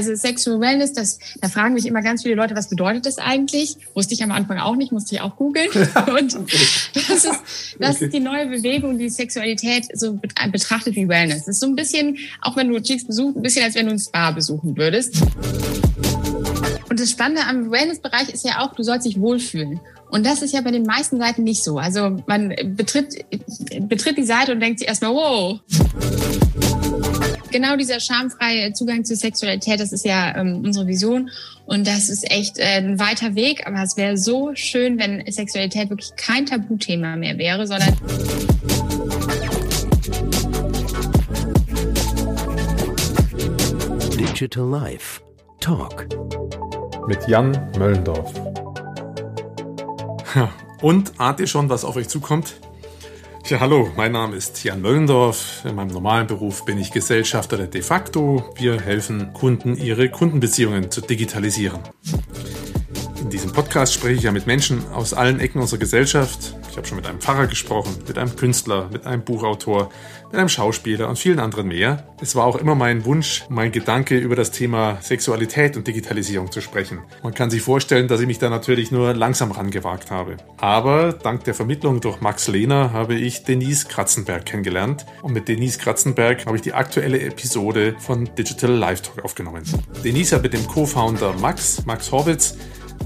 [0.00, 3.76] Also Sexual Wellness, das, da fragen mich immer ganz viele Leute, was bedeutet das eigentlich?
[3.92, 5.68] Wusste ich am Anfang auch nicht, musste ich auch googeln.
[6.18, 6.38] Und
[6.94, 7.26] das ist,
[7.78, 8.04] das okay.
[8.06, 10.18] ist die neue Bewegung, die Sexualität so
[10.50, 11.40] betrachtet wie Wellness.
[11.40, 13.92] Das ist so ein bisschen, auch wenn du Cheeks besuchst, ein bisschen als wenn du
[13.92, 15.20] ein Spa besuchen würdest.
[16.88, 19.80] Und das Spannende am Wellness-Bereich ist ja auch, du sollst dich wohlfühlen.
[20.10, 21.76] Und das ist ja bei den meisten Seiten nicht so.
[21.76, 23.22] Also man betritt,
[23.82, 25.60] betritt die Seite und denkt sich erstmal, wow.
[27.50, 31.30] Genau dieser schamfreie Zugang zur Sexualität, das ist ja ähm, unsere Vision.
[31.66, 33.66] Und das ist echt äh, ein weiter Weg.
[33.66, 37.96] Aber es wäre so schön, wenn Sexualität wirklich kein Tabuthema mehr wäre, sondern
[44.16, 45.20] Digital Life
[45.60, 46.06] Talk
[47.08, 48.32] mit Jan Möllendorf.
[50.82, 52.54] Und ahnt ihr schon, was auf euch zukommt?
[53.50, 55.64] Ja, hallo, mein Name ist Jan Möllendorf.
[55.64, 58.44] In meinem normalen Beruf bin ich Gesellschafter der De facto.
[58.54, 61.80] Wir helfen Kunden, ihre Kundenbeziehungen zu digitalisieren.
[63.30, 66.56] In diesem Podcast spreche ich ja mit Menschen aus allen Ecken unserer Gesellschaft.
[66.68, 69.88] Ich habe schon mit einem Pfarrer gesprochen, mit einem Künstler, mit einem Buchautor,
[70.24, 72.08] mit einem Schauspieler und vielen anderen mehr.
[72.20, 76.60] Es war auch immer mein Wunsch, mein Gedanke über das Thema Sexualität und Digitalisierung zu
[76.60, 77.02] sprechen.
[77.22, 80.36] Man kann sich vorstellen, dass ich mich da natürlich nur langsam rangewagt habe.
[80.56, 85.78] Aber dank der Vermittlung durch Max Lehner habe ich Denise Kratzenberg kennengelernt und mit Denise
[85.78, 89.62] Kratzenberg habe ich die aktuelle Episode von Digital Live Talk aufgenommen.
[90.02, 92.56] Denise hat mit dem Co-Founder Max, Max Horwitz,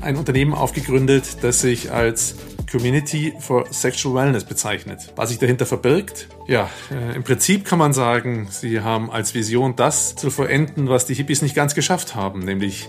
[0.03, 2.37] ein Unternehmen aufgegründet, das sich als
[2.71, 5.13] Community for Sexual Wellness bezeichnet.
[5.17, 6.29] Was sich dahinter verbirgt?
[6.49, 11.07] Ja, äh, im Prinzip kann man sagen, sie haben als Vision das zu vollenden, was
[11.07, 12.89] die Hippies nicht ganz geschafft haben, nämlich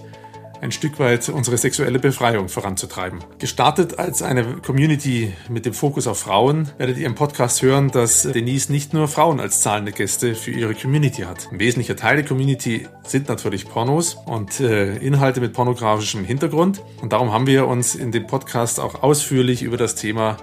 [0.66, 3.20] ein Stück weit unsere sexuelle Befreiung voranzutreiben.
[3.38, 8.24] Gestartet als eine Community mit dem Fokus auf Frauen, werdet ihr im Podcast hören, dass
[8.24, 11.50] Denise nicht nur Frauen als zahlende Gäste für ihre Community hat.
[11.52, 16.82] Ein wesentlicher Teil der Community sind natürlich Pornos und äh, Inhalte mit pornografischem Hintergrund.
[17.00, 20.38] Und darum haben wir uns in dem Podcast auch ausführlich über das Thema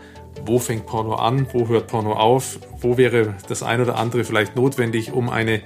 [0.44, 4.56] wo fängt Porno an, wo hört Porno auf, wo wäre das ein oder andere vielleicht
[4.56, 5.60] notwendig, um eine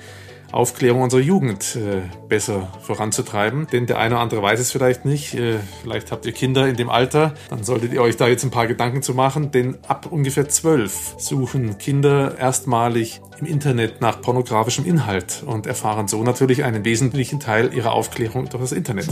[0.52, 3.66] Aufklärung unserer Jugend äh, besser voranzutreiben.
[3.72, 5.34] Denn der eine oder andere weiß es vielleicht nicht.
[5.34, 7.34] Äh, vielleicht habt ihr Kinder in dem Alter.
[7.50, 9.50] Dann solltet ihr euch da jetzt ein paar Gedanken zu machen.
[9.50, 16.22] Denn ab ungefähr zwölf suchen Kinder erstmalig im Internet nach pornografischem Inhalt und erfahren so
[16.22, 19.08] natürlich einen wesentlichen Teil ihrer Aufklärung durch das Internet.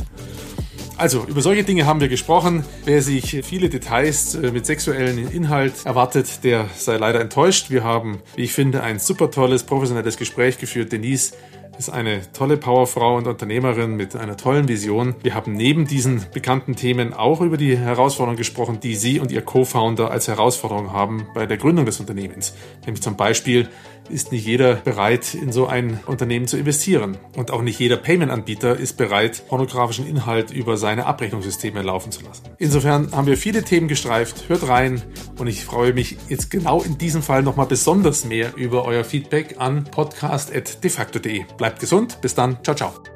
[0.96, 2.64] Also, über solche Dinge haben wir gesprochen.
[2.84, 7.68] Wer sich viele Details äh, mit sexuellen Inhalt erwartet, der sei leider enttäuscht.
[7.68, 10.92] Wir haben, wie ich finde, ein super tolles, professionelles Gespräch geführt.
[10.92, 11.32] Denise
[11.78, 15.16] ist eine tolle Powerfrau und Unternehmerin mit einer tollen Vision.
[15.22, 19.42] Wir haben neben diesen bekannten Themen auch über die Herausforderungen gesprochen, die sie und ihr
[19.42, 22.54] Co-Founder als Herausforderung haben bei der Gründung des Unternehmens.
[22.86, 23.68] Nämlich zum Beispiel
[24.08, 27.16] ist nicht jeder bereit, in so ein Unternehmen zu investieren.
[27.36, 32.44] Und auch nicht jeder Payment-Anbieter ist bereit, pornografischen Inhalt über seine Abrechnungssysteme laufen zu lassen.
[32.58, 34.48] Insofern haben wir viele Themen gestreift.
[34.48, 35.02] Hört rein
[35.38, 39.56] und ich freue mich jetzt genau in diesem Fall nochmal besonders mehr über euer Feedback
[39.58, 41.44] an podcast.defacto.de.
[41.56, 42.20] Bleibt gesund.
[42.20, 42.58] Bis dann.
[42.62, 43.13] Ciao, ciao.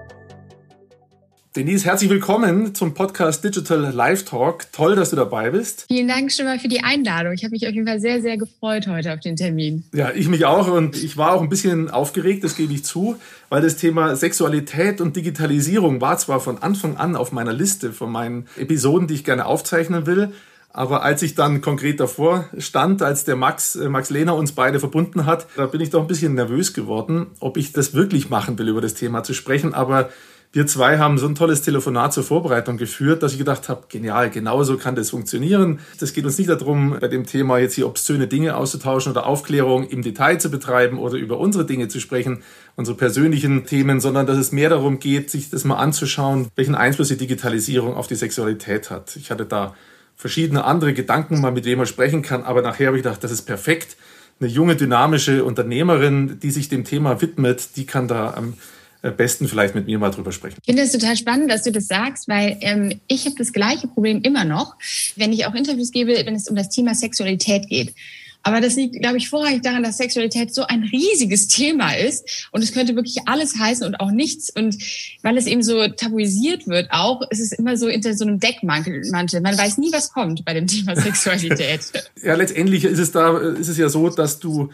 [1.59, 4.71] Denise, herzlich willkommen zum Podcast Digital Live Talk.
[4.71, 5.87] Toll, dass du dabei bist.
[5.89, 7.33] Vielen Dank schon mal für die Einladung.
[7.33, 9.83] Ich habe mich auf jeden Fall sehr, sehr gefreut heute auf den Termin.
[9.93, 13.17] Ja, ich mich auch und ich war auch ein bisschen aufgeregt, das gebe ich zu,
[13.49, 18.13] weil das Thema Sexualität und Digitalisierung war zwar von Anfang an auf meiner Liste von
[18.13, 20.33] meinen Episoden, die ich gerne aufzeichnen will,
[20.73, 24.79] aber als ich dann konkret davor stand, als der Max, äh, Max Lehner uns beide
[24.79, 28.57] verbunden hat, da bin ich doch ein bisschen nervös geworden, ob ich das wirklich machen
[28.61, 29.75] will, über das Thema zu sprechen.
[29.75, 30.11] Aber
[30.51, 34.31] wir zwei haben so ein tolles Telefonat zur Vorbereitung geführt, dass ich gedacht habe, genial,
[34.31, 35.81] genauso kann das funktionieren.
[36.01, 39.87] Das geht uns nicht darum, bei dem Thema jetzt hier obszöne Dinge auszutauschen oder Aufklärung
[39.89, 42.43] im Detail zu betreiben oder über unsere Dinge zu sprechen,
[42.77, 47.09] unsere persönlichen Themen, sondern dass es mehr darum geht, sich das mal anzuschauen, welchen Einfluss
[47.09, 49.17] die Digitalisierung auf die Sexualität hat.
[49.17, 49.75] Ich hatte da
[50.17, 53.33] verschiedene andere Gedanken, mal mit wem man sprechen kann, aber nachher habe ich gedacht, das
[53.33, 53.99] ist perfekt.
[54.41, 58.57] Eine junge, dynamische Unternehmerin, die sich dem Thema widmet, die kann da am äh,
[59.03, 60.57] besten vielleicht mit mir mal drüber sprechen.
[60.61, 63.89] Ich finde es total spannend, dass du das sagst, weil ähm, ich habe das gleiche
[63.89, 64.77] Problem immer noch,
[65.17, 67.95] wenn ich auch Interviews gebe, wenn es um das Thema Sexualität geht.
[68.43, 72.63] Aber das liegt, glaube ich, vorrangig daran, dass Sexualität so ein riesiges Thema ist und
[72.63, 74.49] es könnte wirklich alles heißen und auch nichts.
[74.49, 74.79] Und
[75.23, 79.03] weil es eben so tabuisiert wird, auch ist es immer so hinter so einem Deckmantel.
[79.11, 81.81] Man weiß nie, was kommt bei dem Thema Sexualität.
[82.23, 84.71] ja, letztendlich ist es da, ist es ja so, dass du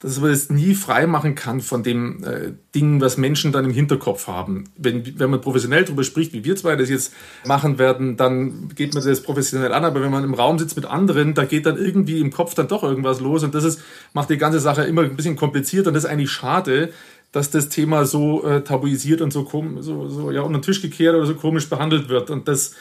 [0.00, 3.70] dass man es nie frei machen kann von dem äh, Ding, was Menschen dann im
[3.70, 4.64] Hinterkopf haben.
[4.76, 7.14] Wenn, wenn man professionell darüber spricht, wie wir zwei das jetzt
[7.46, 9.86] machen werden, dann geht man das professionell an.
[9.86, 12.68] Aber wenn man im Raum sitzt mit anderen, da geht dann irgendwie im Kopf dann
[12.68, 13.42] doch irgendwas los.
[13.42, 13.80] Und das ist,
[14.12, 15.86] macht die ganze Sache immer ein bisschen kompliziert.
[15.86, 16.90] Und das ist eigentlich schade,
[17.32, 19.48] dass das Thema so äh, tabuisiert und so,
[19.80, 22.28] so, so ja, unter den Tisch gekehrt oder so komisch behandelt wird.
[22.28, 22.74] Und das,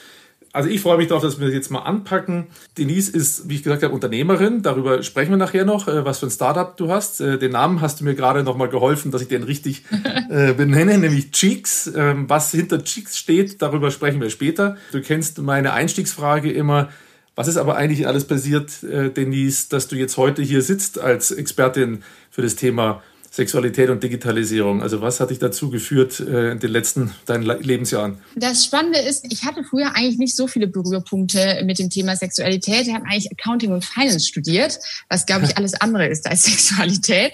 [0.56, 2.48] also ich freue mich darauf, dass wir das jetzt mal anpacken.
[2.78, 4.62] Denise ist, wie ich gesagt habe, Unternehmerin.
[4.62, 7.20] Darüber sprechen wir nachher noch, äh, was für ein Startup du hast.
[7.20, 9.84] Äh, den Namen hast du mir gerade noch mal geholfen, dass ich den richtig
[10.30, 11.92] äh, benenne, nämlich Cheeks.
[11.94, 14.78] Ähm, was hinter Cheeks steht, darüber sprechen wir später.
[14.94, 16.88] Du kennst meine Einstiegsfrage immer.
[17.36, 22.02] Was ist aber eigentlich alles passiert, Denise, dass du jetzt heute hier sitzt als Expertin
[22.32, 23.04] für das Thema
[23.36, 24.82] Sexualität und Digitalisierung.
[24.82, 28.18] Also was hat dich dazu geführt äh, in den letzten deinen Lebensjahren?
[28.38, 32.88] Das Spannende ist, ich hatte früher eigentlich nicht so viele Berührpunkte mit dem Thema Sexualität.
[32.88, 34.80] Ich habe eigentlich Accounting und Finance studiert,
[35.10, 37.34] was glaube ich alles andere ist als Sexualität.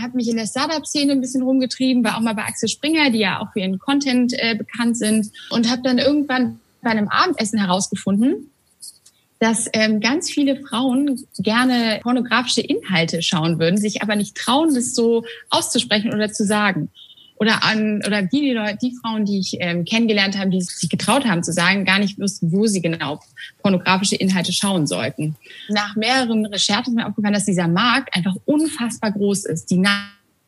[0.00, 3.18] habe mich in der Startup-Szene ein bisschen rumgetrieben, war auch mal bei Axel Springer, die
[3.18, 7.58] ja auch für ihren Content äh, bekannt sind und habe dann irgendwann bei einem Abendessen
[7.58, 8.52] herausgefunden,
[9.40, 14.94] dass ähm, ganz viele Frauen gerne pornografische Inhalte schauen würden, sich aber nicht trauen, das
[14.94, 16.90] so auszusprechen oder zu sagen.
[17.36, 20.90] Oder an oder die, die, Leute, die Frauen, die ich ähm, kennengelernt habe, die sich
[20.90, 23.18] getraut haben zu sagen, gar nicht wussten, wo sie genau
[23.62, 25.36] pornografische Inhalte schauen sollten.
[25.70, 29.70] Nach mehreren Recherchen ist mir aufgefallen, dass dieser Markt einfach unfassbar groß ist.
[29.70, 29.78] Die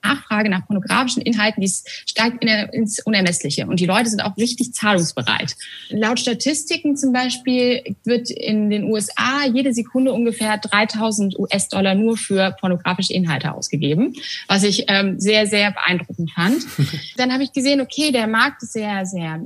[0.02, 1.72] Nachfrage nach pornografischen Inhalten, die
[2.06, 3.66] steigt in der, ins Unermessliche.
[3.66, 5.56] Und die Leute sind auch richtig zahlungsbereit.
[5.90, 12.56] Laut Statistiken zum Beispiel wird in den USA jede Sekunde ungefähr 3000 US-Dollar nur für
[12.60, 14.14] pornografische Inhalte ausgegeben,
[14.48, 16.64] was ich ähm, sehr, sehr beeindruckend fand.
[17.16, 19.40] Dann habe ich gesehen, okay, der Markt ist sehr, sehr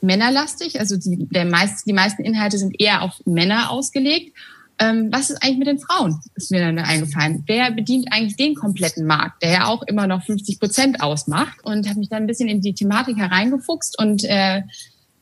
[0.00, 0.80] männerlastig.
[0.80, 4.34] Also die, der meist, die meisten Inhalte sind eher auf Männer ausgelegt
[4.80, 6.20] ähm, was ist eigentlich mit den Frauen?
[6.34, 7.44] Ist mir dann eingefallen.
[7.46, 11.58] Wer bedient eigentlich den kompletten Markt, der ja auch immer noch 50 Prozent ausmacht?
[11.62, 14.62] Und habe mich dann ein bisschen in die Thematik hereingefuchst und äh,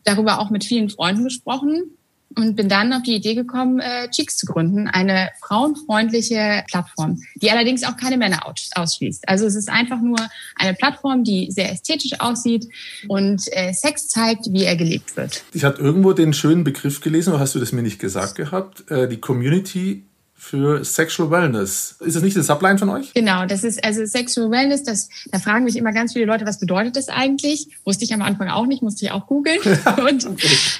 [0.04, 1.97] darüber auch mit vielen Freunden gesprochen
[2.36, 7.50] und bin dann auf die Idee gekommen, äh, Cheeks zu gründen, eine frauenfreundliche Plattform, die
[7.50, 8.40] allerdings auch keine Männer
[8.74, 9.28] ausschließt.
[9.28, 10.18] Also es ist einfach nur
[10.56, 12.68] eine Plattform, die sehr ästhetisch aussieht
[13.08, 15.44] und äh, Sex zeigt, wie er gelebt wird.
[15.52, 18.90] Ich hatte irgendwo den schönen Begriff gelesen, oder hast du das mir nicht gesagt gehabt?
[18.90, 20.04] Äh, die Community
[20.40, 21.96] für Sexual Wellness.
[21.98, 23.12] Ist das nicht eine Subline von euch?
[23.12, 26.60] Genau, das ist also Sexual Wellness, das, da fragen mich immer ganz viele Leute, was
[26.60, 27.66] bedeutet das eigentlich?
[27.84, 29.58] Wusste ich am Anfang auch nicht, musste ich auch googeln.
[30.08, 30.28] Und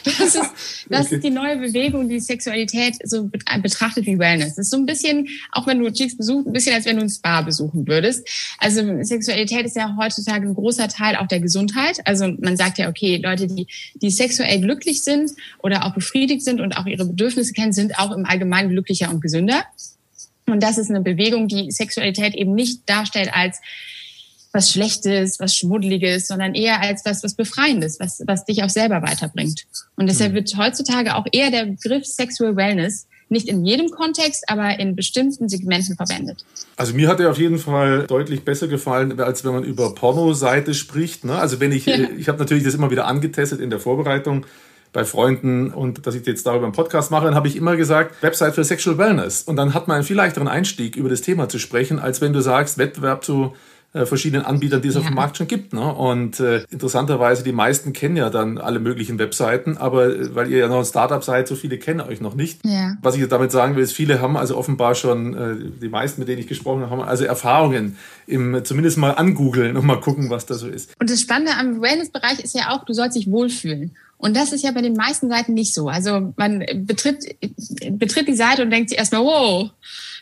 [0.05, 0.37] das, ist,
[0.89, 1.17] das okay.
[1.17, 3.29] ist die neue Bewegung, die Sexualität so
[3.61, 4.55] betrachtet wie Wellness.
[4.55, 7.03] Das ist so ein bisschen, auch wenn du Chicks besuchst, ein bisschen als wenn du
[7.03, 8.29] ein Spa besuchen würdest.
[8.59, 11.99] Also Sexualität ist ja heutzutage ein großer Teil auch der Gesundheit.
[12.05, 13.67] Also man sagt ja, okay, Leute, die,
[13.97, 18.17] die sexuell glücklich sind oder auch befriedigt sind und auch ihre Bedürfnisse kennen, sind auch
[18.17, 19.48] im Allgemeinen glücklicher und gesünder.
[19.49, 19.65] Kinder.
[20.47, 23.61] Und das ist eine Bewegung, die Sexualität eben nicht darstellt als
[24.53, 29.03] was Schlechtes, was Schmuddeliges, sondern eher als was, was Befreiendes, was, was dich auch selber
[29.03, 29.67] weiterbringt.
[29.97, 30.37] Und deshalb mhm.
[30.37, 35.51] wird heutzutage auch eher der Begriff Sexual Wellness nicht in jedem Kontext, aber in bestimmten
[35.51, 36.47] Segmenten verwendet.
[36.77, 40.73] Also mir hat er auf jeden Fall deutlich besser gefallen, als wenn man über Pornoseite
[40.73, 41.27] spricht.
[41.27, 41.39] Ne?
[41.39, 42.09] Also wenn ich, ja.
[42.17, 44.47] ich habe natürlich das immer wieder angetestet in der Vorbereitung
[44.93, 48.23] bei Freunden und dass ich jetzt darüber einen Podcast mache, dann habe ich immer gesagt,
[48.23, 49.43] Website für Sexual Wellness.
[49.43, 52.33] Und dann hat man einen viel leichteren Einstieg, über das Thema zu sprechen, als wenn
[52.33, 53.55] du sagst, Wettbewerb zu
[53.95, 55.01] äh, verschiedenen Anbietern, die es ja.
[55.01, 55.73] auf dem Markt schon gibt.
[55.73, 55.81] Ne?
[55.81, 60.59] Und äh, interessanterweise, die meisten kennen ja dann alle möglichen Webseiten, aber äh, weil ihr
[60.59, 62.61] ja noch ein Startup seid, so viele kennen euch noch nicht.
[62.67, 62.97] Ja.
[63.01, 66.29] Was ich damit sagen will, ist, viele haben also offenbar schon, äh, die meisten, mit
[66.29, 67.97] denen ich gesprochen habe, haben also Erfahrungen
[68.27, 70.93] im zumindest mal angoogeln und mal gucken, was da so ist.
[71.01, 73.97] Und das Spannende am Wellness-Bereich ist ja auch, du sollst dich wohlfühlen.
[74.19, 75.89] Und das ist ja bei den meisten Seiten nicht so.
[75.89, 77.25] Also man betritt,
[77.93, 79.71] betritt die Seite und denkt sich erstmal, wow,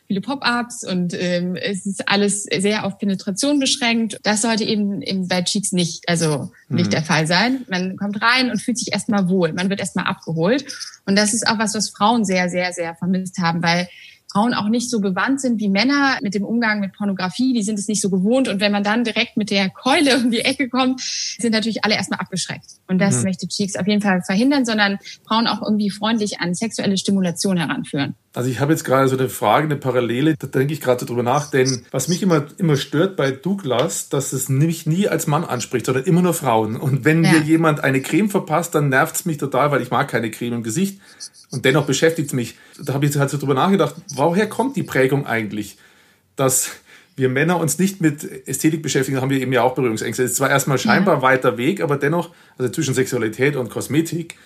[0.06, 4.18] viele Pop-ups und ähm, es ist alles sehr auf Penetration beschränkt.
[4.22, 6.90] Das sollte eben, eben bei Cheeks nicht, also nicht mhm.
[6.90, 7.64] der Fall sein.
[7.68, 9.52] Man kommt rein und fühlt sich erstmal wohl.
[9.52, 10.64] Man wird erstmal abgeholt.
[11.06, 13.88] Und das ist auch was, was Frauen sehr, sehr, sehr vermisst haben, weil
[14.32, 17.52] Frauen auch nicht so gewandt sind wie Männer mit dem Umgang mit Pornografie.
[17.52, 18.48] Die sind es nicht so gewohnt.
[18.48, 21.94] Und wenn man dann direkt mit der Keule um die Ecke kommt, sind natürlich alle
[21.94, 22.66] erstmal abgeschreckt.
[22.88, 23.24] Und das mhm.
[23.24, 28.14] möchte Cheeks auf jeden Fall verhindern, sondern Frauen auch irgendwie freundlich an sexuelle Stimulation heranführen.
[28.36, 31.22] Also ich habe jetzt gerade so eine Frage, eine Parallele, da denke ich gerade drüber
[31.22, 35.42] nach, denn was mich immer, immer stört bei Douglas, dass es mich nie als Mann
[35.42, 36.76] anspricht, sondern immer nur Frauen.
[36.76, 37.32] Und wenn ja.
[37.32, 40.56] mir jemand eine Creme verpasst, dann nervt es mich total, weil ich mag keine Creme
[40.56, 41.00] im Gesicht.
[41.50, 42.58] Und dennoch beschäftigt es mich.
[42.78, 45.78] Da habe ich halt so drüber nachgedacht, woher kommt die Prägung eigentlich,
[46.36, 46.72] dass
[47.16, 50.24] wir Männer uns nicht mit Ästhetik beschäftigen, haben wir eben ja auch Berührungsängste.
[50.24, 51.22] Es ist zwar erstmal scheinbar ja.
[51.22, 54.36] weiter Weg, aber dennoch, also zwischen Sexualität und Kosmetik,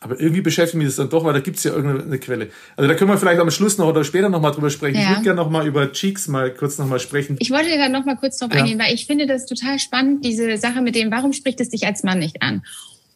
[0.00, 2.50] aber irgendwie beschäftigt mich das dann doch, weil da gibt es ja irgendeine Quelle.
[2.76, 4.96] Also da können wir vielleicht am Schluss noch oder später noch mal drüber sprechen.
[4.96, 5.02] Ja.
[5.02, 7.36] Ich würde gerne noch mal über Cheeks mal kurz noch mal sprechen.
[7.40, 8.60] Ich wollte da noch mal kurz drauf ja.
[8.60, 11.86] eingehen, weil ich finde das total spannend, diese Sache mit dem, warum spricht es dich
[11.86, 12.62] als Mann nicht an?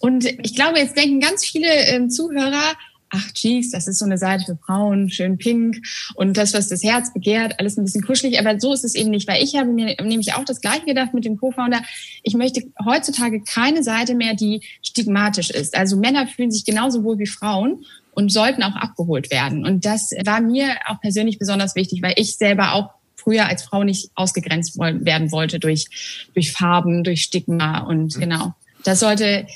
[0.01, 2.75] Und ich glaube, jetzt denken ganz viele ähm, Zuhörer,
[3.12, 5.76] ach Cheeks, das ist so eine Seite für Frauen, schön pink
[6.14, 8.38] und das, was das Herz begehrt, alles ein bisschen kuschelig.
[8.38, 11.14] Aber so ist es eben nicht, weil ich habe mir nämlich auch das Gleiche gedacht
[11.14, 11.83] mit dem Co-Founder.
[12.23, 15.76] Ich möchte heutzutage keine Seite mehr, die stigmatisch ist.
[15.76, 19.64] Also Männer fühlen sich genauso wohl wie Frauen und sollten auch abgeholt werden.
[19.64, 23.85] Und das war mir auch persönlich besonders wichtig, weil ich selber auch früher als Frau
[23.85, 28.21] nicht ausgegrenzt werden wollte durch, durch Farben, durch Stigma und mhm.
[28.21, 28.54] genau.
[28.85, 29.47] Das sollte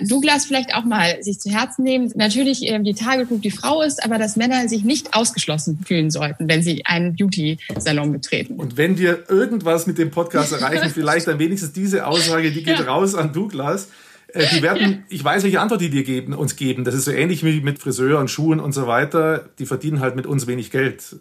[0.00, 2.12] Douglas vielleicht auch mal sich zu Herzen nehmen.
[2.14, 6.48] Natürlich ähm, die Tagesgroup die Frau ist, aber dass Männer sich nicht ausgeschlossen fühlen sollten,
[6.48, 8.54] wenn sie einen Beauty-Salon betreten.
[8.54, 12.78] Und wenn wir irgendwas mit dem Podcast erreichen, vielleicht dann wenigstens diese Aussage, die geht
[12.78, 12.84] ja.
[12.84, 13.88] raus an Douglas.
[14.28, 14.98] Äh, die werden, ja.
[15.08, 16.84] ich weiß, welche Antwort die dir geben, uns geben.
[16.84, 19.48] Das ist so ähnlich wie mit Friseur und Schuhen und so weiter.
[19.58, 21.16] Die verdienen halt mit uns wenig Geld.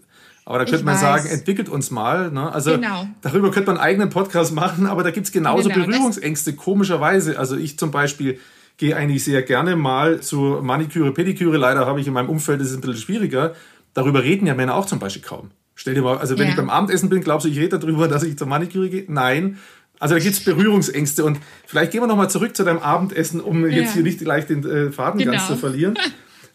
[0.45, 1.01] Aber da könnte ich man weiß.
[1.01, 2.31] sagen, entwickelt uns mal.
[2.31, 2.51] Ne?
[2.53, 3.07] Also genau.
[3.21, 7.39] darüber könnte man einen eigenen Podcast machen, aber da gibt's genauso genau, Berührungsängste, komischerweise.
[7.39, 8.39] Also ich zum Beispiel
[8.77, 11.57] gehe eigentlich sehr gerne mal zu Maniküre, Pediküre.
[11.57, 13.55] Leider habe ich in meinem Umfeld, das ist ein bisschen schwieriger.
[13.95, 15.49] Darüber reden ja Männer auch zum Beispiel kaum.
[15.73, 16.51] Stell dir mal, also wenn ja.
[16.51, 19.05] ich beim Abendessen bin, glaubst du, ich rede darüber, dass ich zur Maniküre gehe?
[19.07, 19.57] Nein.
[19.99, 21.25] Also da gibt's Berührungsängste.
[21.25, 23.77] Und vielleicht gehen wir nochmal zurück zu deinem Abendessen, um ja.
[23.77, 25.31] jetzt hier nicht gleich den äh, Faden genau.
[25.31, 25.97] ganz zu verlieren.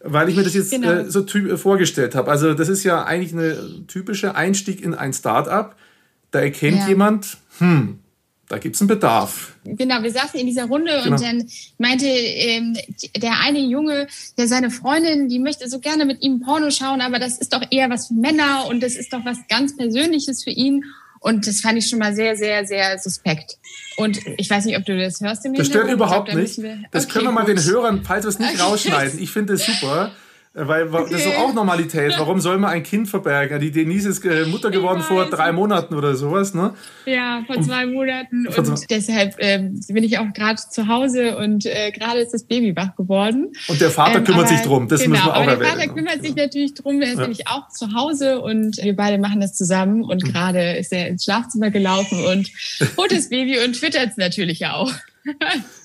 [0.03, 0.91] weil ich mir das jetzt genau.
[0.91, 2.31] äh, so äh, vorgestellt habe.
[2.31, 5.75] Also das ist ja eigentlich eine typische Einstieg in ein Startup.
[6.31, 6.87] Da erkennt ja.
[6.89, 7.99] jemand, hm,
[8.47, 9.55] da gibt es einen Bedarf.
[9.63, 11.15] Genau, wir saßen in dieser Runde genau.
[11.15, 12.75] und dann meinte ähm,
[13.15, 17.17] der eine Junge, der seine Freundin, die möchte so gerne mit ihm Porno schauen, aber
[17.17, 20.49] das ist doch eher was für Männer und das ist doch was ganz Persönliches für
[20.49, 20.83] ihn.
[21.21, 23.59] Und das fand ich schon mal sehr, sehr, sehr suspekt.
[23.97, 26.61] Und ich weiß nicht, ob du das hörst im Das stört überhaupt glaub, da nicht.
[26.61, 27.57] Wir, das okay, können wir mal gut.
[27.57, 29.19] den Hörern, falls wir es nicht rausschneiden.
[29.19, 30.11] Ich finde es super.
[30.53, 31.07] Weil okay.
[31.11, 32.13] das ist auch Normalität.
[32.17, 33.61] Warum soll man ein Kind verbergen?
[33.61, 36.73] Die Denise ist äh, Mutter geworden vor drei Monaten oder sowas, ne?
[37.05, 38.47] Ja, vor zwei Monaten.
[38.47, 42.43] Und, und deshalb ähm, bin ich auch gerade zu Hause und äh, gerade ist das
[42.43, 43.53] Baby wach geworden.
[43.69, 45.59] Und der Vater ähm, kümmert aber, sich drum, das genau, müssen wir auch aber erwähnen.
[45.61, 47.21] Der Vater kümmert sich natürlich drum, er ist ja.
[47.21, 50.03] nämlich auch zu Hause und wir beide machen das zusammen.
[50.03, 50.33] Und hm.
[50.33, 52.51] gerade ist er ins Schlafzimmer gelaufen und
[52.97, 54.91] holt das Baby und twittert es natürlich auch.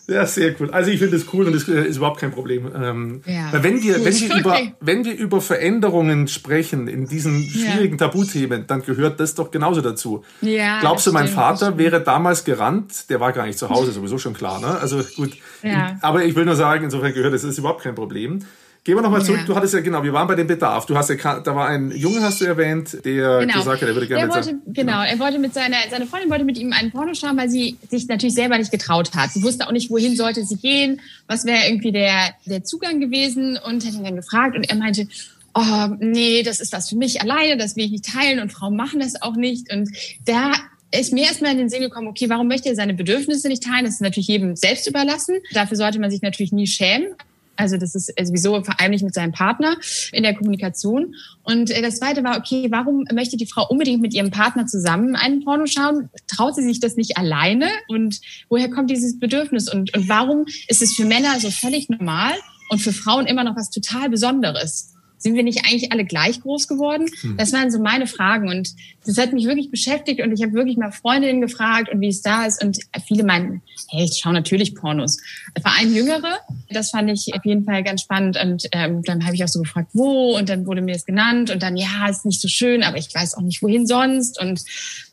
[0.08, 0.70] Ja, sehr cool.
[0.70, 2.70] Also ich finde das cool und das äh, ist überhaupt kein Problem.
[2.80, 3.50] Ähm, ja.
[3.52, 8.06] wenn wir, wenn wir über, wenn wir über Veränderungen sprechen in diesen schwierigen ja.
[8.06, 10.22] Tabuthemen, dann gehört das doch genauso dazu.
[10.42, 13.10] Ja, Glaubst du, mein stimmt, Vater wäre damals gerannt?
[13.10, 14.78] Der war gar nicht zu Hause, sowieso schon klar, ne?
[14.78, 15.36] Also gut.
[15.64, 15.98] Ja.
[16.02, 18.40] Aber ich will nur sagen, insofern gehört das ist überhaupt kein Problem.
[18.86, 19.40] Gehen wir nochmal zurück.
[19.40, 19.46] Ja.
[19.46, 20.86] Du hattest ja, genau, wir waren bei dem Bedarf.
[20.86, 23.54] Du hast ja, da war ein Junge, hast du erwähnt, der genau.
[23.54, 26.30] gesagt hat, er würde gerne der wollte, mit Genau, er wollte mit seiner, seine Freundin
[26.30, 29.32] wollte mit ihm einen Porno schauen, weil sie sich natürlich selber nicht getraut hat.
[29.32, 33.58] Sie wusste auch nicht, wohin sollte sie gehen, was wäre irgendwie der, der Zugang gewesen
[33.58, 35.08] und hat ihn dann gefragt und er meinte,
[35.54, 38.76] oh, nee, das ist was für mich alleine, das will ich nicht teilen und Frauen
[38.76, 39.90] machen das auch nicht und
[40.26, 40.52] da
[40.92, 43.84] ist mir erstmal in den Sinn gekommen, okay, warum möchte er seine Bedürfnisse nicht teilen?
[43.84, 45.38] Das ist natürlich jedem selbst überlassen.
[45.52, 47.08] Dafür sollte man sich natürlich nie schämen.
[47.56, 49.76] Also das ist sowieso vor allem nicht mit seinem Partner
[50.12, 51.14] in der Kommunikation.
[51.42, 55.16] Und äh, das Zweite war, okay, warum möchte die Frau unbedingt mit ihrem Partner zusammen
[55.16, 56.10] einen Porno schauen?
[56.26, 57.68] Traut sie sich das nicht alleine?
[57.88, 59.72] Und woher kommt dieses Bedürfnis?
[59.72, 62.34] Und, und warum ist es für Männer so völlig normal
[62.70, 64.92] und für Frauen immer noch was total Besonderes?
[65.18, 67.06] sind wir nicht eigentlich alle gleich groß geworden?
[67.20, 67.36] Hm.
[67.36, 68.70] Das waren so meine Fragen und
[69.04, 72.22] das hat mich wirklich beschäftigt und ich habe wirklich mal Freundinnen gefragt und wie es
[72.22, 75.18] da ist und viele meinen, hey, ich schaue natürlich Pornos.
[75.60, 76.38] Vor allem Jüngere,
[76.70, 79.60] das fand ich auf jeden Fall ganz spannend und ähm, dann habe ich auch so
[79.60, 82.82] gefragt, wo und dann wurde mir das genannt und dann, ja, ist nicht so schön,
[82.82, 84.62] aber ich weiß auch nicht, wohin sonst und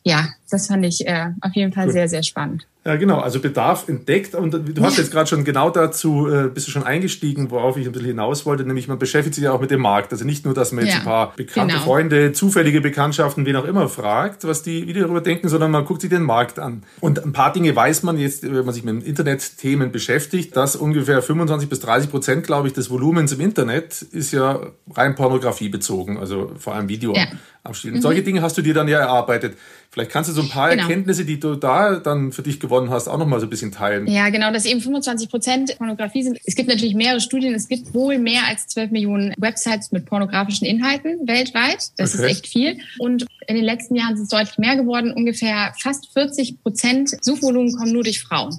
[0.04, 1.94] ja, das fand ich äh, auf jeden Fall Gut.
[1.94, 2.68] sehr, sehr spannend.
[2.86, 6.68] Ja, genau, also Bedarf entdeckt und du hast jetzt gerade schon genau dazu, äh, bist
[6.68, 9.62] du schon eingestiegen, worauf ich ein bisschen hinaus wollte, nämlich man beschäftigt sich ja auch
[9.62, 10.12] mit dem Markt.
[10.12, 11.86] Also nicht nur, dass man jetzt ja, ein paar bekannte genau.
[11.86, 15.86] Freunde, zufällige Bekanntschaften, wen auch immer fragt, was die, wie die darüber denken, sondern man
[15.86, 16.84] guckt sich den Markt an.
[17.00, 21.22] Und ein paar Dinge weiß man jetzt, wenn man sich mit Internetthemen beschäftigt, dass ungefähr
[21.22, 24.60] 25 bis 30 Prozent, glaube ich, des Volumens im Internet ist ja
[24.94, 27.14] rein Pornografie bezogen, also vor allem Video.
[27.14, 27.28] Ja
[27.64, 27.98] abspielen.
[27.98, 28.02] Mhm.
[28.02, 29.58] Solche Dinge hast du dir dann ja erarbeitet.
[29.94, 30.82] Vielleicht kannst du so ein paar genau.
[30.82, 34.08] Erkenntnisse, die du da dann für dich gewonnen hast, auch nochmal so ein bisschen teilen.
[34.08, 36.40] Ja, genau, dass eben 25 Prozent Pornografie sind.
[36.46, 37.54] Es gibt natürlich mehrere Studien.
[37.54, 41.92] Es gibt wohl mehr als 12 Millionen Websites mit pornografischen Inhalten weltweit.
[41.98, 42.26] Das okay.
[42.26, 42.80] ist echt viel.
[42.98, 45.14] Und in den letzten Jahren sind es deutlich mehr geworden.
[45.14, 48.58] Ungefähr fast 40 Prozent Suchvolumen kommen nur durch Frauen.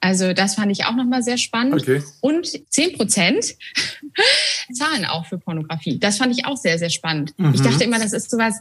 [0.00, 1.80] Also das fand ich auch nochmal sehr spannend.
[1.80, 2.02] Okay.
[2.20, 3.54] Und 10 Prozent
[4.72, 6.00] zahlen auch für Pornografie.
[6.00, 7.34] Das fand ich auch sehr, sehr spannend.
[7.36, 7.54] Mhm.
[7.54, 8.56] Ich dachte immer, das ist sowas,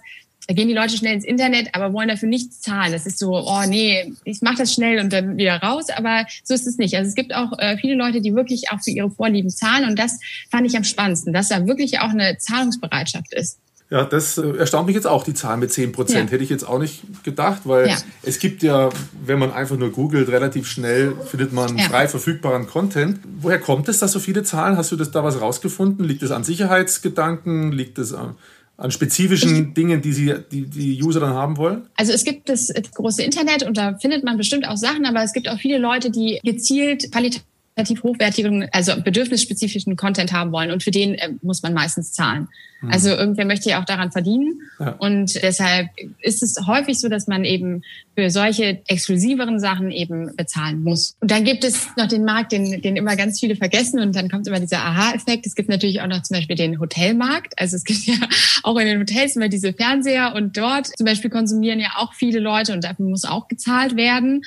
[0.52, 2.92] da gehen die Leute schnell ins Internet, aber wollen dafür nichts zahlen.
[2.92, 5.86] Das ist so, oh nee, ich mache das schnell und dann wieder raus.
[5.96, 6.94] Aber so ist es nicht.
[6.98, 9.88] Also es gibt auch äh, viele Leute, die wirklich auch für ihre Vorlieben zahlen.
[9.88, 13.60] Und das fand ich am spannendsten, dass da wirklich auch eine Zahlungsbereitschaft ist.
[13.90, 16.30] Ja, das äh, erstaunt mich jetzt auch, die Zahl mit 10 Prozent.
[16.30, 16.34] Ja.
[16.34, 17.96] Hätte ich jetzt auch nicht gedacht, weil ja.
[18.24, 18.90] es gibt ja,
[19.26, 21.86] wenn man einfach nur googelt, relativ schnell findet man ja.
[21.86, 23.20] frei verfügbaren Content.
[23.40, 24.76] Woher kommt es, dass so viele Zahlen?
[24.76, 26.06] Hast du das da was rausgefunden?
[26.06, 27.72] Liegt es an Sicherheitsgedanken?
[27.72, 28.36] Liegt es an
[28.82, 31.84] an spezifischen ich, Dingen, die sie, die, die User dann haben wollen?
[31.96, 35.34] Also es gibt das große Internet und da findet man bestimmt auch Sachen, aber es
[35.34, 37.44] gibt auch viele Leute, die gezielt qualitativ
[37.78, 42.50] relativ hochwertigen, also bedürfnisspezifischen Content haben wollen und für den äh, muss man meistens zahlen.
[42.82, 42.92] Mhm.
[42.92, 44.96] Also irgendwer möchte ja auch daran verdienen ja.
[45.00, 45.88] und deshalb
[46.20, 47.84] ist es häufig so, dass man eben
[48.16, 51.16] für solche exklusiveren Sachen eben bezahlen muss.
[51.22, 54.30] Und dann gibt es noch den Markt, den, den immer ganz viele vergessen und dann
[54.30, 55.46] kommt immer dieser Aha-Effekt.
[55.46, 57.58] Es gibt natürlich auch noch zum Beispiel den Hotelmarkt.
[57.58, 58.16] Also es gibt ja
[58.64, 62.40] auch in den Hotels immer diese Fernseher und dort zum Beispiel konsumieren ja auch viele
[62.40, 64.44] Leute und dafür muss auch gezahlt werden.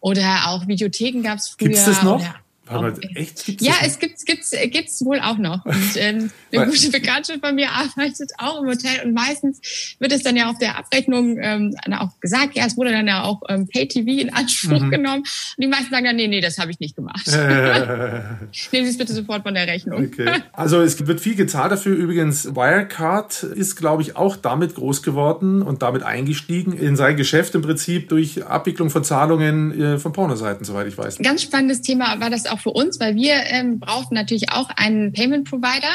[0.00, 1.68] Oder auch Videotheken gab es früher.
[1.68, 2.20] Gibt's das noch?
[2.20, 3.44] Oder, aber echt?
[3.44, 5.64] Gibt's ja, es gibt es gibt's, gibt's wohl auch noch.
[5.64, 10.22] Und ähm, eine gute Bekannte von mir arbeitet auch im Hotel und meistens wird es
[10.22, 13.68] dann ja auf der Abrechnung ähm, auch gesagt, ja, es wurde dann ja auch ähm,
[13.68, 14.90] Pay-TV in Anspruch mhm.
[14.90, 15.18] genommen.
[15.18, 17.26] Und die meisten sagen dann, nee, nee, das habe ich nicht gemacht.
[17.28, 18.20] Äh.
[18.72, 20.04] Nehmen Sie es bitte sofort von der Rechnung.
[20.04, 20.42] Okay.
[20.52, 21.94] Also es wird viel gezahlt dafür.
[21.94, 27.54] Übrigens, Wirecard ist, glaube ich, auch damit groß geworden und damit eingestiegen in sein Geschäft
[27.54, 31.18] im Prinzip durch Abwicklung von Zahlungen äh, von Pornoseiten, soweit ich weiß.
[31.18, 34.68] Ganz spannendes Thema war das auch auch für uns, weil wir ähm, brauchten natürlich auch
[34.76, 35.88] einen Payment Provider.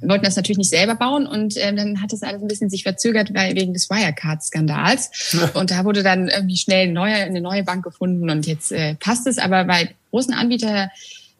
[0.00, 2.70] Wir wollten das natürlich nicht selber bauen und ähm, dann hat es alles ein bisschen
[2.70, 5.34] sich verzögert weil, wegen des Wirecard-Skandals.
[5.54, 8.94] Und da wurde dann irgendwie schnell eine neue, eine neue Bank gefunden und jetzt äh,
[8.94, 9.38] passt es.
[9.38, 10.90] Aber bei großen Anbietern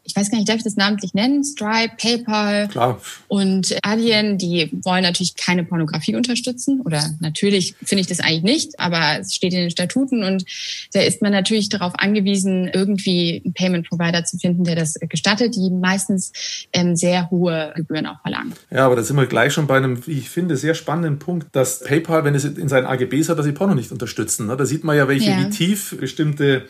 [0.08, 1.44] ich weiß gar nicht, darf ich das namentlich nennen?
[1.44, 3.00] Stripe, PayPal Klar.
[3.28, 6.80] und Alien, die wollen natürlich keine Pornografie unterstützen.
[6.80, 10.46] Oder natürlich finde ich das eigentlich nicht, aber es steht in den Statuten und
[10.94, 15.54] da ist man natürlich darauf angewiesen, irgendwie einen Payment Provider zu finden, der das gestattet,
[15.54, 16.32] die meistens
[16.72, 18.54] ähm, sehr hohe Gebühren auch verlangen.
[18.70, 21.48] Ja, aber da sind wir gleich schon bei einem, wie ich finde, sehr spannenden Punkt,
[21.52, 24.46] dass PayPal, wenn es in seinen AGBs hat, dass sie Porno nicht unterstützen.
[24.46, 24.56] Ne?
[24.56, 25.40] Da sieht man ja, welche, ja.
[25.40, 26.66] wie tief bestimmte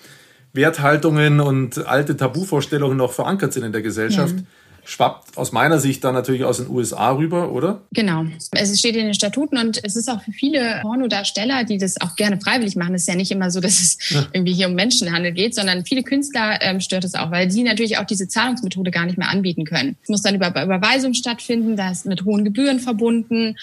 [0.58, 4.34] Werthaltungen und alte Tabuvorstellungen noch verankert sind in der Gesellschaft.
[4.36, 4.44] Ja
[4.88, 7.83] schwappt aus meiner Sicht dann natürlich aus den USA rüber, oder?
[7.92, 8.25] Genau.
[8.52, 12.16] Es steht in den Statuten und es ist auch für viele Pornodarsteller, die das auch
[12.16, 12.95] gerne freiwillig machen.
[12.95, 14.26] Es ist ja nicht immer so, dass es ja.
[14.33, 17.99] irgendwie hier um Menschenhandel geht, sondern viele Künstler ähm, stört es auch, weil sie natürlich
[17.99, 19.99] auch diese Zahlungsmethode gar nicht mehr anbieten können.
[20.02, 23.56] Es muss dann über Überweisung stattfinden, das ist mit hohen Gebühren verbunden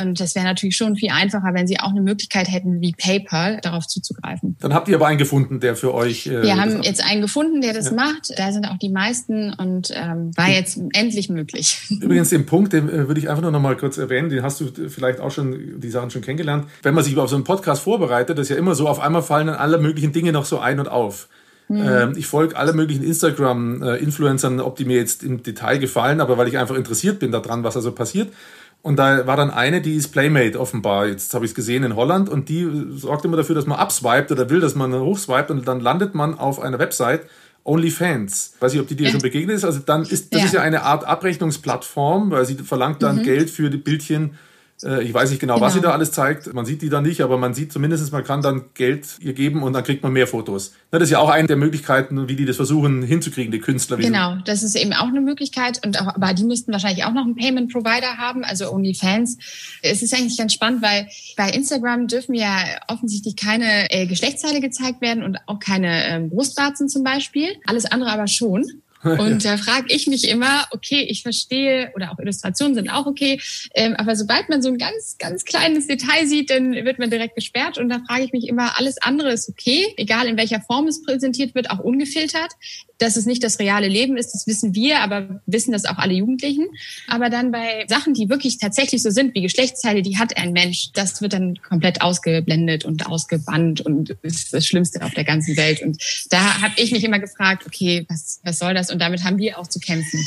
[0.00, 3.58] und das wäre natürlich schon viel einfacher, wenn sie auch eine Möglichkeit hätten, wie PayPal
[3.62, 4.56] darauf zuzugreifen.
[4.60, 6.28] Dann habt ihr aber einen gefunden, der für euch.
[6.28, 7.94] Äh, Wir haben jetzt einen gefunden, der das ja.
[7.94, 8.32] macht.
[8.36, 11.78] Da sind auch die meisten und ähm, war jetzt jetzt endlich möglich.
[12.00, 14.60] Übrigens, den Punkt, den äh, würde ich einfach nur noch mal kurz erwähnen, den hast
[14.60, 16.66] du vielleicht auch schon, die Sachen schon kennengelernt.
[16.82, 19.22] Wenn man sich auf so einen Podcast vorbereitet, das ist ja immer so, auf einmal
[19.22, 21.28] fallen dann alle möglichen Dinge noch so ein und auf.
[21.70, 22.14] Mhm.
[22.16, 26.56] ich folge alle möglichen Instagram-Influencern, ob die mir jetzt im Detail gefallen, aber weil ich
[26.56, 28.32] einfach interessiert bin daran, was also passiert.
[28.80, 31.06] Und da war dann eine, die ist Playmate offenbar.
[31.06, 34.30] Jetzt habe ich es gesehen in Holland und die sorgt immer dafür, dass man abswiped
[34.30, 37.22] oder will, dass man hochswiped und dann landet man auf einer Website,
[37.68, 38.54] OnlyFans.
[38.60, 39.10] Weiß ich, ob die dir ja.
[39.10, 39.64] schon begegnet ist.
[39.64, 40.46] Also dann ist das ja.
[40.46, 43.22] ist ja eine Art Abrechnungsplattform, weil sie verlangt dann mhm.
[43.22, 44.47] Geld für die Bildchen äh,
[44.82, 45.90] ich weiß nicht genau, genau, was sie genau.
[45.90, 46.52] da alles zeigt.
[46.54, 49.62] Man sieht die dann nicht, aber man sieht zumindest, man kann dann Geld ihr geben
[49.62, 50.72] und dann kriegt man mehr Fotos.
[50.90, 53.96] Das ist ja auch eine der Möglichkeiten, wie die das versuchen hinzukriegen, die Künstler.
[53.96, 55.84] Genau, das ist eben auch eine Möglichkeit.
[55.84, 59.38] Und auch, aber die müssten wahrscheinlich auch noch einen Payment Provider haben, also OnlyFans.
[59.82, 65.00] Es ist eigentlich ganz spannend, weil bei Instagram dürfen ja offensichtlich keine äh, Geschlechtsteile gezeigt
[65.00, 67.48] werden und auch keine ähm, Brustwarzen zum Beispiel.
[67.66, 68.64] Alles andere aber schon.
[69.18, 73.40] Und da frage ich mich immer, okay, ich verstehe, oder auch Illustrationen sind auch okay,
[73.74, 77.36] ähm, aber sobald man so ein ganz, ganz kleines Detail sieht, dann wird man direkt
[77.36, 77.78] gesperrt.
[77.78, 81.02] Und da frage ich mich immer, alles andere ist okay, egal in welcher Form es
[81.02, 82.52] präsentiert wird, auch ungefiltert
[82.98, 86.14] dass es nicht das reale Leben ist, das wissen wir, aber wissen das auch alle
[86.14, 86.66] Jugendlichen.
[87.06, 90.90] Aber dann bei Sachen, die wirklich tatsächlich so sind, wie Geschlechtsteile, die hat ein Mensch,
[90.92, 95.80] das wird dann komplett ausgeblendet und ausgebannt und ist das Schlimmste auf der ganzen Welt.
[95.82, 98.87] Und da habe ich mich immer gefragt, okay, was, was soll das?
[98.90, 100.24] Und damit haben wir auch zu kämpfen.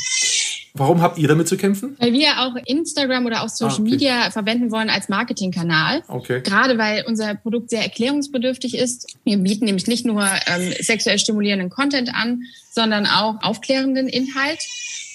[0.74, 1.96] Warum habt ihr damit zu kämpfen?
[1.98, 3.90] Weil wir auch Instagram oder auch Social ah, okay.
[3.90, 6.02] Media verwenden wollen als Marketingkanal.
[6.08, 6.40] Okay.
[6.40, 9.16] Gerade weil unser Produkt sehr erklärungsbedürftig ist.
[9.24, 14.60] Wir bieten nämlich nicht nur ähm, sexuell stimulierenden Content an, sondern auch aufklärenden Inhalt.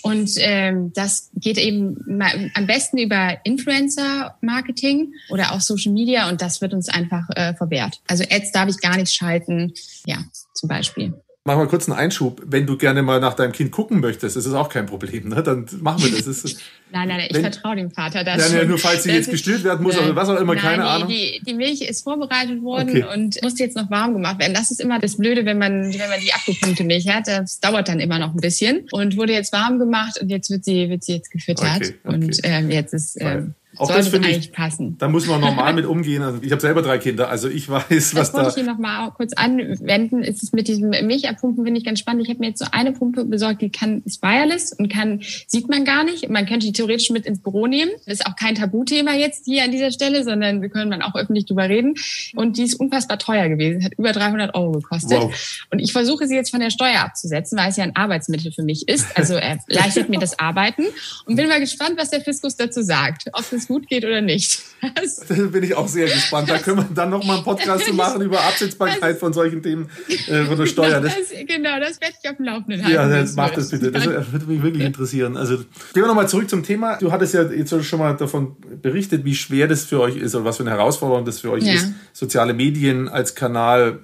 [0.03, 2.21] Und ähm, das geht eben
[2.53, 7.99] am besten über Influencer-Marketing oder auch Social Media und das wird uns einfach äh, verwehrt.
[8.07, 9.73] Also Ads darf ich gar nicht schalten,
[10.05, 10.17] ja,
[10.53, 11.13] zum Beispiel
[11.47, 12.41] mach mal kurz einen Einschub.
[12.45, 15.29] Wenn du gerne mal nach deinem Kind gucken möchtest, ist es auch kein Problem.
[15.29, 15.41] Ne?
[15.41, 16.27] Dann machen wir das.
[16.27, 16.59] Ist,
[16.91, 19.97] nein, nein, ich vertraue dem Vater da ja, nur falls sie jetzt gestillt werden muss
[19.97, 21.07] oder was auch immer, nein, keine die, Ahnung.
[21.07, 23.05] Die, die Milch ist vorbereitet worden okay.
[23.13, 24.53] und musste jetzt noch warm gemacht werden.
[24.53, 27.27] Das ist immer das Blöde, wenn man, wenn man die abgepumpte Milch hat.
[27.27, 30.65] Das dauert dann immer noch ein bisschen und wurde jetzt warm gemacht und jetzt wird
[30.65, 31.77] sie, wird sie jetzt gefüttert.
[31.77, 32.15] Okay, okay.
[32.15, 33.17] Und ähm, jetzt ist...
[33.21, 34.97] Ähm, auch Sollte das finde ich, passen.
[34.97, 36.21] da muss man normal mit umgehen.
[36.23, 38.61] Also ich habe selber drei Kinder, also ich weiß, was Das wollte da.
[38.61, 40.23] ich nochmal kurz anwenden.
[40.23, 42.23] Es ist mit diesem Milchabpumpen finde ich ganz spannend.
[42.23, 45.69] Ich habe mir jetzt so eine Pumpe besorgt, die kann ist wireless und kann sieht
[45.69, 46.29] man gar nicht.
[46.29, 47.91] Man könnte die theoretisch mit ins Büro nehmen.
[48.05, 51.15] Das ist auch kein Tabuthema jetzt hier an dieser Stelle, sondern wir können man auch
[51.15, 51.95] öffentlich drüber reden.
[52.35, 55.19] Und die ist unfassbar teuer gewesen, hat über 300 Euro gekostet.
[55.19, 55.65] Wow.
[55.71, 58.63] Und ich versuche sie jetzt von der Steuer abzusetzen, weil es ja ein Arbeitsmittel für
[58.63, 59.05] mich ist.
[59.17, 59.35] Also
[59.67, 60.83] erleichtert mir das Arbeiten
[61.25, 64.61] und bin mal gespannt, was der Fiskus dazu sagt, ob es gut geht oder nicht.
[64.95, 66.49] Das Da bin ich auch sehr gespannt.
[66.49, 69.89] Da können wir dann noch mal einen Podcast zu machen über Absetzbarkeit von solchen Themen
[70.27, 71.01] äh, von der Steuer.
[71.01, 72.95] Das, das, genau, das werde ich auf dem Laufenden halten.
[72.95, 73.91] ja, das mach das bitte.
[73.91, 75.35] Das würde mich wirklich interessieren.
[75.37, 76.97] Also gehen wir nochmal zurück zum Thema.
[76.97, 80.45] Du hattest ja jetzt schon mal davon berichtet, wie schwer das für euch ist oder
[80.45, 81.73] was für eine Herausforderung das für euch Ja.
[81.73, 83.99] ist, soziale Medien als Kanal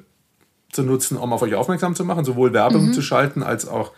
[0.71, 2.93] zu nutzen, um auf euch aufmerksam zu machen, sowohl Werbung Mhm.
[2.93, 3.91] zu schalten als auch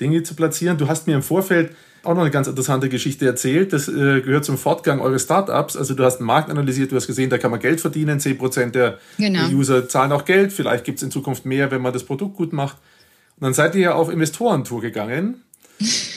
[0.00, 0.76] Dinge zu platzieren.
[0.76, 1.70] Du hast mir im Vorfeld
[2.06, 3.72] auch noch eine ganz interessante Geschichte erzählt.
[3.72, 5.76] Das äh, gehört zum Fortgang eures Startups.
[5.76, 8.18] Also du hast einen Markt analysiert, du hast gesehen, da kann man Geld verdienen.
[8.18, 9.48] 10% der Genau.
[9.48, 10.52] User zahlen auch Geld.
[10.52, 12.76] Vielleicht gibt es in Zukunft mehr, wenn man das Produkt gut macht.
[13.38, 15.42] Und dann seid ihr ja auf Investorentour gegangen.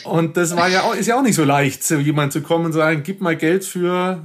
[0.05, 2.67] Und das war ja auch, ist ja auch nicht so leicht, zu jemand zu kommen
[2.67, 4.19] und sagen, gib mal Geld für,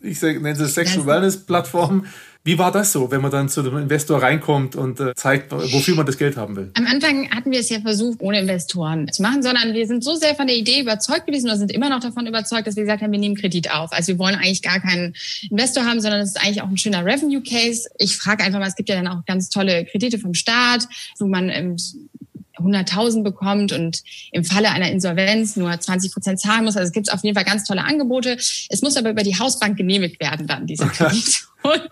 [0.00, 2.06] ich nenne es Sexual Wellness Plattform.
[2.44, 5.94] Wie war das so, wenn man dann zu dem Investor reinkommt und äh, zeigt, wofür
[5.94, 6.70] man das Geld haben will?
[6.74, 10.14] Am Anfang hatten wir es ja versucht, ohne Investoren zu machen, sondern wir sind so
[10.14, 13.02] sehr von der Idee überzeugt gewesen oder sind immer noch davon überzeugt, dass wir gesagt
[13.02, 13.92] haben, wir nehmen Kredit auf.
[13.92, 15.14] Also wir wollen eigentlich gar keinen
[15.50, 17.88] Investor haben, sondern es ist eigentlich auch ein schöner Revenue Case.
[17.98, 21.26] Ich frage einfach mal, es gibt ja dann auch ganz tolle Kredite vom Staat, wo
[21.26, 21.76] man ähm,
[22.60, 26.76] 100.000 bekommt und im Falle einer Insolvenz nur 20 Prozent zahlen muss.
[26.76, 28.36] Also es gibt auf jeden Fall ganz tolle Angebote.
[28.68, 31.46] Es muss aber über die Hausbank genehmigt werden dann, dieser Kredit.
[31.62, 31.90] Und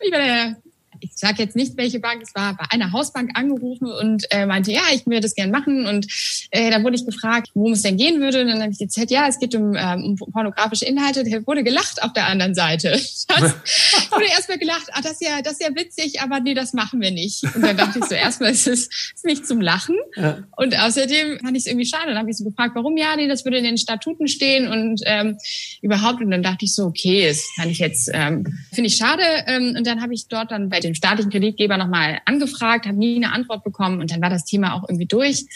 [0.00, 0.56] ich war der
[1.00, 4.72] ich sage jetzt nicht, welche Bank es war, bei einer Hausbank angerufen und äh, meinte,
[4.72, 5.86] ja, ich würde das gern machen.
[5.86, 6.06] Und
[6.50, 8.42] äh, da wurde ich gefragt, worum es denn gehen würde.
[8.42, 11.24] Und dann habe ich erzählt, ja, es geht um, ähm, um pornografische Inhalte.
[11.24, 13.00] Der wurde gelacht auf der anderen Seite.
[13.26, 16.72] Das wurde erstmal gelacht, ah, das ist ja, das ist ja witzig, aber nee, das
[16.72, 17.42] machen wir nicht.
[17.54, 19.96] Und dann dachte ich so, erstmal ist es ist nicht zum Lachen.
[20.16, 20.38] Ja.
[20.56, 22.06] Und außerdem fand ich es irgendwie schade.
[22.08, 25.00] Dann habe ich so gefragt, warum ja, nee, das würde in den Statuten stehen und
[25.04, 25.38] ähm,
[25.82, 26.22] überhaupt.
[26.22, 29.22] Und dann dachte ich so, okay, das kann ich jetzt, ähm, finde ich schade.
[29.46, 33.16] Ähm, und dann habe ich dort dann bei dem staatlichen Kreditgeber nochmal angefragt, habe nie
[33.16, 35.46] eine Antwort bekommen und dann war das Thema auch irgendwie durch.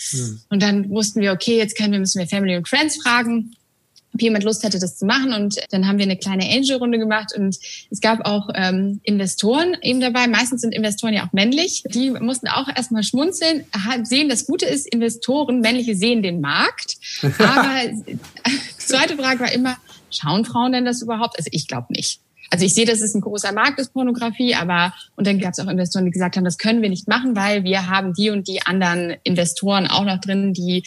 [0.48, 3.52] Und dann wussten wir, okay, jetzt können wir, müssen wir Family und Friends fragen
[4.14, 5.32] ob jemand Lust hätte, das zu machen.
[5.32, 7.56] Und dann haben wir eine kleine Angel-Runde gemacht und
[7.90, 10.26] es gab auch ähm, Investoren eben dabei.
[10.26, 11.84] Meistens sind Investoren ja auch männlich.
[11.88, 13.64] Die mussten auch erstmal schmunzeln,
[14.02, 16.96] sehen, das Gute ist, Investoren, männliche sehen den Markt.
[17.38, 18.18] Aber die
[18.78, 19.76] zweite Frage war immer,
[20.10, 21.38] schauen Frauen denn das überhaupt?
[21.38, 22.20] Also ich glaube nicht.
[22.50, 25.58] Also ich sehe, das ist ein großer Markt, ist Pornografie, aber und dann gab es
[25.60, 28.48] auch Investoren, die gesagt haben, das können wir nicht machen, weil wir haben die und
[28.48, 30.82] die anderen Investoren auch noch drin, die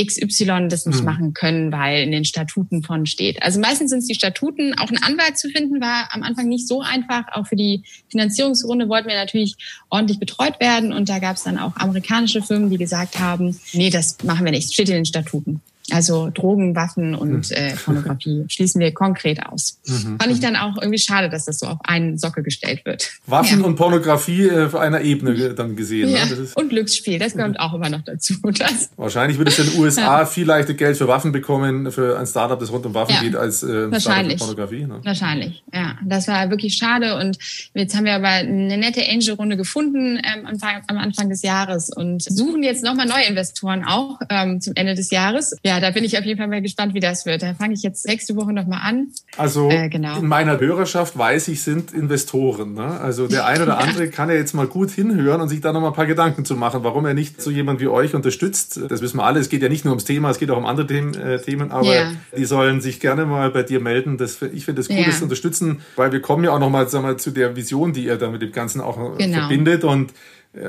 [0.00, 3.42] XY das nicht machen können, weil in den Statuten von steht.
[3.42, 4.74] Also meistens sind es die Statuten.
[4.78, 7.24] Auch einen Anwalt zu finden war am Anfang nicht so einfach.
[7.32, 9.56] Auch für die Finanzierungsrunde wollten wir natürlich
[9.90, 13.90] ordentlich betreut werden und da gab es dann auch amerikanische Firmen, die gesagt haben, nee,
[13.90, 15.60] das machen wir nicht, steht in den Statuten.
[15.92, 19.78] Also Drogen, Waffen und äh, Pornografie schließen wir konkret aus.
[19.84, 23.10] Fand ich dann auch irgendwie schade, dass das so auf einen Sockel gestellt wird.
[23.26, 23.66] Waffen ja.
[23.66, 26.08] und Pornografie äh, auf einer Ebene ge- dann gesehen.
[26.08, 26.24] Ja.
[26.24, 26.30] Ne?
[26.30, 28.34] Das ist, Und Glücksspiel, das kommt auch immer noch dazu.
[28.58, 32.26] Das, wahrscheinlich würde es in den USA viel leichter Geld für Waffen bekommen, für ein
[32.26, 33.20] Startup, das rund um Waffen Ja.
[33.20, 34.38] geht, als äh, ein Startup für Wahrscheinlich.
[34.38, 34.86] Pornografie.
[34.86, 35.00] Ne?
[35.04, 35.96] Wahrscheinlich, ja.
[36.04, 37.38] Das war wirklich schade und
[37.74, 41.90] jetzt haben wir aber eine nette Angel-Runde gefunden ähm, am, Anfang, am Anfang des Jahres
[41.90, 45.54] und suchen jetzt nochmal neue Investoren auch ähm, zum Ende des Jahres.
[45.64, 47.42] Ja, da bin ich auf jeden Fall mal gespannt, wie das wird.
[47.42, 49.08] Da fange ich jetzt nächste Woche nochmal an.
[49.36, 50.18] Also Äh, genau.
[50.18, 52.74] in meiner Hörerschaft weiß ich, sind Investoren.
[52.74, 53.00] Ne?
[53.00, 55.80] Also der eine oder andere kann ja jetzt mal gut hinhören und sich da noch
[55.80, 58.80] mal ein paar Gedanken zu machen, warum er nicht so jemand wie euch unterstützt.
[58.88, 59.40] Das wissen wir alle.
[59.40, 61.70] Es geht ja nicht nur ums Thema, es geht auch um andere Themen, äh, Themen
[61.72, 62.12] aber Ja.
[62.36, 64.18] die sollen sich gerne mal bei dir melden.
[64.18, 65.06] Das, ich finde es cool, Ja.
[65.06, 67.92] das zu unterstützen, weil wir kommen ja auch noch mal, sagen wir, zu der Vision,
[67.92, 69.38] die ihr da mit dem Ganzen auch äh, Genau.
[69.40, 70.12] verbindet und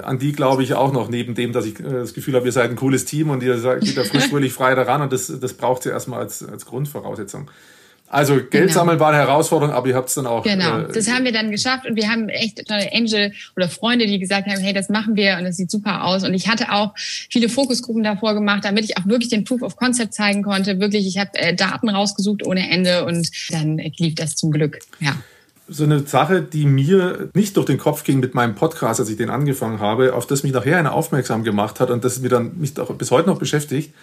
[0.04, 2.52] an die glaube ich auch noch, neben dem, dass ich äh, das Gefühl habe, ihr
[2.52, 5.32] seid ein cooles Team und ihr seid, geht da frisch, fröhlich, frei daran und das,
[5.39, 7.50] das braucht ihr erstmal als, als Grundvoraussetzung.
[8.10, 8.71] Also Geld Genau.
[8.73, 10.43] sammeln war eine Herausforderung, aber ihr habt es dann auch.
[10.43, 14.06] Genau, äh, das haben wir dann geschafft und wir haben echt tolle Angel oder Freunde,
[14.08, 16.23] die gesagt haben, hey, das machen wir und das sieht super aus.
[16.23, 19.76] Und ich hatte auch viele Fokusgruppen davor gemacht, damit ich auch wirklich den Proof of
[19.76, 20.80] Concept zeigen konnte.
[20.80, 24.80] Wirklich, ich habe äh, Daten rausgesucht ohne Ende und dann äh, lief das zum Glück.
[25.02, 25.17] Ja.
[25.67, 29.17] So eine Sache, die mir nicht durch den Kopf ging mit meinem Podcast, als ich
[29.17, 32.58] den angefangen habe, auf das mich nachher einer aufmerksam gemacht hat und das mir dann
[32.58, 33.93] mich auch bis heute noch beschäftigt,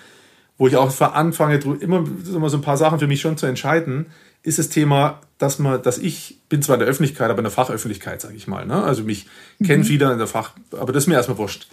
[0.59, 4.07] wo ich auch anfange, immer, immer so ein paar Sachen für mich schon zu entscheiden,
[4.43, 7.51] ist das Thema, dass man, dass ich bin zwar in der Öffentlichkeit, aber in der
[7.51, 8.67] Fachöffentlichkeit, sage ich mal.
[8.67, 8.83] Ne?
[8.83, 9.27] Also mich
[9.65, 11.69] kennen viele in der Fach, aber das ist mir erstmal wurscht.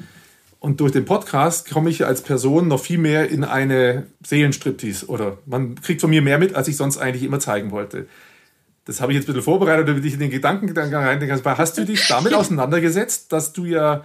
[0.60, 5.38] Und durch den Podcast komme ich als Person noch viel mehr in eine Seelenstriptease oder
[5.46, 8.08] man kriegt von mir mehr mit, als ich sonst eigentlich immer zeigen wollte.
[8.86, 11.40] Das habe ich jetzt ein bisschen vorbereitet, damit ich in den Gedankengang reindenke.
[11.58, 14.04] Hast du dich damit auseinandergesetzt, dass du ja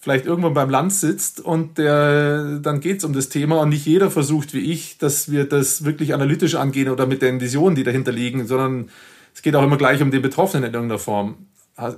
[0.00, 3.86] vielleicht irgendwann beim Land sitzt und der, dann geht es um das Thema und nicht
[3.86, 7.84] jeder versucht wie ich, dass wir das wirklich analytisch angehen oder mit den Visionen, die
[7.84, 8.90] dahinter liegen, sondern
[9.32, 11.46] es geht auch immer gleich um den Betroffenen in irgendeiner Form.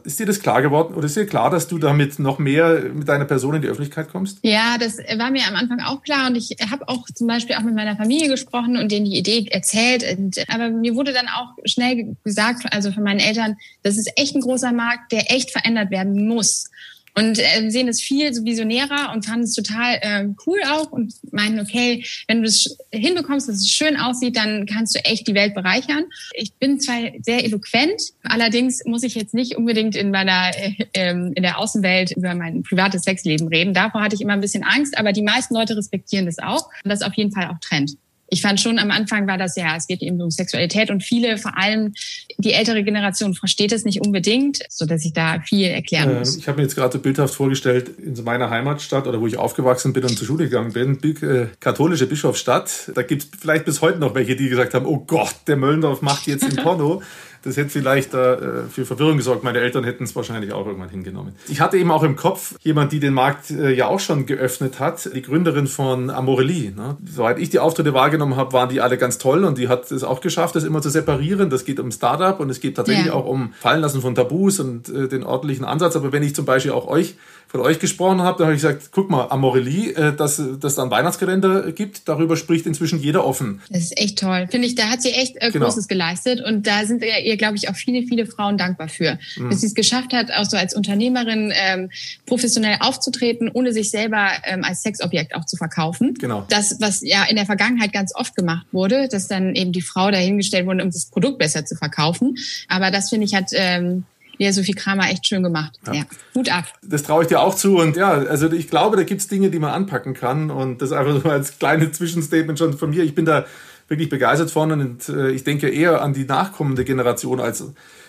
[0.05, 3.09] Ist dir das klar geworden oder ist dir klar, dass du damit noch mehr mit
[3.09, 4.39] deiner Person in die Öffentlichkeit kommst?
[4.43, 7.63] Ja, das war mir am Anfang auch klar und ich habe auch zum Beispiel auch
[7.63, 10.05] mit meiner Familie gesprochen und denen die Idee erzählt.
[10.17, 14.37] Und, aber mir wurde dann auch schnell gesagt, also von meinen Eltern, das ist echt
[14.37, 16.71] ein großer Markt, der echt verändert werden muss
[17.17, 21.15] und äh, sehen es viel so visionärer und fanden es total äh, cool auch und
[21.33, 25.35] meinen, okay, wenn du es hinbekommst, dass es schön aussieht, dann kannst du echt die
[25.35, 26.05] Welt bereichern.
[26.35, 31.33] Ich bin zwar sehr eloquent, allerdings muss ich jetzt nicht unbedingt in meiner äh, ähm,
[31.35, 33.75] in der Außenwelt über mein privates Sexleben reden.
[33.75, 36.91] Davor hatte ich immer ein bisschen Angst, aber die meisten Leute respektieren das auch und
[36.91, 37.97] das ist auf jeden Fall auch Trend
[38.35, 41.39] ich fand schon am Anfang war das ja, es geht eben um Sexualität und viele,
[41.39, 41.95] vor allem
[42.37, 46.37] die ältere Generation, versteht es nicht unbedingt, so dass ich da viel erklären ähm, muss.
[46.37, 50.03] ich habe mir jetzt gerade bildhaft vorgestellt, in meiner Heimatstadt oder wo ich aufgewachsen bin
[50.03, 54.17] und zur Schule gegangen bin, äh, katholische Bischofsstadt, da gibt es vielleicht bis heute noch
[54.17, 57.03] welche, die gesagt haben, oh Gott, der Möllendorf macht jetzt ein Porno.
[57.45, 59.45] Das hätte vielleicht äh, für Verwirrung gesorgt.
[59.45, 61.35] Meine Eltern hätten es wahrscheinlich auch irgendwann hingenommen.
[61.49, 64.81] Ich hatte eben auch im Kopf jemand, die den Markt äh, ja auch schon geöffnet
[64.81, 66.73] hat, die Gründerin von Amorelie.
[66.75, 66.97] Ne?
[67.05, 70.05] Soweit ich die Auftritte wahrgenommen habe, waren die alle ganz toll und die hat es
[70.05, 71.51] auch geschafft, das immer zu separieren.
[71.51, 73.13] Das geht um Startup und es geht tatsächlich ja.
[73.13, 75.97] auch um Fallenlassen von Tabus und äh, den ordentlichen Ansatz.
[75.97, 77.15] Aber wenn ich zum Beispiel auch euch
[77.49, 80.83] von euch gesprochen habe, dann habe ich gesagt, guck mal, Amorelie, äh, dass es da
[80.83, 83.61] einen Weihnachtskalender gibt, darüber spricht inzwischen jeder offen.
[83.71, 84.49] Das ist echt toll.
[84.51, 85.67] Finde ich, da hat sie echt äh, genau.
[85.67, 89.51] Großes geleistet und da sind ihr, glaube ich, auch viele, viele Frauen dankbar für, mhm.
[89.51, 91.91] dass sie es geschafft hat, auch so als Unternehmerin ähm,
[92.27, 96.15] professionell aufzutreten, ohne sich selber ähm, als Sexobjekt auch zu verkaufen.
[96.15, 96.45] Genau.
[96.49, 100.11] Das, was ja in der Vergangenheit ganz oft gemacht wurde, dass dann eben die Frau
[100.11, 102.37] dahingestellt wurde, um das Produkt besser zu verkaufen.
[102.69, 104.05] Aber das finde ich hat ähm,
[104.39, 105.79] ja, Sophie Kramer echt schön gemacht.
[105.87, 105.95] Ja.
[105.95, 106.03] ja.
[106.35, 106.65] Hut ab.
[106.83, 107.79] Das traue ich dir auch zu.
[107.79, 110.51] Und ja, also ich glaube, da gibt es Dinge, die man anpacken kann.
[110.51, 113.05] Und das einfach so als kleines Zwischenstatement schon von mir.
[113.05, 113.47] Ich bin da
[113.89, 117.65] wirklich begeistert von und äh, ich denke eher an die nachkommende Generation als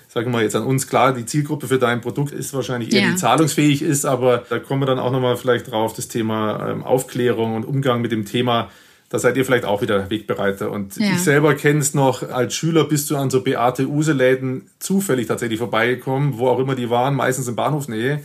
[0.08, 3.02] sagen wir mal jetzt an uns, klar, die Zielgruppe für dein Produkt ist wahrscheinlich eher
[3.02, 3.12] ja.
[3.12, 6.84] die zahlungsfähig ist, aber da kommen wir dann auch nochmal vielleicht drauf, das Thema ähm,
[6.84, 8.70] Aufklärung und Umgang mit dem Thema
[9.16, 10.70] da seid ihr vielleicht auch wieder Wegbereiter.
[10.70, 11.14] Und ja.
[11.14, 15.58] ich selber kenne es noch, als Schüler bist du an so Beate Use-Läden zufällig tatsächlich
[15.58, 18.22] vorbeigekommen, wo auch immer die waren, meistens in Bahnhofsnähe.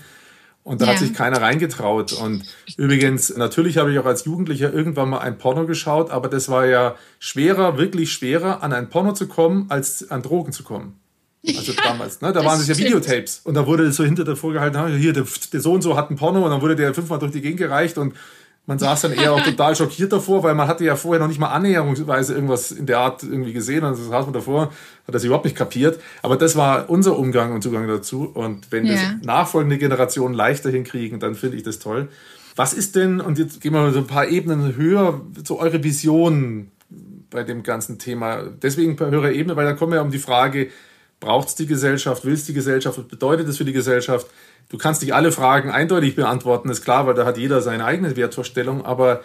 [0.64, 0.92] Und da ja.
[0.92, 2.12] hat sich keiner reingetraut.
[2.12, 2.42] Und
[2.76, 6.66] übrigens, natürlich habe ich auch als Jugendlicher irgendwann mal ein Porno geschaut, aber das war
[6.66, 10.98] ja schwerer, wirklich schwerer, an ein Porno zu kommen, als an Drogen zu kommen.
[11.46, 12.32] Also ja, damals, ne?
[12.32, 13.42] Da waren es ja Videotapes.
[13.44, 16.16] Und da wurde so hinter davor gehalten, hier, der, der so und so hat ein
[16.16, 18.14] Porno und dann wurde der fünfmal durch die Gegend gereicht und
[18.70, 21.40] man saß dann eher auch total schockiert davor, weil man hatte ja vorher noch nicht
[21.40, 23.82] mal annäherungsweise irgendwas in der Art irgendwie gesehen.
[23.82, 24.70] Und so saß man davor,
[25.08, 26.00] hat das überhaupt nicht kapiert.
[26.22, 28.30] Aber das war unser Umgang und Zugang dazu.
[28.32, 28.92] Und wenn ja.
[28.92, 32.10] das nachfolgende Generationen leichter hinkriegen, dann finde ich das toll.
[32.54, 35.82] Was ist denn, und jetzt gehen wir mal so ein paar Ebenen höher, so eure
[35.82, 36.70] Vision
[37.28, 38.44] bei dem ganzen Thema?
[38.62, 40.68] Deswegen per höherer Ebene, weil da kommen wir ja um die Frage,
[41.18, 44.28] braucht es die Gesellschaft, will es die Gesellschaft, was bedeutet es für die Gesellschaft?
[44.70, 48.16] Du kannst nicht alle Fragen eindeutig beantworten, ist klar, weil da hat jeder seine eigene
[48.16, 48.84] Wertvorstellung.
[48.86, 49.22] Aber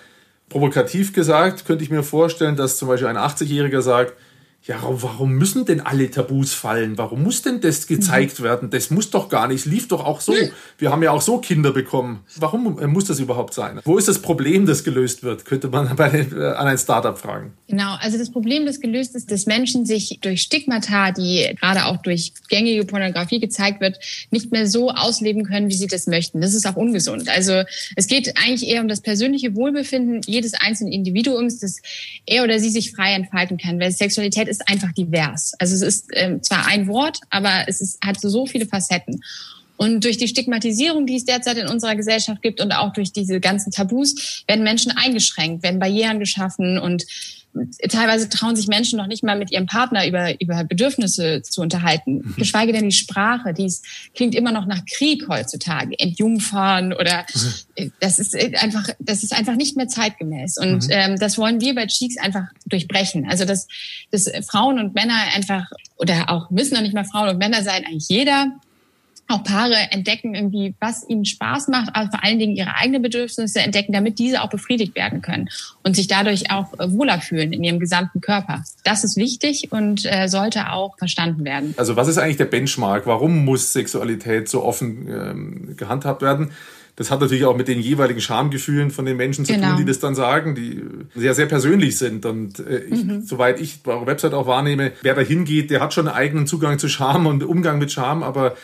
[0.49, 4.13] provokativ gesagt, könnte ich mir vorstellen, dass zum Beispiel ein 80-Jähriger sagt,
[4.67, 6.97] ja, warum müssen denn alle Tabus fallen?
[6.97, 8.43] Warum muss denn das gezeigt mhm.
[8.43, 8.69] werden?
[8.71, 9.60] Das muss doch gar nicht.
[9.60, 10.34] Es lief doch auch so.
[10.80, 12.21] Wir haben ja auch so Kinder bekommen.
[12.38, 13.80] Warum muss das überhaupt sein?
[13.86, 15.45] Wo ist das Problem, das gelöst wird?
[15.45, 17.54] Könnte man bei äh, an ein Startup fragen.
[17.67, 17.95] Genau.
[17.99, 22.34] Also das Problem, das gelöst ist, dass Menschen sich durch Stigmata, die gerade auch durch
[22.49, 23.99] gängige Pornografie gezeigt wird,
[24.32, 26.41] nicht mehr so ausleben können, wie sie das möchten.
[26.41, 27.30] Das ist auch ungesund.
[27.30, 27.63] Also
[27.95, 31.82] es geht eigentlich eher um das persönliche Wohlbefinden jedes einzelnen Individuums, dass
[32.25, 33.80] er oder sie sich frei entfalten kann.
[33.80, 35.54] Weil Sexualität ist ist einfach divers.
[35.60, 39.22] Also es ist ähm, zwar ein Wort, aber es ist, hat so, so viele Facetten.
[39.78, 43.39] Und durch die Stigmatisierung, die es derzeit in unserer Gesellschaft gibt und auch durch diese
[43.39, 47.06] ganzen Tabus, werden Menschen eingeschränkt, werden Barrieren geschaffen und
[47.89, 52.18] teilweise trauen sich Menschen noch nicht mal mit ihrem Partner über, über Bedürfnisse zu unterhalten.
[52.18, 52.36] Mhm.
[52.38, 55.98] Geschweige denn die Sprache, die ist, klingt immer noch nach Krieg heutzutage.
[55.98, 57.26] Entjungfern oder
[57.78, 57.91] mhm.
[58.00, 60.58] das ist einfach, das ist einfach nicht mehr zeitgemäß.
[60.58, 60.91] Und mhm.
[60.91, 63.28] ähm, das wollen wir bei Cheeks einfach durchbrechen.
[63.30, 63.68] Also dass,
[64.12, 65.65] dass Frauen und Männer einfach,
[65.98, 68.54] oder auch müssen noch nicht mal Frauen und Männer sein, eigentlich jeder
[69.28, 73.60] auch Paare entdecken irgendwie, was ihnen Spaß macht, aber vor allen Dingen ihre eigenen Bedürfnisse
[73.60, 75.50] entdecken, damit diese auch befriedigt werden können
[75.84, 78.64] und sich dadurch auch wohler fühlen in ihrem gesamten Körper.
[78.84, 81.74] Das ist wichtig und äh, sollte auch verstanden werden.
[81.78, 83.08] Also was ist eigentlich der Benchmark?
[83.08, 86.52] Warum muss Sexualität so offen ähm, gehandhabt werden?
[86.96, 89.70] Das hat natürlich auch mit den jeweiligen Schamgefühlen von den Menschen zu genau.
[89.70, 90.82] tun, die das dann sagen, die
[91.14, 92.26] sehr, sehr persönlich sind.
[92.26, 93.22] Und äh, ich, mhm.
[93.24, 96.80] soweit ich eure Website auch wahrnehme, wer da hingeht, der hat schon einen eigenen Zugang
[96.80, 98.56] zu Scham und Umgang mit Scham, aber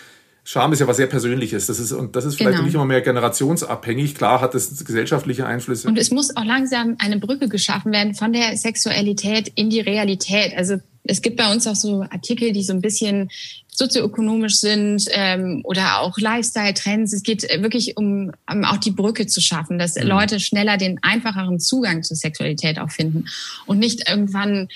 [0.43, 1.67] Scham ist ja was sehr Persönliches.
[1.67, 2.65] Das ist, und das ist vielleicht genau.
[2.65, 4.15] nicht immer mehr generationsabhängig.
[4.15, 5.87] Klar hat das gesellschaftliche Einflüsse.
[5.87, 10.57] Und es muss auch langsam eine Brücke geschaffen werden von der Sexualität in die Realität.
[10.57, 13.29] Also es gibt bei uns auch so Artikel, die so ein bisschen
[13.67, 17.13] sozioökonomisch sind ähm, oder auch Lifestyle-Trends.
[17.13, 20.03] Es geht wirklich um, um auch die Brücke zu schaffen, dass mhm.
[20.03, 23.25] Leute schneller den einfacheren Zugang zur Sexualität auch finden
[23.65, 24.69] und nicht irgendwann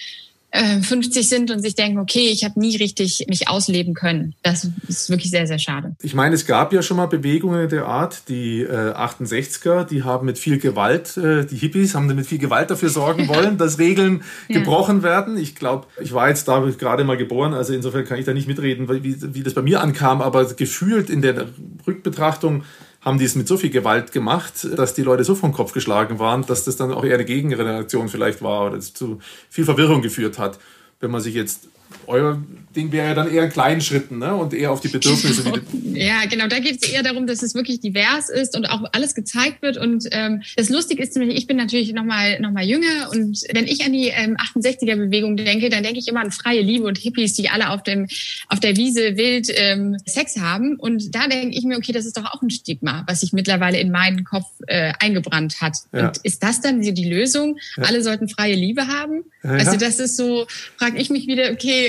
[0.55, 4.35] 50 äh, sind und sich denken, okay, ich habe nie richtig mich ausleben können.
[4.43, 5.95] Das ist wirklich sehr, sehr schade.
[6.01, 8.29] Ich meine, es gab ja schon mal Bewegungen der Art.
[8.29, 12.71] Die äh, 68er, die haben mit viel Gewalt, äh, die Hippies haben mit viel Gewalt
[12.71, 14.59] dafür sorgen wollen, dass Regeln ja.
[14.59, 15.37] gebrochen werden.
[15.37, 18.47] Ich glaube, ich war jetzt da gerade mal geboren, also insofern kann ich da nicht
[18.47, 21.47] mitreden, wie, wie das bei mir ankam, aber gefühlt in der
[21.85, 22.63] Rückbetrachtung
[23.05, 26.17] haben die es mit so viel Gewalt gemacht, dass die Leute so vom Kopf geschlagen
[26.17, 30.39] waren, dass das dann auch eher eine Gegenreaktion vielleicht war oder zu viel Verwirrung geführt
[30.39, 30.59] hat.
[30.99, 31.67] Wenn man sich jetzt
[32.08, 32.41] euer
[32.75, 34.36] Ding wäre ja dann eher in kleinen Schritten ne?
[34.36, 35.43] und eher auf die Bedürfnisse.
[35.43, 35.58] Genau.
[35.95, 36.47] Ja, genau.
[36.47, 39.77] Da geht es eher darum, dass es wirklich divers ist und auch alles gezeigt wird.
[39.77, 43.41] Und ähm, das Lustige ist nämlich, ich bin natürlich noch mal, noch mal jünger und
[43.53, 46.97] wenn ich an die ähm, 68er-Bewegung denke, dann denke ich immer an freie Liebe und
[46.97, 48.08] Hippies, die alle auf, dem,
[48.49, 50.75] auf der Wiese wild ähm, Sex haben.
[50.75, 53.79] Und da denke ich mir, okay, das ist doch auch ein Stigma, was sich mittlerweile
[53.79, 55.77] in meinen Kopf äh, eingebrannt hat.
[55.93, 56.08] Ja.
[56.08, 57.58] Und ist das dann die Lösung?
[57.77, 57.84] Ja.
[57.84, 59.23] Alle sollten freie Liebe haben?
[59.43, 60.45] Ja, also das ist so,
[60.77, 61.85] frage ich mich wieder, okay,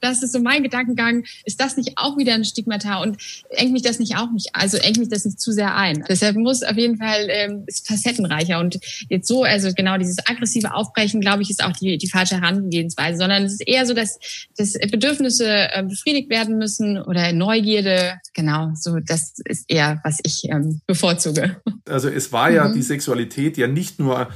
[0.00, 1.24] das ist so mein Gedankengang.
[1.44, 3.18] Ist das nicht auch wieder ein Stigmata und
[3.50, 6.04] engt mich das nicht auch nicht, also engt mich das nicht zu sehr ein.
[6.08, 10.74] Deshalb muss auf jeden Fall, ähm, ist facettenreicher und jetzt so, also genau dieses aggressive
[10.74, 14.18] Aufbrechen, glaube ich, ist auch die, die falsche Herangehensweise, sondern es ist eher so, dass,
[14.56, 20.44] dass Bedürfnisse äh, befriedigt werden müssen oder Neugierde, genau, so das ist eher, was ich
[20.44, 21.56] ähm, bevorzuge.
[21.88, 22.74] Also es war ja mhm.
[22.74, 24.28] die Sexualität ja nicht nur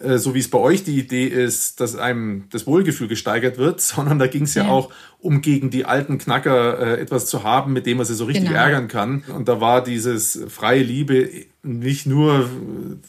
[0.00, 4.18] so wie es bei euch die Idee ist, dass einem das Wohlgefühl gesteigert wird, sondern
[4.18, 4.64] da ging es ja.
[4.64, 4.70] ja.
[4.70, 8.26] auch um gegen die alten Knacker äh, etwas zu haben, mit dem man sie so
[8.26, 8.58] richtig genau.
[8.58, 9.24] ärgern kann.
[9.34, 11.30] Und da war dieses freie Liebe
[11.62, 12.48] nicht nur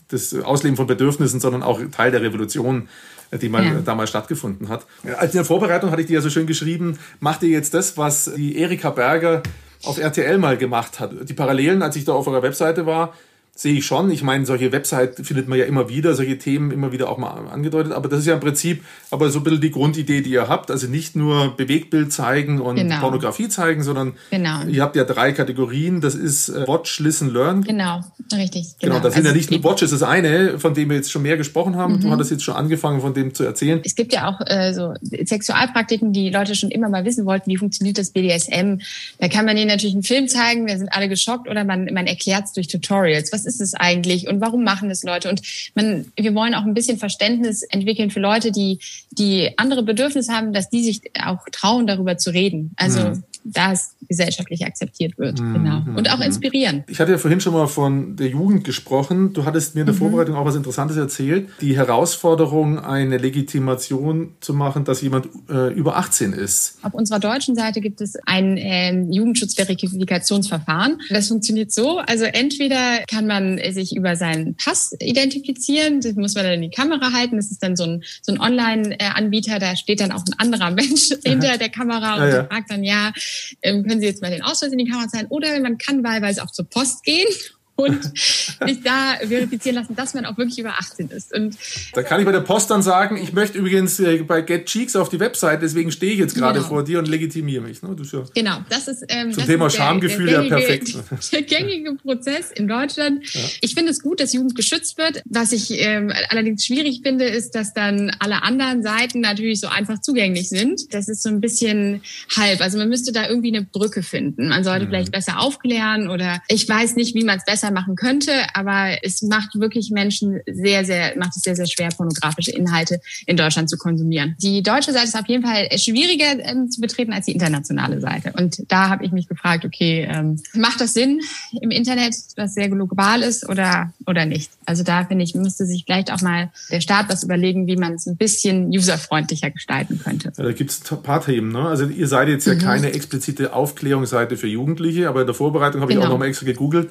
[0.08, 2.88] das Ausleben von Bedürfnissen, sondern auch Teil der Revolution
[3.32, 3.82] äh, die mal ja.
[3.84, 4.86] damals stattgefunden hat.
[5.18, 7.98] Als in der Vorbereitung hatte ich dir ja so schön geschrieben, macht ihr jetzt das,
[7.98, 9.44] was die Erika Berger
[9.84, 11.12] auf RTL mal gemacht hat.
[11.28, 13.14] Die Parallelen, als ich da auf eurer Webseite war,
[13.58, 14.12] sehe ich schon.
[14.12, 17.48] Ich meine, solche Website findet man ja immer wieder, solche Themen immer wieder auch mal
[17.48, 17.94] angedeutet.
[17.94, 20.70] Aber das ist ja im Prinzip aber so ein bisschen die Grundidee, die ihr habt.
[20.70, 23.00] Also nicht nur Bewegtbild zeigen und genau.
[23.00, 24.66] Pornografie zeigen, sondern genau.
[24.66, 26.02] ihr habt ja drei Kategorien.
[26.02, 27.64] Das ist äh, Watch, Listen, Learn.
[27.64, 28.02] Genau,
[28.34, 28.76] richtig.
[28.82, 30.98] Genau, genau das sind also ja nicht nur Watch, ist das eine, von dem wir
[30.98, 31.96] jetzt schon mehr gesprochen haben.
[31.96, 32.02] Mhm.
[32.02, 33.80] Du hattest jetzt schon angefangen, von dem zu erzählen.
[33.86, 37.58] Es gibt ja auch äh, so Sexualpraktiken, die Leute schon immer mal wissen wollten, wie
[37.58, 38.82] funktioniert das BDSM.
[39.20, 42.06] Da kann man ihnen natürlich einen Film zeigen, wir sind alle geschockt oder man, man
[42.06, 43.32] erklärt es durch Tutorials.
[43.32, 45.30] Was ist es eigentlich und warum machen es Leute?
[45.30, 45.42] Und
[45.76, 48.80] man, wir wollen auch ein bisschen Verständnis entwickeln für Leute, die,
[49.12, 52.74] die andere Bedürfnisse haben, dass die sich auch trauen, darüber zu reden.
[52.78, 53.24] Also mhm.
[53.46, 55.40] Da es gesellschaftlich akzeptiert wird.
[55.40, 55.54] Mhm.
[55.54, 55.84] Genau.
[55.96, 56.24] Und auch mhm.
[56.24, 56.84] inspirieren.
[56.88, 59.34] Ich hatte ja vorhin schon mal von der Jugend gesprochen.
[59.34, 60.00] Du hattest mir in der mhm.
[60.00, 61.50] Vorbereitung auch was Interessantes erzählt.
[61.62, 66.80] Die Herausforderung, eine Legitimation zu machen, dass jemand äh, über 18 ist.
[66.82, 71.00] Auf unserer deutschen Seite gibt es ein äh, Jugendschutzverifikationsverfahren.
[71.10, 72.00] Das funktioniert so.
[72.00, 76.02] Also entweder kann man sich über seinen Pass identifizieren.
[76.02, 77.36] Das muss man dann in die Kamera halten.
[77.36, 79.60] Das ist dann so ein, so ein Online-Anbieter.
[79.60, 82.44] Da steht dann auch ein anderer Mensch hinter der Kamera und ja, ja.
[82.46, 83.14] fragt dann, ja,
[83.62, 85.28] ähm, können Sie jetzt mal den Ausweis in die Kamera zeigen?
[85.30, 87.28] Oder man kann wahlweise auch zur Post gehen
[87.76, 91.34] und sich da verifizieren lassen, dass man auch wirklich über 18 ist.
[91.34, 91.58] Und
[91.94, 94.96] da kann ich bei der Post dann sagen, ich möchte übrigens äh, bei Get Cheeks
[94.96, 96.70] auf die Website, deswegen stehe ich jetzt gerade genau.
[96.70, 97.82] vor dir und legitimiere mich.
[97.82, 97.96] Ne?
[97.98, 100.60] Das ja genau, das ist ähm, zum das Thema ist der, Schamgefühl der, gängige, ja
[100.60, 100.96] perfekt.
[101.32, 103.26] Der gängige Prozess in Deutschland.
[103.34, 103.42] Ja.
[103.62, 105.22] Ich finde es gut, dass Jugend geschützt wird.
[105.26, 110.00] Was ich ähm, allerdings schwierig finde, ist, dass dann alle anderen Seiten natürlich so einfach
[110.00, 110.94] zugänglich sind.
[110.94, 112.02] Das ist so ein bisschen
[112.36, 112.62] halb.
[112.62, 114.50] Also man müsste da irgendwie eine Brücke finden.
[114.50, 114.90] Man sollte mhm.
[114.90, 118.98] vielleicht besser aufklären oder ich weiß nicht, wie man es besser besser machen könnte, aber
[119.02, 123.70] es macht wirklich Menschen sehr, sehr, macht es sehr, sehr schwer, pornografische Inhalte in Deutschland
[123.70, 124.36] zu konsumieren.
[124.42, 128.34] Die deutsche Seite ist auf jeden Fall schwieriger ähm, zu betreten als die internationale Seite.
[128.38, 131.22] Und da habe ich mich gefragt, okay, ähm, macht das Sinn
[131.62, 134.52] im Internet, was sehr global ist oder, oder nicht?
[134.66, 137.94] Also da finde ich, müsste sich vielleicht auch mal der Staat was überlegen, wie man
[137.94, 140.32] es ein bisschen userfreundlicher gestalten könnte.
[140.38, 141.52] Ja, da gibt es ein paar Themen.
[141.52, 141.68] Ne?
[141.68, 142.60] Also ihr seid jetzt ja mhm.
[142.60, 146.02] keine explizite Aufklärungsseite für Jugendliche, aber in der Vorbereitung habe genau.
[146.02, 146.16] ich auch genau.
[146.16, 146.90] nochmal extra gegoogelt.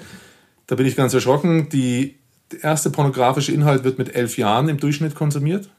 [0.66, 1.68] Da bin ich ganz erschrocken.
[1.68, 2.16] Die,
[2.52, 5.70] der erste pornografische Inhalt wird mit elf Jahren im Durchschnitt konsumiert.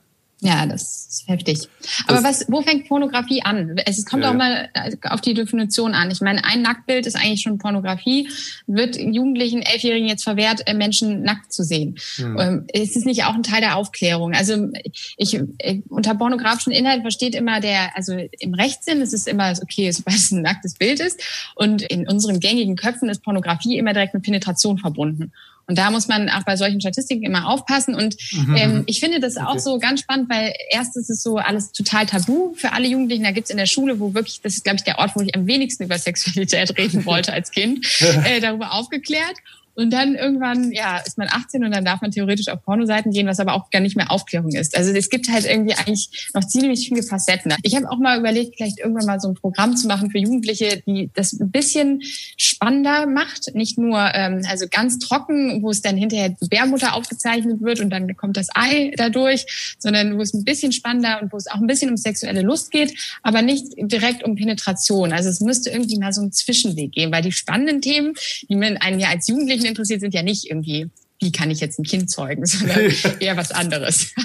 [0.45, 1.67] Ja, das ist heftig.
[2.05, 3.77] Aber das, was, wo fängt Pornografie an?
[3.83, 4.69] Es kommt ja, auch mal
[5.09, 6.11] auf die Definition an.
[6.11, 8.29] Ich meine, ein Nacktbild ist eigentlich schon Pornografie.
[8.67, 11.97] Wird Jugendlichen, Elfjährigen jetzt verwehrt, äh, Menschen nackt zu sehen?
[12.17, 12.67] Hm.
[12.71, 14.33] Ist es nicht auch ein Teil der Aufklärung?
[14.33, 15.41] Also ich, ich
[15.89, 20.29] unter pornografischen Inhalt versteht immer der, also im Rechtssinn ist es immer okay, sobald es
[20.29, 21.23] ein nacktes Bild ist.
[21.55, 25.31] Und in unseren gängigen Köpfen ist Pornografie immer direkt mit Penetration verbunden.
[25.67, 27.95] Und da muss man auch bei solchen Statistiken immer aufpassen.
[27.95, 28.55] Und mhm.
[28.55, 29.45] ähm, ich finde das okay.
[29.45, 33.23] auch so ganz spannend, weil erst ist es so alles total tabu für alle Jugendlichen.
[33.23, 35.33] Da gibt's in der Schule, wo wirklich, das ist, glaube ich, der Ort, wo ich
[35.35, 37.85] am wenigsten über Sexualität reden wollte als Kind,
[38.25, 39.37] äh, darüber aufgeklärt.
[39.75, 43.27] Und dann irgendwann, ja, ist man 18 und dann darf man theoretisch auf Pornoseiten gehen,
[43.27, 44.77] was aber auch gar nicht mehr Aufklärung ist.
[44.77, 47.53] Also es gibt halt irgendwie eigentlich noch ziemlich viele Facetten.
[47.61, 50.81] Ich habe auch mal überlegt, vielleicht irgendwann mal so ein Programm zu machen für Jugendliche,
[50.87, 52.01] die das ein bisschen
[52.37, 53.53] spannender macht.
[53.53, 57.89] Nicht nur ähm, also ganz trocken, wo es dann hinterher die Bärmutter aufgezeichnet wird und
[57.89, 61.59] dann kommt das Ei dadurch, sondern wo es ein bisschen spannender und wo es auch
[61.59, 65.11] ein bisschen um sexuelle Lust geht, aber nicht direkt um Penetration.
[65.11, 68.13] Also es müsste irgendwie mal so einen Zwischenweg geben, weil die spannenden Themen,
[68.49, 70.89] die man einen ja als Jugendlichen Menschen interessiert, sind ja nicht irgendwie,
[71.19, 74.13] wie kann ich jetzt ein Kind zeugen, sondern eher was anderes.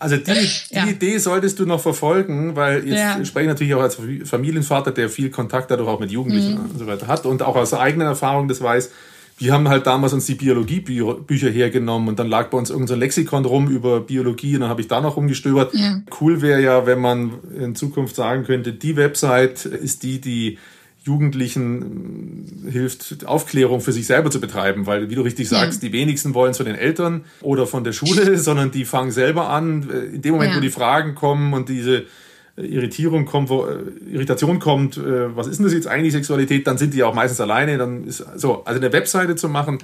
[0.00, 0.86] Also, also die, die ja.
[0.86, 3.24] Idee solltest du noch verfolgen, weil jetzt ja.
[3.24, 6.70] spreche ich natürlich auch als Familienvater, der viel Kontakt dadurch auch mit Jugendlichen mhm.
[6.70, 8.90] und so weiter hat und auch aus eigener Erfahrung das weiß.
[9.38, 13.00] Wir haben halt damals uns die Biologiebücher hergenommen und dann lag bei uns irgendein so
[13.00, 15.74] Lexikon rum über Biologie und dann habe ich da noch rumgestöbert.
[15.74, 16.00] Ja.
[16.20, 20.58] Cool wäre ja, wenn man in Zukunft sagen könnte, die Website ist die, die
[21.08, 25.88] Jugendlichen äh, hilft, Aufklärung für sich selber zu betreiben, weil, wie du richtig sagst, ja.
[25.88, 29.48] die wenigsten wollen es von den Eltern oder von der Schule, sondern die fangen selber
[29.48, 29.88] an.
[29.90, 30.56] Äh, in dem Moment, ja.
[30.58, 32.04] wo die Fragen kommen und diese
[32.56, 33.66] äh, Irritierung kommt, wo
[34.12, 37.78] Irritation kommt, was ist denn das jetzt eigentlich Sexualität, dann sind die auch meistens alleine.
[37.78, 39.78] Dann ist so, also eine Webseite zu machen,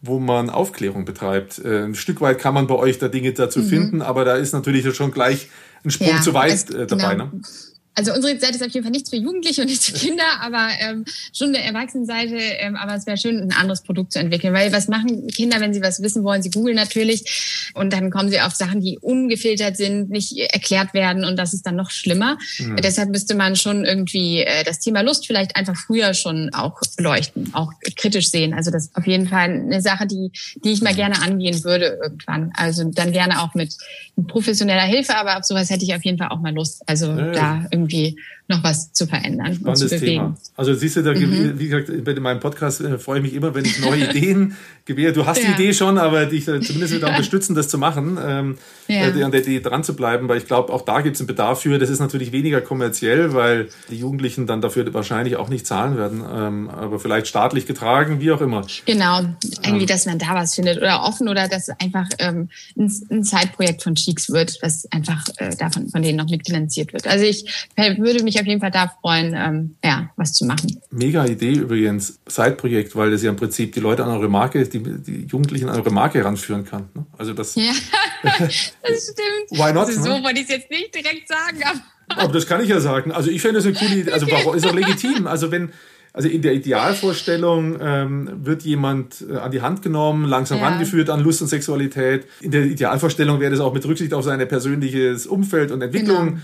[0.00, 1.64] wo man Aufklärung betreibt.
[1.64, 3.64] Ein Stück weit kann man bei euch da Dinge dazu mhm.
[3.64, 5.48] finden, aber da ist natürlich schon gleich
[5.84, 7.14] ein Sprung ja, zu weit dabei.
[7.14, 7.24] Genau.
[7.24, 7.42] Ne?
[7.94, 10.68] Also unsere Seite ist auf jeden Fall nichts für Jugendliche und nichts für Kinder, aber
[10.80, 12.36] ähm, schon eine Erwachsenenseite.
[12.36, 15.74] Ähm, aber es wäre schön, ein anderes Produkt zu entwickeln, weil was machen Kinder, wenn
[15.74, 16.42] sie was wissen wollen?
[16.42, 21.24] Sie googeln natürlich und dann kommen sie auf Sachen, die ungefiltert sind, nicht erklärt werden
[21.24, 22.38] und das ist dann noch schlimmer.
[22.58, 22.76] Mhm.
[22.76, 27.50] Deshalb müsste man schon irgendwie äh, das Thema Lust vielleicht einfach früher schon auch beleuchten,
[27.52, 28.54] auch kritisch sehen.
[28.54, 30.30] Also das ist auf jeden Fall eine Sache, die
[30.64, 32.52] die ich mal gerne angehen würde irgendwann.
[32.56, 33.76] Also dann gerne auch mit
[34.28, 36.82] professioneller Hilfe, aber auf sowas hätte ich auf jeden Fall auch mal Lust.
[36.86, 38.16] Also ja, da irgendwie irgendwie
[38.52, 40.06] noch was zu verändern und zu bewegen.
[40.06, 40.36] Thema.
[40.56, 41.58] Also siehst du, da, mhm.
[41.58, 45.12] wie gesagt, bei meinem Podcast äh, freue ich mich immer, wenn ich neue Ideen gewähre.
[45.12, 45.48] Du hast ja.
[45.48, 49.08] die Idee schon, aber dich äh, zumindest wieder unterstützen, das zu machen, ähm, ja.
[49.08, 51.26] äh, an der Idee dran zu bleiben, weil ich glaube, auch da gibt es einen
[51.26, 51.78] Bedarf für.
[51.78, 56.22] Das ist natürlich weniger kommerziell, weil die Jugendlichen dann dafür wahrscheinlich auch nicht zahlen werden,
[56.32, 58.66] ähm, aber vielleicht staatlich getragen, wie auch immer.
[58.84, 59.20] Genau,
[59.64, 59.86] irgendwie, ähm.
[59.86, 63.94] dass man da was findet oder offen oder dass einfach ähm, ein, ein Zeitprojekt von
[63.94, 67.06] Cheeks wird, was einfach äh, davon von denen noch mitfinanziert wird.
[67.06, 70.80] Also ich würde mich auf jeden Fall da freuen, ähm, ja, was zu machen.
[70.90, 74.82] Mega Idee übrigens, Zeitprojekt, weil das ja im Prinzip die Leute an eure Marke, die,
[74.82, 76.88] die Jugendlichen an eure Marke heranführen kann.
[76.94, 77.06] Ne?
[77.16, 77.54] Also das.
[77.54, 77.72] Ja,
[78.22, 79.50] das stimmt.
[79.50, 79.86] Why not?
[79.86, 80.24] Also so ne?
[80.24, 81.80] wollte ich es jetzt nicht direkt sagen, aber.
[82.08, 83.12] Aber das kann ich ja sagen.
[83.12, 84.12] Also ich fände das eine coole Idee.
[84.12, 85.26] Also warum ist auch legitim.
[85.26, 85.72] Also wenn,
[86.12, 90.68] also in der Idealvorstellung ähm, wird jemand äh, an die Hand genommen, langsam ja.
[90.68, 92.26] rangeführt an Lust und Sexualität.
[92.40, 96.26] In der Idealvorstellung wäre das auch mit Rücksicht auf sein persönliches Umfeld und Entwicklung.
[96.26, 96.40] Genau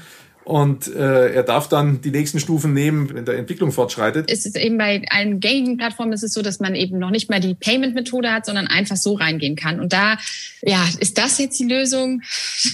[0.48, 4.30] und äh, er darf dann die nächsten Stufen nehmen, wenn der Entwicklung fortschreitet.
[4.30, 7.28] Es ist eben bei allen gängigen Plattformen ist es so, dass man eben noch nicht
[7.28, 9.78] mal die Payment-Methode hat, sondern einfach so reingehen kann.
[9.78, 10.16] Und da,
[10.62, 12.22] ja, ist das jetzt die Lösung?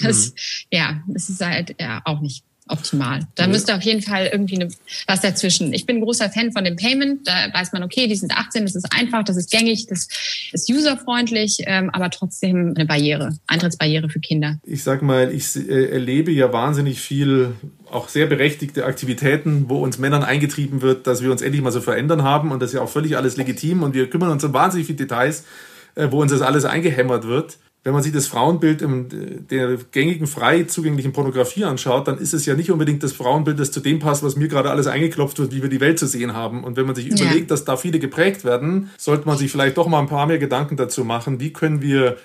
[0.05, 0.35] Das, mhm.
[0.71, 3.21] Ja, das ist halt ja, auch nicht optimal.
[3.35, 4.69] Da müsste auf jeden Fall irgendwie eine,
[5.07, 5.75] was dazwischen.
[5.75, 7.29] Ich bin großer Fan von dem Payment.
[7.29, 10.09] Da weiß man, okay, die sind 18, das ist einfach, das ist gängig, das
[10.53, 14.59] ist userfreundlich, ähm, aber trotzdem eine Barriere, Eintrittsbarriere für Kinder.
[14.65, 17.53] Ich sag mal, ich äh, erlebe ja wahnsinnig viel,
[17.91, 21.83] auch sehr berechtigte Aktivitäten, wo uns Männern eingetrieben wird, dass wir uns endlich mal so
[21.83, 24.55] verändern haben und das ist ja auch völlig alles legitim und wir kümmern uns um
[24.55, 25.45] wahnsinnig viele Details,
[25.97, 30.27] äh, wo uns das alles eingehämmert wird wenn man sich das Frauenbild in der gängigen,
[30.27, 33.99] frei zugänglichen Pornografie anschaut, dann ist es ja nicht unbedingt das Frauenbild, das zu dem
[33.99, 36.65] passt, was mir gerade alles eingeklopft wird, wie wir die Welt zu sehen haben.
[36.65, 37.27] Und wenn man sich ja.
[37.27, 40.39] überlegt, dass da viele geprägt werden, sollte man sich vielleicht doch mal ein paar mehr
[40.39, 42.17] Gedanken dazu machen, wie können wir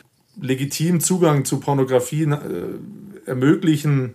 [0.42, 2.38] legitim Zugang zu Pornografie äh,
[3.26, 4.14] ermöglichen,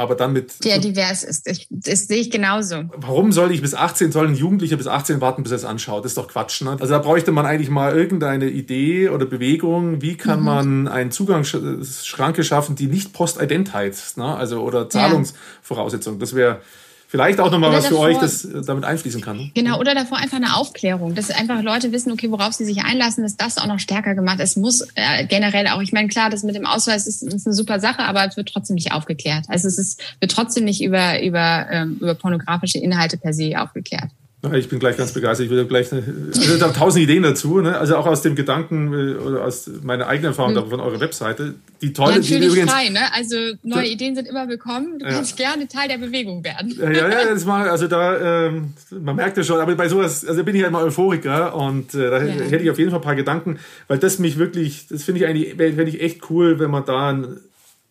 [0.00, 0.64] aber dann mit.
[0.64, 1.46] Der divers ist.
[1.46, 2.84] Ich, das sehe ich genauso.
[2.96, 6.04] Warum soll ich bis 18, soll ein Jugendlicher bis 18 warten, bis er es anschaut?
[6.04, 6.62] Das ist doch Quatsch.
[6.62, 6.70] Ne?
[6.70, 10.00] Also da bräuchte man eigentlich mal irgendeine Idee oder Bewegung.
[10.00, 10.44] Wie kann mhm.
[10.46, 14.34] man einen Zugangsschranke schaffen, die nicht Postident heißt, ne?
[14.34, 16.18] Also oder Zahlungsvoraussetzung.
[16.18, 16.62] Das wäre
[17.10, 19.36] vielleicht auch nochmal was davor, für euch, das äh, damit einfließen kann.
[19.36, 19.50] Ne?
[19.54, 23.24] Genau, oder davor einfach eine Aufklärung, dass einfach Leute wissen, okay, worauf sie sich einlassen,
[23.24, 24.38] dass das auch noch stärker gemacht.
[24.38, 27.54] Es muss äh, generell auch, ich meine, klar, das mit dem Ausweis ist, ist eine
[27.54, 29.46] super Sache, aber es wird trotzdem nicht aufgeklärt.
[29.48, 34.10] Also es ist, wird trotzdem nicht über, über, ähm, über pornografische Inhalte per se aufgeklärt.
[34.54, 35.44] Ich bin gleich ganz begeistert.
[35.44, 36.02] Ich würde gleich, eine,
[36.34, 37.60] also da tausend Ideen dazu.
[37.60, 37.76] Ne?
[37.76, 40.70] Also auch aus dem Gedanken äh, oder aus meiner eigenen Erfahrung hm.
[40.70, 41.54] von eurer Webseite.
[41.82, 43.00] Die tolle, ja, natürlich die übrigens, frei, ne?
[43.12, 44.98] Also neue da, Ideen sind immer willkommen.
[44.98, 45.12] Du ja.
[45.12, 46.74] kannst gerne Teil der Bewegung werden.
[46.78, 49.60] Ja, ja, das mal, also da, ähm, man merkt ja schon.
[49.60, 52.32] Aber bei sowas, also bin ich ja immer Euphoriker und äh, da ja.
[52.32, 55.26] hätte ich auf jeden Fall ein paar Gedanken, weil das mich wirklich, das finde ich
[55.26, 57.14] eigentlich, finde ich echt cool, wenn man da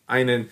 [0.08, 0.46] einen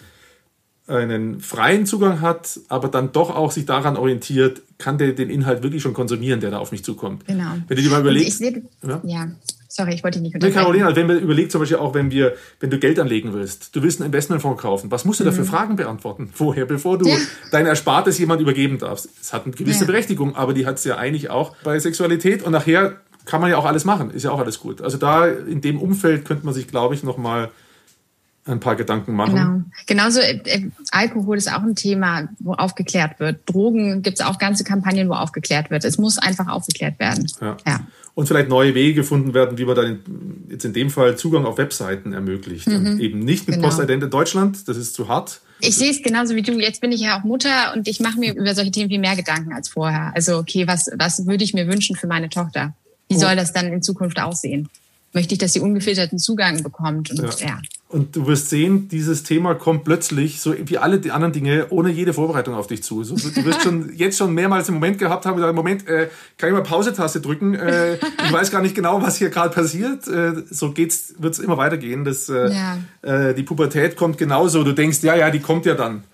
[0.88, 5.62] einen freien Zugang hat, aber dann doch auch sich daran orientiert, kann der den Inhalt
[5.62, 7.26] wirklich schon konsumieren, der da auf mich zukommt.
[7.26, 7.52] Genau.
[7.66, 8.38] Wenn du dir mal überlegst.
[8.38, 9.00] Seh, ja?
[9.04, 9.28] ja?
[9.68, 10.56] sorry, ich wollte dich nicht unterbrechen.
[10.56, 13.76] Nee, Carolina, wenn man überlegt zum Beispiel auch, wenn wir, wenn du Geld anlegen willst,
[13.76, 15.28] du willst einen Investmentfonds kaufen, was musst du mhm.
[15.28, 15.46] da für mhm.
[15.46, 17.16] Fragen beantworten vorher, bevor du ja.
[17.52, 19.08] dein Erspartes jemand übergeben darfst?
[19.20, 19.86] Es hat eine gewisse ja.
[19.86, 23.58] Berechtigung, aber die hat es ja eigentlich auch bei Sexualität und nachher kann man ja
[23.58, 24.80] auch alles machen, ist ja auch alles gut.
[24.80, 27.50] Also da in dem Umfeld könnte man sich, glaube ich, noch mal
[28.48, 29.34] ein paar Gedanken machen.
[29.34, 29.62] Genau.
[29.86, 33.40] Genauso äh, äh, Alkohol ist auch ein Thema, wo aufgeklärt wird.
[33.46, 35.84] Drogen gibt es auch ganze Kampagnen, wo aufgeklärt wird.
[35.84, 37.26] Es muss einfach aufgeklärt werden.
[37.40, 37.56] Ja.
[37.66, 37.80] ja.
[38.14, 39.98] Und vielleicht neue Wege gefunden werden, wie man dann
[40.48, 42.66] jetzt in dem Fall Zugang auf Webseiten ermöglicht.
[42.66, 42.98] Mhm.
[42.98, 43.68] eben nicht mit genau.
[43.68, 45.40] Postident in Deutschland, das ist zu hart.
[45.60, 46.52] Ich sehe es genauso wie du.
[46.58, 49.16] Jetzt bin ich ja auch Mutter und ich mache mir über solche Themen viel mehr
[49.16, 50.12] Gedanken als vorher.
[50.14, 52.74] Also okay, was, was würde ich mir wünschen für meine Tochter?
[53.08, 53.20] Wie oh.
[53.20, 54.68] soll das dann in Zukunft aussehen?
[55.12, 57.10] Möchte ich, dass sie ungefilterten Zugang bekommt?
[57.10, 57.46] Und, ja.
[57.46, 57.60] ja.
[57.90, 61.90] Und du wirst sehen, dieses Thema kommt plötzlich, so wie alle die anderen Dinge, ohne
[61.90, 63.02] jede Vorbereitung auf dich zu.
[63.02, 66.50] So, du wirst schon jetzt schon mehrmals den Moment gehabt haben, gesagt, Moment, äh, kann
[66.50, 67.54] ich mal Pause-Taste drücken?
[67.54, 70.06] Äh, ich weiß gar nicht genau, was hier gerade passiert.
[70.06, 72.04] Äh, so geht's, wird's immer weitergehen.
[72.04, 72.78] Das, äh, ja.
[73.00, 74.64] äh, die Pubertät kommt genauso.
[74.64, 76.04] Du denkst, ja, ja, die kommt ja dann.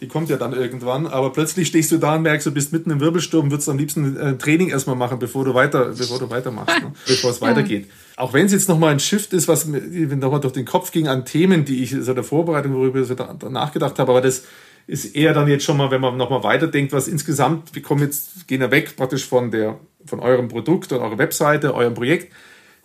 [0.00, 2.90] Die kommt ja dann irgendwann, aber plötzlich stehst du da und merkst, du bist mitten
[2.90, 6.30] im Wirbelsturm, würdest am liebsten ein äh, Training erstmal machen, bevor du weiter, bevor du
[6.30, 6.92] weitermachst, ne?
[7.06, 7.90] bevor es weitergeht.
[8.16, 9.80] Auch wenn es jetzt nochmal ein Shift ist, was mir
[10.16, 13.14] nochmal durch den Kopf ging an Themen, die ich so der Vorbereitung, worüber ich so
[13.14, 14.44] da, nachgedacht habe, aber das
[14.86, 18.48] ist eher dann jetzt schon mal, wenn man nochmal weiterdenkt, was insgesamt, wir kommen jetzt,
[18.48, 22.32] gehen ja weg praktisch von der, von eurem Produkt und eurer Webseite, eurem Projekt,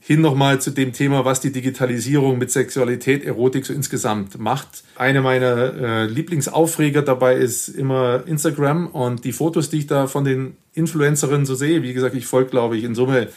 [0.08, 4.84] hin nochmal zu dem Thema, was die Digitalisierung mit Sexualität, Erotik so insgesamt macht.
[4.98, 10.24] Einer meiner äh, Lieblingsaufreger dabei ist immer Instagram und die Fotos, die ich da von
[10.24, 11.82] den Influencerinnen so sehe.
[11.82, 13.30] Wie gesagt, ich folge, glaube ich, in Summe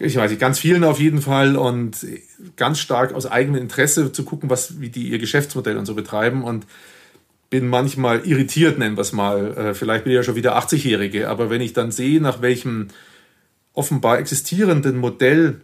[0.00, 2.04] ich weiß nicht, ganz vielen auf jeden Fall und
[2.56, 6.42] ganz stark aus eigenem Interesse zu gucken, was, wie die ihr Geschäftsmodell und so betreiben
[6.42, 6.66] und
[7.50, 9.56] bin manchmal irritiert, nennen wir es mal.
[9.56, 12.88] Äh, vielleicht bin ich ja schon wieder 80-Jährige, aber wenn ich dann sehe, nach welchem
[13.74, 15.60] offenbar existierenden Modell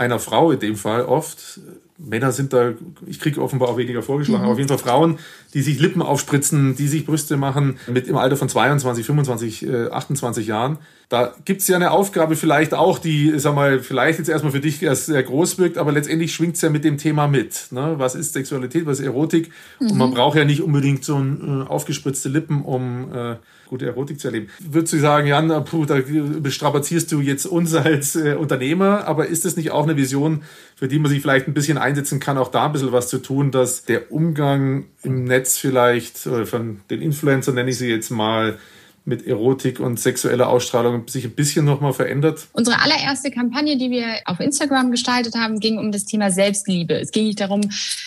[0.00, 1.60] einer Frau in dem Fall oft,
[1.98, 2.72] Männer sind da,
[3.06, 4.44] ich kriege offenbar auch weniger vorgeschlagen, mhm.
[4.44, 5.18] aber auf jeden Fall Frauen,
[5.52, 9.88] die sich Lippen aufspritzen, die sich Brüste machen, mit im Alter von 22, 25, äh,
[9.88, 10.78] 28 Jahren.
[11.10, 14.82] Da gibt's ja eine Aufgabe vielleicht auch, die, sag mal, vielleicht jetzt erstmal für dich
[14.82, 17.66] erst sehr groß wirkt, aber letztendlich schwingt's ja mit dem Thema mit.
[17.70, 17.94] Ne?
[17.98, 19.50] Was ist Sexualität, was ist Erotik?
[19.80, 19.90] Mhm.
[19.90, 20.14] Und man mhm.
[20.14, 23.36] braucht ja nicht unbedingt so ein, äh, aufgespritzte Lippen, um äh,
[23.70, 24.48] gute Erotik zu erleben.
[24.58, 26.00] Würdest du sagen, Jan, puh, da
[26.40, 30.42] bestrapazierst du jetzt uns als äh, Unternehmer, aber ist das nicht auch eine Vision,
[30.74, 33.18] für die man sich vielleicht ein bisschen einsetzen kann, auch da ein bisschen was zu
[33.18, 38.10] tun, dass der Umgang im Netz vielleicht, oder von den Influencern nenne ich sie jetzt
[38.10, 38.58] mal,
[39.04, 42.46] mit Erotik und sexueller Ausstrahlung sich ein bisschen nochmal verändert?
[42.52, 46.94] Unsere allererste Kampagne, die wir auf Instagram gestaltet haben, ging um das Thema Selbstliebe.
[46.94, 47.62] Es ging nicht darum,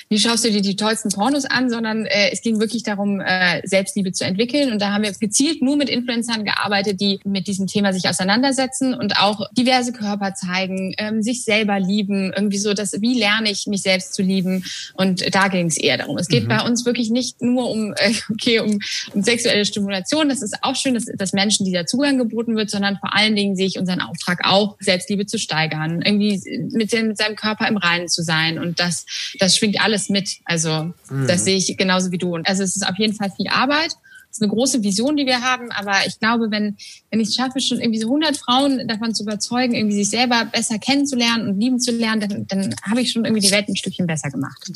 [0.10, 3.62] wie schaust du dir die tollsten Pornos an, sondern äh, es ging wirklich darum, äh,
[3.66, 4.72] Selbstliebe zu entwickeln.
[4.72, 8.94] Und da haben wir gezielt nur mit Influencern gearbeitet, die mit diesem Thema sich auseinandersetzen
[8.94, 13.68] und auch diverse Körper zeigen, ähm, sich selber lieben, irgendwie so, dass wie lerne ich
[13.68, 14.64] mich selbst zu lieben.
[14.94, 16.18] Und da ging es eher darum.
[16.18, 16.50] Es geht mhm.
[16.50, 18.80] bei uns wirklich nicht nur um, äh, okay, um,
[19.14, 20.30] um sexuelle Stimulation.
[20.30, 23.56] Das ist auch schön, dass, dass Menschen dieser Zugang geboten wird, sondern vor allen Dingen
[23.56, 26.42] sehe ich unseren Auftrag auch, Selbstliebe zu steigern, irgendwie
[26.72, 28.60] mit, dem, mit seinem Körper im Reinen zu sein.
[28.60, 29.06] Und das,
[29.40, 30.38] das schwingt alles mit.
[30.46, 31.28] Also mhm.
[31.28, 32.34] das sehe ich genauso wie du.
[32.34, 33.96] Und also es ist auf jeden Fall viel Arbeit.
[34.34, 36.76] Es ist eine große Vision, die wir haben, aber ich glaube, wenn,
[37.12, 40.46] wenn ich es schaffe, schon irgendwie so 100 Frauen davon zu überzeugen, irgendwie sich selber
[40.46, 43.76] besser kennenzulernen und lieben zu lernen, dann, dann habe ich schon irgendwie die Welt ein
[43.76, 44.72] Stückchen besser gemacht.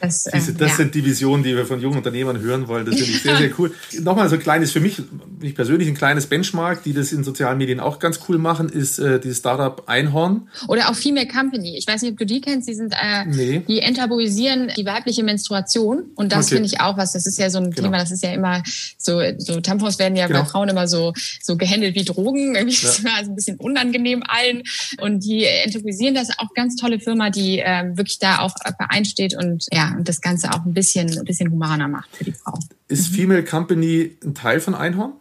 [0.00, 0.76] Das, Diese, ähm, das ja.
[0.76, 2.84] sind die Visionen, die wir von jungen Unternehmern hören wollen.
[2.84, 3.72] Das finde ich sehr, sehr cool.
[4.00, 5.00] Nochmal so ein kleines, für mich,
[5.40, 8.98] mich persönlich ein kleines Benchmark, die das in sozialen Medien auch ganz cool machen, ist
[8.98, 10.48] äh, die Startup Einhorn.
[10.68, 11.76] Oder auch Female Company.
[11.78, 12.68] Ich weiß nicht, ob du die kennst.
[12.68, 13.62] Die sind, äh, nee.
[13.66, 16.10] die enttabuisieren die weibliche Menstruation.
[16.14, 16.56] Und das okay.
[16.56, 17.12] finde ich auch was.
[17.12, 17.88] Das ist ja so ein genau.
[17.88, 18.62] Thema, das ist ja immer
[18.98, 20.40] so, so Tampons werden ja genau.
[20.40, 22.54] bei Frauen immer so, so gehandelt wie Drogen.
[22.54, 22.88] Irgendwie ja.
[22.88, 24.62] ist immer also ein bisschen unangenehm allen.
[25.00, 29.66] Und die enttabuisieren das auch ganz tolle Firma, die äh, wirklich da auch vereinsteht und
[29.72, 32.58] ja, und das Ganze auch ein bisschen, ein bisschen humaner macht für die Frau.
[32.88, 33.14] Ist mhm.
[33.14, 35.12] Female Company ein Teil von Einhorn?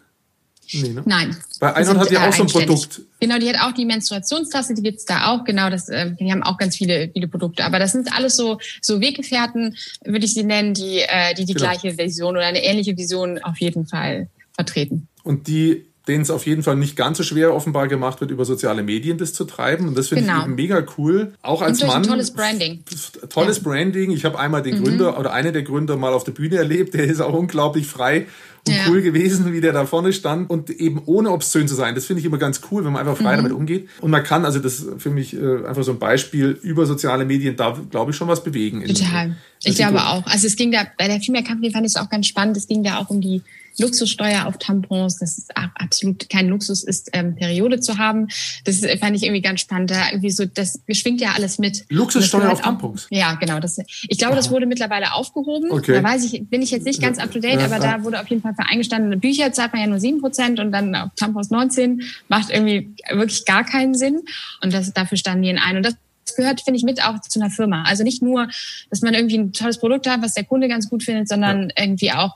[0.74, 1.04] Nee, ne?
[1.06, 1.38] Nein.
[1.60, 3.02] Bei Einhorn hat die auch so ein Produkt.
[3.20, 5.44] Genau, die hat auch die Menstruationstasse, die gibt's da auch.
[5.44, 7.66] Genau, das, äh, die haben auch ganz viele, viele Produkte.
[7.66, 11.54] Aber das sind alles so, so Weggefährten, würde ich sie nennen, die äh, die, die
[11.54, 11.70] genau.
[11.70, 15.08] gleiche Vision oder eine ähnliche Vision auf jeden Fall vertreten.
[15.24, 18.46] Und die denen es auf jeden Fall nicht ganz so schwer offenbar gemacht wird, über
[18.46, 19.88] soziale Medien das zu treiben.
[19.88, 20.40] Und das finde genau.
[20.40, 21.34] ich eben mega cool.
[21.42, 22.04] Auch als Mann.
[22.04, 22.84] tolles Branding.
[23.30, 23.64] Tolles ja.
[23.64, 24.12] Branding.
[24.12, 24.84] Ich habe einmal den mhm.
[24.84, 26.94] Gründer oder eine der Gründer mal auf der Bühne erlebt.
[26.94, 28.28] Der ist auch unglaublich frei
[28.68, 28.84] und ja.
[28.88, 31.94] cool gewesen, wie der da vorne stand und eben ohne obszön zu sein.
[31.94, 33.38] Das finde ich immer ganz cool, wenn man einfach frei mhm.
[33.38, 33.90] damit umgeht.
[34.02, 37.56] Und man kann, also das für mich äh, einfach so ein Beispiel über soziale Medien,
[37.56, 38.84] da glaube ich schon was bewegen.
[38.86, 39.36] Total.
[39.64, 40.26] Ich glaube auch.
[40.26, 42.58] Also es ging da, bei der Female Company fand ich es auch ganz spannend.
[42.58, 43.42] Es ging da auch um die
[43.80, 48.28] Luxussteuer auf Tampons, dass es absolut kein Luxus ist, ähm, Periode zu haben.
[48.64, 49.92] Das fand ich irgendwie ganz spannend.
[49.92, 51.86] Da irgendwie so, das schwingt ja alles mit.
[51.90, 53.06] Luxussteuer auf Tampons?
[53.06, 53.60] Auch, ja, genau.
[53.60, 55.72] Das, ich glaube, das wurde mittlerweile aufgehoben.
[55.72, 55.94] Okay.
[55.94, 58.28] Da weiß ich, bin ich jetzt nicht ganz up to date, aber da wurde auf
[58.28, 61.50] jeden Fall für eingestandene Bücher zahlt man ja nur sieben Prozent und dann auf Tampons
[61.50, 64.22] 19 macht irgendwie wirklich gar keinen Sinn.
[64.62, 65.78] Und das, dafür standen die in ein.
[65.78, 65.96] Und das
[66.36, 67.84] gehört, finde ich, mit auch zu einer Firma.
[67.84, 68.48] Also nicht nur,
[68.90, 71.84] dass man irgendwie ein tolles Produkt hat, was der Kunde ganz gut findet, sondern ja.
[71.84, 72.36] irgendwie auch,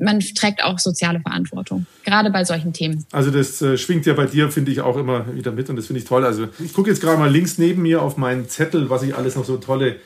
[0.00, 1.86] man trägt auch soziale Verantwortung.
[2.04, 3.04] Gerade bei solchen Themen.
[3.12, 5.86] Also das äh, schwingt ja bei dir, finde ich, auch immer wieder mit und das
[5.86, 6.24] finde ich toll.
[6.24, 9.36] Also ich gucke jetzt gerade mal links neben mir auf meinen Zettel, was ich alles
[9.36, 9.96] noch so tolle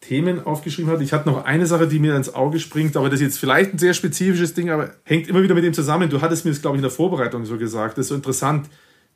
[0.00, 1.02] Themen aufgeschrieben habe.
[1.02, 3.74] Ich hatte noch eine Sache, die mir ins Auge springt, aber das ist jetzt vielleicht
[3.74, 6.10] ein sehr spezifisches Ding, aber hängt immer wieder mit dem zusammen.
[6.10, 7.98] Du hattest mir das, glaube ich, in der Vorbereitung so gesagt.
[7.98, 8.68] Das ist so interessant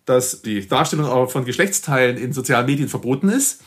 [0.05, 3.63] dass die Darstellung von Geschlechtsteilen in sozialen Medien verboten ist,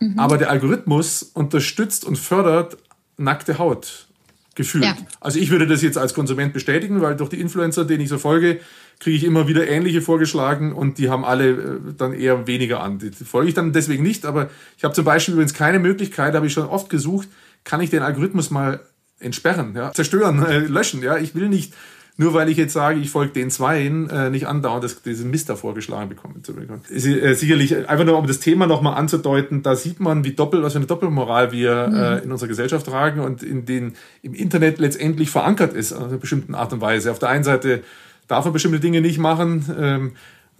[0.00, 0.18] mhm.
[0.18, 2.76] aber der Algorithmus unterstützt und fördert
[3.16, 4.08] nackte Haut
[4.54, 4.84] gefühlt.
[4.84, 4.96] Ja.
[5.20, 8.18] Also ich würde das jetzt als Konsument bestätigen, weil durch die Influencer, denen ich so
[8.18, 8.60] folge,
[8.98, 12.98] kriege ich immer wieder ähnliche vorgeschlagen und die haben alle äh, dann eher weniger an.
[12.98, 16.46] Die folge ich dann deswegen nicht, aber ich habe zum Beispiel übrigens keine Möglichkeit, habe
[16.46, 17.28] ich schon oft gesucht,
[17.64, 18.80] kann ich den Algorithmus mal
[19.18, 21.02] entsperren, ja, zerstören, äh, löschen.
[21.02, 21.74] Ja, ich will nicht
[22.16, 25.56] nur weil ich jetzt sage, ich folge den Zweien, äh, nicht andauernd das, diesen Mister
[25.56, 26.82] vorgeschlagen bekommen zu bekommen.
[26.90, 30.74] Äh, sicherlich, einfach nur um das Thema nochmal anzudeuten, da sieht man, wie doppelt, was
[30.74, 31.96] für eine Doppelmoral wir mhm.
[31.96, 36.18] äh, in unserer Gesellschaft tragen und in den im Internet letztendlich verankert ist, auf einer
[36.18, 37.10] bestimmten Art und Weise.
[37.10, 37.82] Auf der einen Seite
[38.28, 40.12] darf man bestimmte Dinge nicht machen, ähm,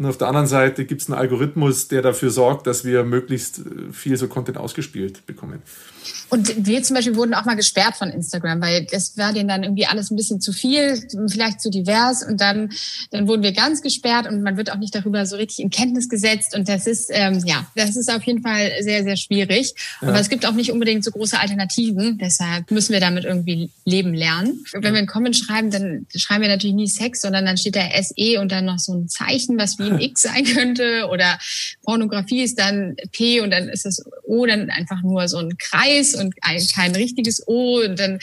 [0.03, 3.61] und auf der anderen Seite gibt es einen Algorithmus, der dafür sorgt, dass wir möglichst
[3.61, 5.63] äh, viel so Content ausgespielt bekommen.
[6.33, 9.65] Und wir zum Beispiel wurden auch mal gesperrt von Instagram, weil das war denen dann
[9.65, 10.99] irgendwie alles ein bisschen zu viel,
[11.29, 12.25] vielleicht zu divers.
[12.25, 12.71] Und dann,
[13.11, 16.09] dann wurden wir ganz gesperrt und man wird auch nicht darüber so richtig in Kenntnis
[16.09, 16.57] gesetzt.
[16.57, 19.75] Und das ist, ähm, ja, das ist auf jeden Fall sehr, sehr schwierig.
[20.01, 20.09] Ja.
[20.09, 22.19] Aber es gibt auch nicht unbedingt so große Alternativen.
[22.19, 24.65] Deshalb müssen wir damit irgendwie leben lernen.
[24.73, 27.83] Wenn wir einen Comment schreiben, dann schreiben wir natürlich nie Sex, sondern dann steht da
[28.03, 31.09] SE und dann noch so ein Zeichen, was wie ein X sein könnte.
[31.11, 31.39] Oder
[31.83, 36.15] Pornografie ist dann P und dann ist das O dann einfach nur so ein Kreis
[36.15, 37.81] und ein, kein richtiges O.
[37.81, 38.19] Und dann,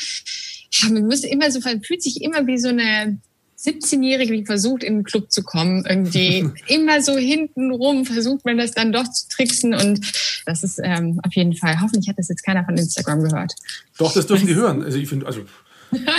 [0.72, 3.20] ja, man müsste immer so, man fühlt sich immer wie so eine
[3.64, 5.86] 17-Jährige, die versucht, in den Club zu kommen.
[5.86, 9.74] Irgendwie immer so hintenrum versucht man das dann doch zu tricksen.
[9.74, 10.00] Und
[10.46, 13.54] das ist ähm, auf jeden Fall, hoffentlich hat das jetzt keiner von Instagram gehört.
[13.98, 14.82] Doch, das dürfen die hören.
[14.84, 15.42] Also ich finde, also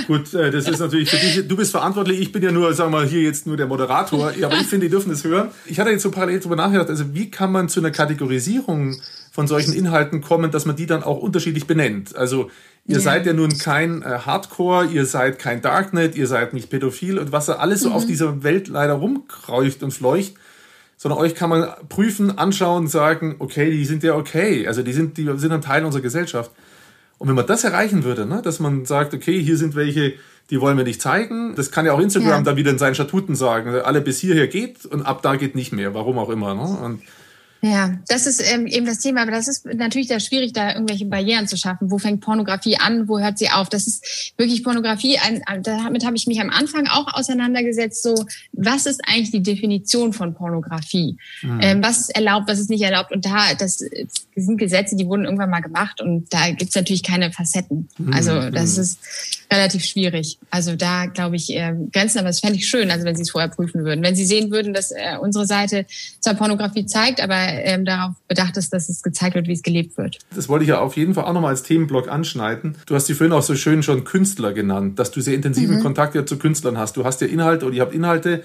[0.07, 2.93] Gut, äh, das ist natürlich für dich, du bist verantwortlich, ich bin ja nur, sagen
[2.93, 5.51] wir mal, hier jetzt nur der Moderator, aber ich finde, die dürfen es hören.
[5.66, 8.97] Ich hatte jetzt so parallel darüber nachgedacht, also wie kann man zu einer Kategorisierung
[9.31, 12.16] von solchen Inhalten kommen, dass man die dann auch unterschiedlich benennt.
[12.16, 12.51] Also
[12.87, 13.01] ihr ja.
[13.01, 17.31] seid ja nun kein äh, Hardcore, ihr seid kein Darknet, ihr seid nicht pädophil und
[17.31, 17.95] was da alles so mhm.
[17.95, 20.35] auf dieser Welt leider rumkreucht und fleucht,
[20.97, 25.16] sondern euch kann man prüfen, anschauen, sagen, okay, die sind ja okay, also die sind,
[25.16, 26.51] die sind ein Teil unserer Gesellschaft.
[27.21, 30.14] Und wenn man das erreichen würde, ne, dass man sagt, okay, hier sind welche,
[30.49, 31.55] die wollen wir nicht zeigen.
[31.55, 32.41] Das kann ja auch Instagram ja.
[32.41, 33.68] dann wieder in seinen Statuten sagen.
[33.68, 36.55] Alle bis hierher geht und ab da geht nicht mehr, warum auch immer.
[36.55, 36.62] Ne?
[36.62, 37.03] Und
[37.62, 41.04] ja, das ist ähm, eben das Thema, aber das ist natürlich da schwierig, da irgendwelche
[41.04, 41.90] Barrieren zu schaffen.
[41.90, 43.68] Wo fängt Pornografie an, wo hört sie auf?
[43.68, 45.18] Das ist wirklich Pornografie.
[45.62, 48.02] Damit habe ich mich am Anfang auch auseinandergesetzt.
[48.02, 51.18] So, was ist eigentlich die Definition von Pornografie?
[51.42, 51.58] Mhm.
[51.61, 53.12] Ähm, was ist erlaubt, was ist nicht erlaubt?
[53.12, 53.82] Und da, das,
[54.40, 57.88] sind Gesetze, die wurden irgendwann mal gemacht und da gibt's natürlich keine Facetten.
[57.98, 58.12] Mhm.
[58.12, 58.98] Also das ist
[59.52, 60.38] relativ schwierig.
[60.50, 63.30] Also da glaube ich äh, Grenzen, aber das fände ich schön, also wenn Sie es
[63.30, 64.02] vorher prüfen würden.
[64.02, 65.86] Wenn Sie sehen würden, dass äh, unsere Seite
[66.20, 69.96] zwar Pornografie zeigt, aber ähm, darauf bedacht ist, dass es gezeigt wird, wie es gelebt
[69.96, 70.18] wird.
[70.34, 72.76] Das wollte ich ja auf jeden Fall auch nochmal als Themenblock anschneiden.
[72.86, 75.82] Du hast sie vorhin auch so schön schon Künstler genannt, dass du sehr intensiven mhm.
[75.82, 76.96] Kontakt ja zu Künstlern hast.
[76.96, 78.42] Du hast ja Inhalte oder ihr habt Inhalte,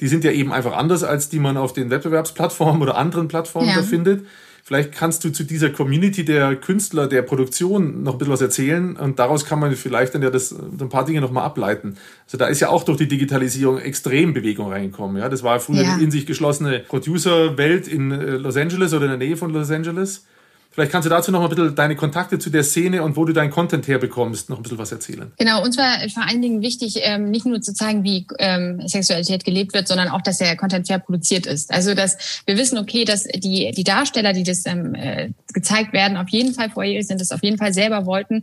[0.00, 3.68] die sind ja eben einfach anders, als die man auf den Wettbewerbsplattformen oder anderen Plattformen
[3.68, 3.76] ja.
[3.76, 4.26] da findet.
[4.66, 8.96] Vielleicht kannst du zu dieser Community der Künstler, der Produktion noch ein bisschen was erzählen
[8.96, 11.96] und daraus kann man vielleicht dann ja das, ein paar Dinge nochmal ableiten.
[12.24, 15.18] Also da ist ja auch durch die Digitalisierung extrem Bewegung reingekommen.
[15.18, 15.98] Ja, das war früher ja.
[15.98, 20.26] in sich geschlossene Producer-Welt in äh, Los Angeles oder in der Nähe von Los Angeles.
[20.76, 23.32] Vielleicht kannst du dazu noch ein bisschen deine Kontakte zu der Szene und wo du
[23.32, 25.32] deinen Content herbekommst, noch ein bisschen was erzählen.
[25.38, 29.46] Genau, uns war vor allen Dingen wichtig, ähm, nicht nur zu zeigen, wie ähm, Sexualität
[29.46, 31.72] gelebt wird, sondern auch, dass der Content fair produziert ist.
[31.72, 36.18] Also, dass wir wissen, okay, dass die, die Darsteller, die das ähm, äh, gezeigt werden,
[36.18, 38.42] auf jeden Fall vorher sind, das auf jeden Fall selber wollten.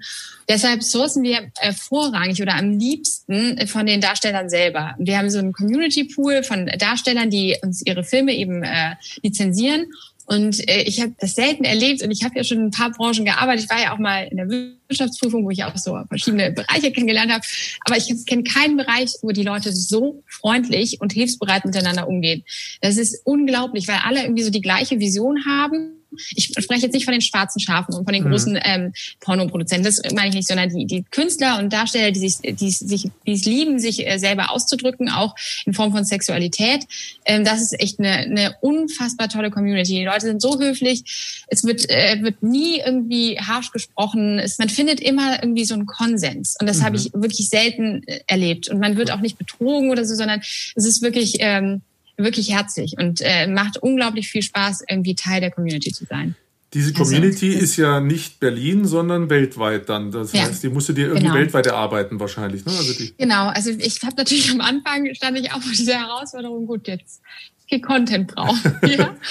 [0.49, 4.95] Deshalb sourcen wir vorrangig oder am liebsten von den Darstellern selber.
[4.97, 9.85] Wir haben so einen Community-Pool von Darstellern, die uns ihre Filme eben äh, lizenzieren
[10.25, 12.91] und äh, ich habe das selten erlebt und ich habe ja schon in ein paar
[12.91, 13.65] Branchen gearbeitet.
[13.65, 17.31] Ich war ja auch mal in der Wirtschaftsprüfung, wo ich auch so verschiedene Bereiche kennengelernt
[17.31, 17.43] habe.
[17.85, 22.43] Aber ich kenne keinen Bereich, wo die Leute so freundlich und hilfsbereit miteinander umgehen.
[22.81, 26.02] Das ist unglaublich, weil alle irgendwie so die gleiche Vision haben
[26.35, 28.29] ich spreche jetzt nicht von den schwarzen Schafen und von den mhm.
[28.29, 32.37] großen ähm, Pornoproduzenten, das meine ich nicht, sondern die, die Künstler und Darsteller, die sich,
[32.37, 35.35] die sich, die es lieben, sich äh, selber auszudrücken, auch
[35.65, 36.85] in Form von Sexualität.
[37.25, 39.93] Ähm, das ist echt eine, eine unfassbar tolle Community.
[39.93, 41.43] Die Leute sind so höflich.
[41.47, 44.39] Es wird, äh, wird nie irgendwie harsh gesprochen.
[44.39, 46.55] Es, man findet immer irgendwie so einen Konsens.
[46.59, 46.83] Und das mhm.
[46.83, 48.69] habe ich wirklich selten äh, erlebt.
[48.69, 51.81] Und man wird auch nicht betrogen oder so, sondern es ist wirklich, ähm,
[52.17, 56.35] wirklich herzlich und äh, macht unglaublich viel Spaß, irgendwie Teil der Community zu sein.
[56.73, 60.11] Diese also, Community also, ist ja nicht Berlin, sondern weltweit dann.
[60.11, 61.35] Das ja, heißt, die musst du dir irgendwie genau.
[61.35, 62.65] weltweit erarbeiten wahrscheinlich.
[62.65, 62.71] Ne?
[62.71, 66.87] Also genau, also ich habe natürlich am Anfang stand ich auch vor dieser Herausforderung, gut,
[66.87, 67.21] jetzt
[67.69, 68.75] viel Content brauchen.
[68.85, 69.15] ja.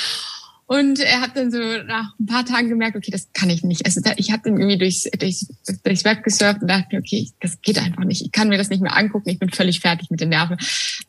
[0.72, 3.84] Und er hat dann so nach ein paar Tagen gemerkt, okay, das kann ich nicht.
[3.84, 5.46] Also ich habe dann irgendwie durchs, durchs,
[5.84, 8.22] durchs Web gesurft und dachte, okay, das geht einfach nicht.
[8.22, 9.28] Ich kann mir das nicht mehr angucken.
[9.28, 10.56] Ich bin völlig fertig mit den Nerven.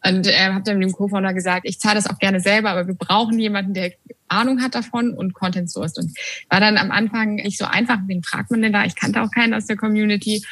[0.06, 2.88] Und er äh, hat dann dem Co-Founder gesagt, ich zahle das auch gerne selber, aber
[2.88, 3.94] wir brauchen jemanden, der
[4.28, 5.98] Ahnung hat davon und Content sourced.
[5.98, 6.14] Und
[6.50, 8.00] war dann am Anfang nicht so einfach.
[8.06, 8.84] Wen fragt man denn da?
[8.84, 10.44] Ich kannte auch keinen aus der Community.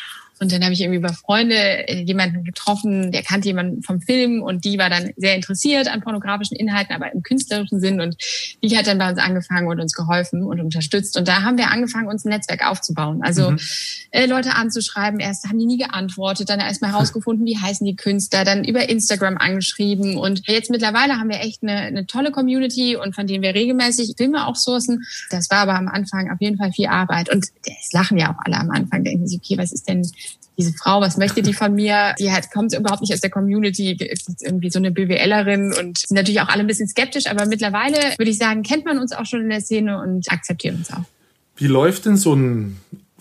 [0.42, 1.56] Und dann habe ich irgendwie über Freunde
[1.88, 6.02] äh, jemanden getroffen, der kannte jemanden vom Film und die war dann sehr interessiert an
[6.02, 8.02] pornografischen Inhalten, aber im künstlerischen Sinn.
[8.02, 8.18] Und
[8.64, 11.16] die hat dann bei uns angefangen und uns geholfen und unterstützt.
[11.16, 13.22] Und da haben wir angefangen, uns ein Netzwerk aufzubauen.
[13.22, 13.60] Also mhm.
[14.10, 15.20] äh, Leute anzuschreiben.
[15.20, 19.38] Erst haben die nie geantwortet, dann erstmal herausgefunden, wie heißen die Künstler, dann über Instagram
[19.38, 20.18] angeschrieben.
[20.18, 24.16] Und jetzt mittlerweile haben wir echt eine, eine tolle Community und von denen wir regelmäßig
[24.18, 25.04] Filme auch sourcen.
[25.30, 27.32] Das war aber am Anfang auf jeden Fall viel Arbeit.
[27.32, 30.04] Und es lachen ja auch alle am Anfang, denken sie, okay, was ist denn
[30.62, 32.16] diese Frau, was möchte die von mir?
[32.20, 36.16] Die halt kommt überhaupt nicht aus der Community, ist irgendwie so eine BWLerin und sind
[36.16, 39.26] natürlich auch alle ein bisschen skeptisch, aber mittlerweile würde ich sagen, kennt man uns auch
[39.26, 41.04] schon in der Szene und akzeptiert uns auch.
[41.56, 42.78] Wie läuft denn so ein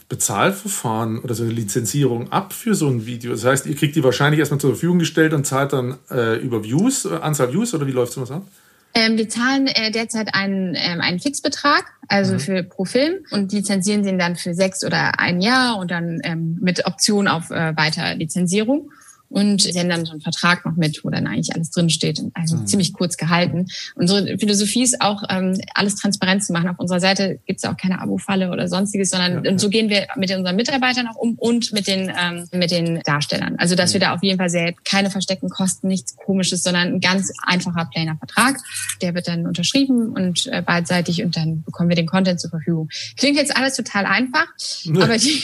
[0.08, 3.32] Bezahlverfahren oder so eine Lizenzierung ab für so ein Video?
[3.32, 6.64] Das heißt, ihr kriegt die wahrscheinlich erstmal zur Verfügung gestellt und zahlt dann äh, über
[6.64, 8.46] Views, äh, Anzahl Views oder wie läuft sowas ab?
[8.92, 12.40] Ähm, wir zahlen äh, derzeit einen, ähm, einen Fixbetrag, also mhm.
[12.40, 16.20] für pro Film und lizenzieren sie ihn dann für sechs oder ein Jahr und dann
[16.24, 18.90] ähm, mit Option auf äh, weiter Lizenzierung
[19.30, 22.20] und senden dann so einen Vertrag noch mit, wo dann eigentlich alles drinsteht.
[22.34, 22.66] Also mhm.
[22.66, 23.68] ziemlich kurz gehalten.
[23.94, 26.68] Unsere Philosophie ist auch, ähm, alles transparent zu machen.
[26.68, 29.58] Auf unserer Seite gibt es auch keine Abo-Falle oder sonstiges, sondern ja, ja.
[29.58, 33.54] so gehen wir mit unseren Mitarbeitern auch um und mit den, ähm, mit den Darstellern.
[33.58, 33.94] Also dass mhm.
[33.94, 37.88] wir da auf jeden Fall sehr keine versteckten Kosten, nichts komisches, sondern ein ganz einfacher,
[37.92, 38.56] plainer Vertrag.
[39.00, 42.88] Der wird dann unterschrieben und äh, beidseitig und dann bekommen wir den Content zur Verfügung.
[43.16, 44.46] Klingt jetzt alles total einfach,
[44.82, 45.04] ja.
[45.04, 45.40] aber die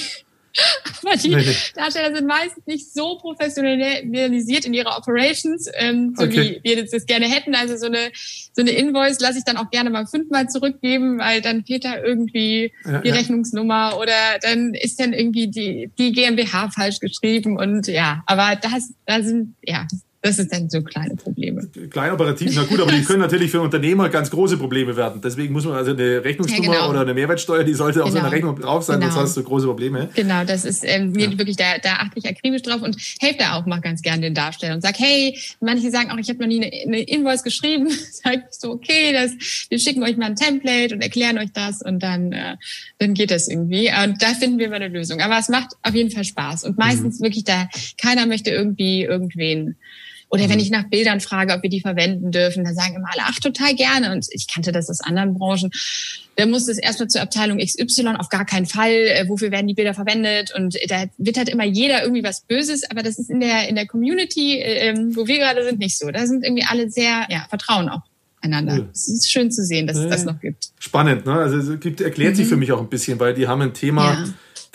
[1.03, 1.37] aber die.
[1.75, 6.61] Darsteller sind meistens nicht so professionalisiert in ihrer Operations, ähm, so okay.
[6.63, 7.55] wie wir das gerne hätten.
[7.55, 8.11] Also so eine,
[8.53, 11.99] so eine Invoice lasse ich dann auch gerne mal fünfmal zurückgeben, weil dann fehlt da
[11.99, 13.15] irgendwie ja, die ja.
[13.15, 18.93] Rechnungsnummer oder dann ist dann irgendwie die, die GmbH falsch geschrieben und ja, aber das,
[19.07, 19.87] da sind, ja,
[20.27, 21.69] das sind dann so kleine Probleme.
[21.91, 25.21] Klein operativ, na gut, aber die können natürlich für Unternehmer ganz große Probleme werden.
[25.23, 26.91] Deswegen muss man also eine Rechnungsnummer ja, genau.
[26.91, 28.07] oder eine Mehrwertsteuer, die sollte genau.
[28.07, 28.49] auf so einer genau.
[28.49, 29.13] Rechnung drauf sein, genau.
[29.13, 30.09] sonst hast du große Probleme.
[30.15, 31.39] Genau, das ist ähm, mir ja.
[31.39, 34.35] wirklich, da, da achte ich akribisch drauf und helfe da auch mal ganz gerne den
[34.35, 37.89] Darstellern und sag, hey, manche sagen auch, ich habe noch nie eine, eine Invoice geschrieben.
[38.11, 39.33] Sag ich so, okay, das,
[39.69, 42.57] wir schicken euch mal ein Template und erklären euch das und dann, äh,
[42.99, 43.91] dann geht das irgendwie.
[44.05, 45.21] Und da finden wir mal eine Lösung.
[45.21, 46.65] Aber es macht auf jeden Fall Spaß.
[46.65, 47.25] Und meistens mhm.
[47.25, 47.69] wirklich da,
[48.01, 49.77] keiner möchte irgendwie irgendwen
[50.29, 50.63] oder wenn mhm.
[50.63, 53.75] ich nach Bildern frage, ob wir die verwenden dürfen, dann sagen immer alle, ach, total
[53.75, 54.13] gerne.
[54.13, 55.71] Und ich kannte das aus anderen Branchen.
[56.35, 58.93] Da muss es erstmal zur Abteilung XY, auf gar keinen Fall.
[58.93, 60.53] Äh, wofür werden die Bilder verwendet?
[60.55, 62.91] Und da wird halt immer jeder irgendwie was Böses.
[62.91, 65.97] Aber das ist in der, in der Community, äh, ähm, wo wir gerade sind, nicht
[65.97, 66.11] so.
[66.11, 68.03] Da sind irgendwie alle sehr, ja, vertrauen auch
[68.41, 68.89] einander.
[68.93, 70.69] Es ist schön zu sehen, dass es das noch gibt.
[70.79, 71.33] Spannend, ne?
[71.33, 72.37] Also es gibt, erklärt mhm.
[72.37, 74.25] sich für mich auch ein bisschen, weil die haben ein Thema, ja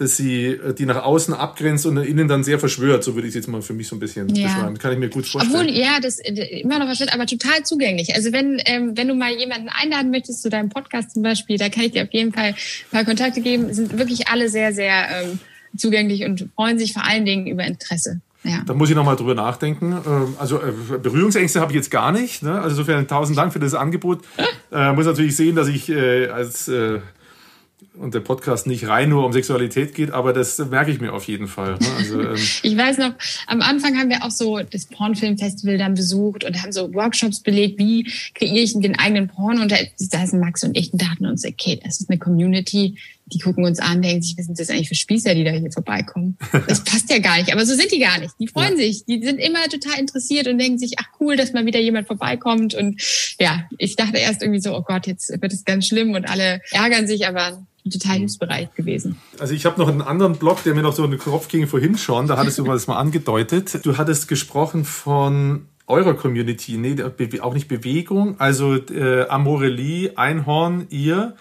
[0.01, 3.03] dass sie äh, die nach außen abgrenzt und innen dann sehr verschwört.
[3.03, 4.47] So würde ich es jetzt mal für mich so ein bisschen ja.
[4.47, 4.77] beschreiben.
[4.79, 5.55] Kann ich mir gut vorstellen.
[5.55, 8.15] Obwohl, ja, das äh, immer noch verschwört, aber total zugänglich.
[8.15, 11.69] Also wenn, ähm, wenn du mal jemanden einladen möchtest zu deinem Podcast zum Beispiel, da
[11.69, 12.55] kann ich dir auf jeden Fall ein
[12.91, 13.71] paar Kontakte geben.
[13.71, 15.39] Sind wirklich alle sehr, sehr ähm,
[15.77, 18.21] zugänglich und freuen sich vor allen Dingen über Interesse.
[18.43, 18.63] Ja.
[18.65, 19.95] Da muss ich nochmal drüber nachdenken.
[20.03, 22.41] Ähm, also äh, Berührungsängste habe ich jetzt gar nicht.
[22.41, 22.53] Ne?
[22.53, 24.21] Also insofern tausend Dank für das Angebot.
[24.71, 27.01] äh, muss natürlich sehen, dass ich äh, als äh,
[27.93, 31.25] und der Podcast nicht rein nur um Sexualität geht, aber das merke ich mir auf
[31.25, 31.77] jeden Fall.
[31.79, 31.87] Ne?
[31.97, 33.13] Also, ähm ich weiß noch,
[33.47, 37.77] am Anfang haben wir auch so das Pornfilmfestival dann besucht und haben so Workshops belegt,
[37.79, 41.25] wie kreiere ich den eigenen Porn und da, da sind Max und ich und dachten
[41.25, 42.97] uns, okay, das ist eine Community,
[43.33, 45.71] die gucken uns an, denken sich, was sind das eigentlich für Spießer, die da hier
[45.71, 46.37] vorbeikommen?
[46.67, 47.51] Das passt ja gar nicht.
[47.51, 48.33] Aber so sind die gar nicht.
[48.39, 48.85] Die freuen ja.
[48.85, 49.05] sich.
[49.05, 52.73] Die sind immer total interessiert und denken sich, ach cool, dass mal wieder jemand vorbeikommt.
[52.73, 53.01] Und
[53.39, 56.61] ja, ich dachte erst irgendwie so, oh Gott, jetzt wird es ganz schlimm und alle
[56.71, 59.17] ärgern sich, aber total hilfsbereit gewesen.
[59.39, 61.67] Also ich habe noch einen anderen Blog, der mir noch so in den Kopf ging
[61.67, 62.27] vorhin schon.
[62.27, 63.85] Da hattest du das mal angedeutet.
[63.85, 66.95] Du hattest gesprochen von eurer Community, nee,
[67.41, 71.35] auch nicht Bewegung, also äh, Amorelie, Einhorn, ihr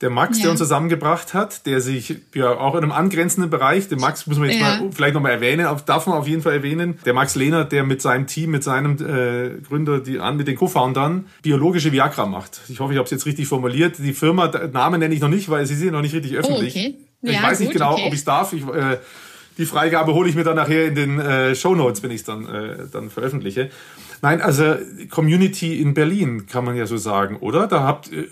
[0.00, 0.42] der Max, ja.
[0.42, 4.38] der uns zusammengebracht hat, der sich ja auch in einem angrenzenden Bereich, den Max muss
[4.38, 4.80] man jetzt ja.
[4.80, 8.00] mal vielleicht nochmal erwähnen, darf man auf jeden Fall erwähnen, der Max Lehner, der mit
[8.00, 12.60] seinem Team, mit seinem äh, Gründer, die an, mit den Co-Foundern biologische Viagra macht.
[12.68, 13.98] Ich hoffe, ich habe es jetzt richtig formuliert.
[13.98, 16.76] Die Firma, Namen nenne ich noch nicht, weil sie sind noch nicht richtig öffentlich.
[16.76, 16.94] Oh, okay.
[17.22, 18.04] Ja, ich weiß gut, nicht genau, okay.
[18.06, 18.52] ob ich es darf.
[18.52, 18.98] Ich, äh,
[19.58, 22.24] die Freigabe hole ich mir dann nachher in den äh, Show Notes, wenn ich es
[22.24, 23.70] dann, äh, dann veröffentliche.
[24.20, 24.76] Nein, also
[25.10, 27.66] Community in Berlin kann man ja so sagen, oder?
[27.66, 28.26] Da habt, äh,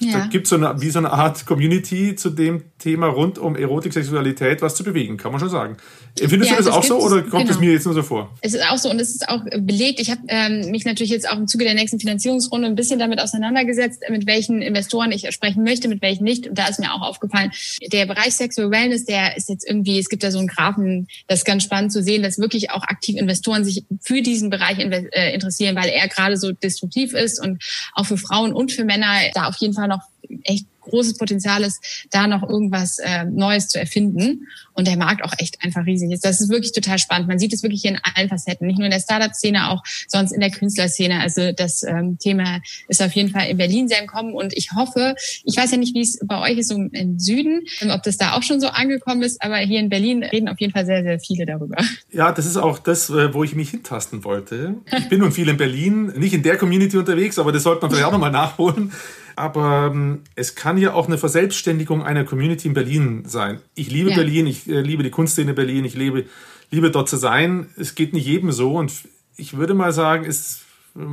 [0.00, 0.18] ja.
[0.18, 3.92] da gibt so eine, wie so eine Art Community zu dem Thema rund um Erotik,
[3.92, 5.76] Sexualität, was zu bewegen, kann man schon sagen.
[6.20, 7.50] Empfindest ja, du das auch so oder kommt genau.
[7.50, 8.34] es mir jetzt nur so vor?
[8.42, 9.98] Es ist auch so und es ist auch belegt.
[10.00, 13.20] Ich habe ähm, mich natürlich jetzt auch im Zuge der nächsten Finanzierungsrunde ein bisschen damit
[13.20, 16.48] auseinandergesetzt, mit welchen Investoren ich sprechen möchte, mit welchen nicht.
[16.48, 17.52] Und da ist mir auch aufgefallen,
[17.92, 21.40] der Bereich Sexual Wellness, der ist jetzt irgendwie, es gibt da so einen Graphen, das
[21.40, 24.78] ist ganz spannend zu sehen, dass wirklich auch aktiv Investoren sich für diesen Bereich
[25.12, 27.62] äh, interessieren, weil er gerade so destruktiv ist und
[27.94, 30.02] auch für Frauen und für Männer da auf jeden Fall noch
[30.44, 34.48] echt großes Potenzial ist, da noch irgendwas äh, Neues zu erfinden.
[34.74, 36.24] Und der Markt auch echt einfach riesig ist.
[36.24, 37.28] Das ist wirklich total spannend.
[37.28, 40.40] Man sieht es wirklich in allen Facetten, nicht nur in der Startup-Szene, auch sonst in
[40.40, 41.20] der Künstlerszene.
[41.20, 44.32] Also das ähm, Thema ist auf jeden Fall in Berlin sehr im Kommen.
[44.32, 45.14] Und ich hoffe,
[45.44, 48.32] ich weiß ja nicht, wie es bei euch ist, so im Süden, ob das da
[48.32, 51.20] auch schon so angekommen ist, aber hier in Berlin reden auf jeden Fall sehr, sehr
[51.20, 51.76] viele darüber.
[52.10, 54.76] Ja, das ist auch das, äh, wo ich mich hintasten wollte.
[54.96, 57.90] Ich bin nun viel in Berlin, nicht in der Community unterwegs, aber das sollte man
[57.90, 58.92] vielleicht auch nochmal nachholen.
[59.36, 63.60] Aber ähm, es kann ja auch eine Verselbstständigung einer Community in Berlin sein.
[63.74, 64.16] Ich liebe ja.
[64.16, 66.26] Berlin, ich äh, liebe die Kunstszene Berlin, ich liebe,
[66.70, 67.68] liebe dort zu sein.
[67.76, 68.74] Es geht nicht jedem so.
[68.74, 68.92] Und
[69.36, 70.62] ich würde mal sagen, es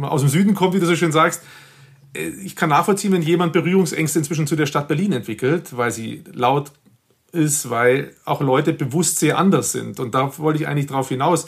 [0.02, 1.44] aus dem Süden kommt, wie du so schön sagst,
[2.14, 6.24] äh, ich kann nachvollziehen, wenn jemand Berührungsängste inzwischen zu der Stadt Berlin entwickelt, weil sie
[6.34, 6.72] laut
[7.32, 10.00] ist, weil auch Leute bewusst sehr anders sind.
[10.00, 11.48] Und da wollte ich eigentlich drauf hinaus.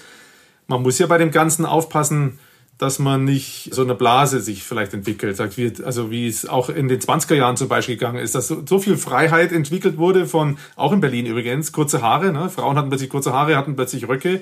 [0.68, 2.40] Man muss ja bei dem Ganzen aufpassen,
[2.82, 5.38] dass man nicht so eine Blase sich vielleicht entwickelt.
[5.38, 8.48] Sagt, wie, also wie es auch in den 20er Jahren zum Beispiel gegangen ist, dass
[8.48, 12.34] so, so viel Freiheit entwickelt wurde von, auch in Berlin übrigens, kurze Haare.
[12.34, 12.50] Ne?
[12.50, 14.42] Frauen hatten plötzlich kurze Haare, hatten plötzlich Röcke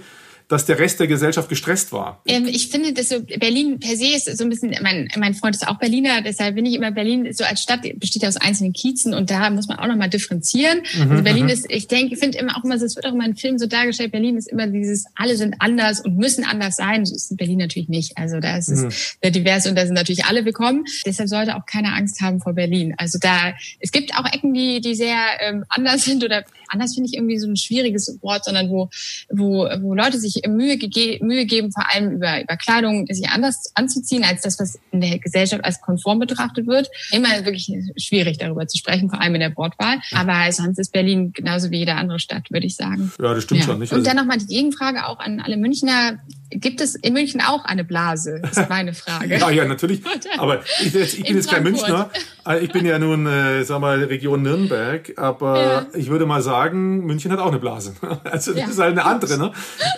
[0.50, 2.22] dass der Rest der Gesellschaft gestresst war.
[2.26, 5.56] Ähm, ich finde, dass so Berlin per se ist so ein bisschen, mein, mein Freund
[5.56, 9.14] ist auch Berliner, deshalb bin ich immer Berlin so als Stadt besteht aus einzelnen Kiezen
[9.14, 10.82] und da muss man auch nochmal differenzieren.
[10.96, 11.50] Mhm, also Berlin mhm.
[11.52, 13.68] ist, ich denke, ich finde immer auch immer, es wird auch immer in Filmen so
[13.68, 17.06] dargestellt, Berlin ist immer dieses, alle sind anders und müssen anders sein.
[17.06, 18.18] So ist Berlin natürlich nicht.
[18.18, 18.90] Also da ist es mhm.
[19.22, 20.86] sehr divers und da sind natürlich alle willkommen.
[21.06, 22.96] Deshalb sollte auch keine Angst haben vor Berlin.
[22.98, 27.10] Also da, es gibt auch Ecken, die, die sehr ähm, anders sind oder anders finde
[27.10, 28.90] ich irgendwie so ein schwieriges Wort, sondern wo,
[29.30, 30.78] wo, wo Leute sich Mühe,
[31.22, 35.20] Mühe geben, vor allem über, über Kleidung sich anders anzuziehen, als das, was in der
[35.20, 36.90] Gesellschaft als konform betrachtet wird.
[37.12, 40.00] Immer wirklich schwierig darüber zu sprechen, vor allem in der Wortwahl.
[40.14, 43.12] Aber sonst ist Berlin genauso wie jede andere Stadt, würde ich sagen.
[43.20, 43.66] Ja, das stimmt ja.
[43.68, 43.80] schon.
[43.80, 43.92] Nicht?
[43.92, 46.20] Und also dann nochmal die Gegenfrage auch an alle Münchner.
[46.52, 48.42] Gibt es in München auch eine Blase?
[48.50, 49.38] Ist meine Frage.
[49.38, 50.02] ja, ja, natürlich.
[50.38, 52.10] Aber ich, ich bin jetzt kein Münchner.
[52.48, 55.14] Äh, ich bin ja nun, äh, sag mal, Region Nürnberg.
[55.18, 55.86] Aber ja.
[55.94, 57.94] ich würde mal sagen, München hat auch eine Blase.
[58.24, 58.68] Also das ja.
[58.70, 59.38] ist halt eine andere.
[59.38, 59.52] Ne?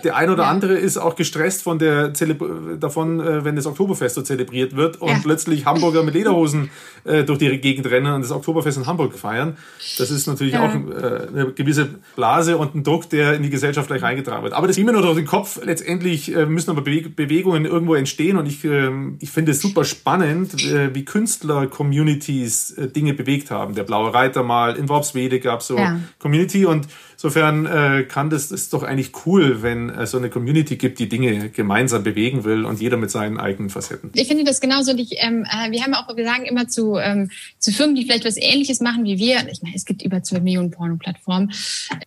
[0.04, 4.16] Der ein oder andere ist auch gestresst von der Zelebr davon, äh, wenn das Oktoberfest
[4.16, 6.70] so zelebriert wird und plötzlich Hamburger mit Lederhosen
[7.04, 9.58] äh, durch die Gegend rennen und das Oktoberfest in Hamburg feiern.
[9.98, 13.88] Das ist natürlich auch äh, eine gewisse Blase und ein Druck, der in die Gesellschaft
[13.88, 14.54] gleich reingetragen wird.
[14.54, 15.60] Aber das geht mir nur durch den Kopf.
[15.64, 18.90] Letztendlich äh, müssen aber Bewegungen irgendwo entstehen und ich, äh,
[19.20, 23.76] ich finde es super spannend, äh, wie Künstler-Communities äh, Dinge bewegt haben.
[23.76, 26.00] Der Blaue Reiter mal, in Worpswede gab es so ja.
[26.20, 26.88] Community und
[27.24, 31.08] Insofern äh, kann das ist doch eigentlich cool, wenn es so eine Community gibt, die
[31.08, 34.10] Dinge gemeinsam bewegen will und jeder mit seinen eigenen Facetten.
[34.16, 34.98] Ich finde das genauso.
[34.98, 38.26] Ich, ähm, äh, wir haben auch, wir sagen immer zu, ähm, zu Firmen, die vielleicht
[38.26, 39.48] was Ähnliches machen wie wir.
[39.52, 41.52] Ich meine, es gibt über zwei Millionen Porno-Plattformen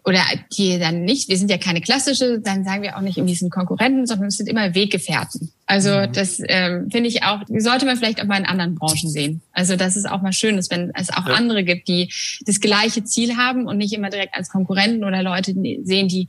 [0.05, 0.21] oder
[0.59, 1.29] die dann nicht.
[1.29, 4.37] Wir sind ja keine klassische, dann sagen wir auch nicht, irgendwie sind Konkurrenten, sondern es
[4.39, 5.53] sind immer Weggefährten.
[5.67, 6.13] Also mhm.
[6.13, 9.41] das ähm, finde ich auch, sollte man vielleicht auch mal in anderen Branchen sehen.
[9.53, 11.35] Also dass es auch mal schön ist, wenn es auch ja.
[11.35, 12.13] andere gibt, die
[12.45, 16.29] das gleiche Ziel haben und nicht immer direkt als Konkurrenten oder Leute sehen, die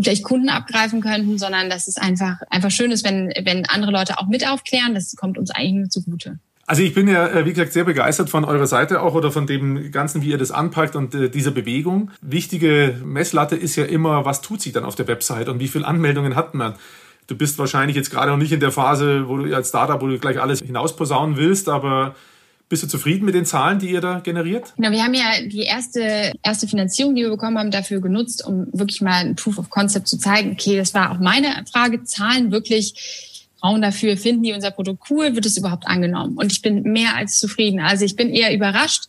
[0.00, 4.18] vielleicht Kunden abgreifen könnten, sondern dass es einfach einfach schön ist, wenn wenn andere Leute
[4.18, 4.94] auch mit aufklären.
[4.94, 6.38] Das kommt uns eigentlich nur zugute.
[6.66, 9.46] Also ich bin ja, äh, wie gesagt, sehr begeistert von eurer Seite auch oder von
[9.46, 12.10] dem Ganzen, wie ihr das anpackt und äh, dieser Bewegung.
[12.20, 15.86] Wichtige Messlatte ist ja immer, was tut sich dann auf der Website und wie viele
[15.86, 16.74] Anmeldungen hat man.
[17.26, 20.06] Du bist wahrscheinlich jetzt gerade noch nicht in der Phase, wo du als Startup, wo
[20.06, 22.14] du gleich alles hinausposaunen willst, aber
[22.72, 24.72] bist du zufrieden mit den Zahlen, die ihr da generiert?
[24.78, 28.66] Genau, wir haben ja die erste, erste Finanzierung, die wir bekommen haben, dafür genutzt, um
[28.72, 30.52] wirklich mal ein Proof of Concept zu zeigen.
[30.52, 32.02] Okay, das war auch meine Frage.
[32.04, 36.38] Zahlen wirklich Frauen dafür, finden die unser Produkt cool, wird es überhaupt angenommen?
[36.38, 37.78] Und ich bin mehr als zufrieden.
[37.78, 39.04] Also ich bin eher überrascht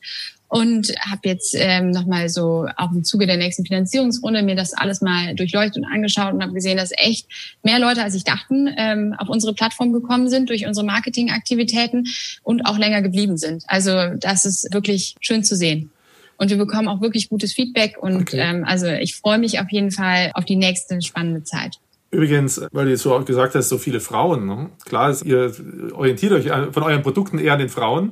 [0.53, 5.01] und habe jetzt ähm, nochmal so auch im Zuge der nächsten Finanzierungsrunde mir das alles
[5.01, 7.27] mal durchleuchtet und angeschaut und habe gesehen, dass echt
[7.63, 12.05] mehr Leute, als ich dachten, ähm, auf unsere Plattform gekommen sind durch unsere Marketingaktivitäten
[12.43, 13.63] und auch länger geblieben sind.
[13.65, 15.89] Also das ist wirklich schön zu sehen.
[16.37, 18.37] Und wir bekommen auch wirklich gutes Feedback und okay.
[18.37, 21.79] ähm, also ich freue mich auf jeden Fall auf die nächste spannende Zeit.
[22.11, 24.45] Übrigens, weil du jetzt so auch gesagt hast, so viele Frauen.
[24.45, 24.69] Ne?
[24.85, 25.51] Klar, ihr
[25.93, 28.11] orientiert euch von euren Produkten eher an den Frauen.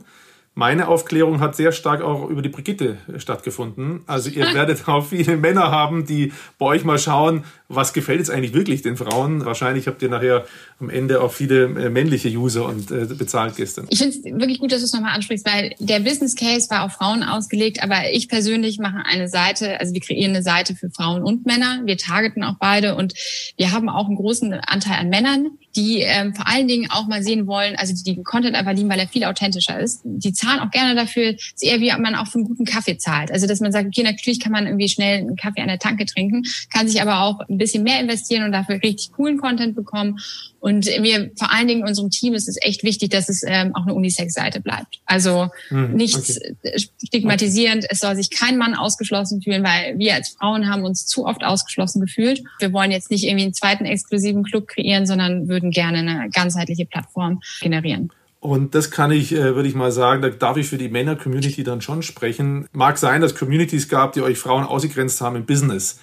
[0.53, 4.01] Meine Aufklärung hat sehr stark auch über die Brigitte stattgefunden.
[4.05, 8.29] Also ihr werdet auch viele Männer haben, die bei euch mal schauen, was gefällt jetzt
[8.29, 9.45] eigentlich wirklich den Frauen.
[9.45, 10.45] Wahrscheinlich habt ihr nachher
[10.81, 13.87] am Ende auch viele äh, männliche User und äh, bezahlt gestern.
[13.89, 16.83] Ich finde es wirklich gut, dass du es nochmal ansprichst, weil der Business Case war
[16.83, 20.89] auf Frauen ausgelegt, aber ich persönlich mache eine Seite, also wir kreieren eine Seite für
[20.89, 21.81] Frauen und Männer.
[21.85, 23.13] Wir targeten auch beide und
[23.55, 27.23] wir haben auch einen großen Anteil an Männern, die ähm, vor allen Dingen auch mal
[27.23, 30.01] sehen wollen, also die den Content einfach lieben, weil er viel authentischer ist.
[30.03, 33.31] Die zahlen auch gerne dafür, ist eher wie man auch für einen guten Kaffee zahlt.
[33.31, 36.05] Also dass man sagt, okay, natürlich kann man irgendwie schnell einen Kaffee an der Tanke
[36.05, 40.19] trinken, kann sich aber auch ein bisschen mehr investieren und dafür richtig coolen Content bekommen.
[40.61, 43.81] Und mir, vor allen Dingen unserem Team ist es echt wichtig, dass es ähm, auch
[43.81, 44.99] eine Unisex-Seite bleibt.
[45.07, 46.87] Also hm, nichts okay.
[47.03, 47.87] stigmatisierend.
[47.89, 51.43] Es soll sich kein Mann ausgeschlossen fühlen, weil wir als Frauen haben uns zu oft
[51.43, 52.43] ausgeschlossen gefühlt.
[52.59, 56.85] Wir wollen jetzt nicht irgendwie einen zweiten exklusiven Club kreieren, sondern würden gerne eine ganzheitliche
[56.85, 58.11] Plattform generieren.
[58.39, 61.63] Und das kann ich, äh, würde ich mal sagen, da darf ich für die Männer-Community
[61.63, 62.67] dann schon sprechen.
[62.71, 65.99] Mag sein, dass Communities gab, die euch Frauen ausgegrenzt haben im Business,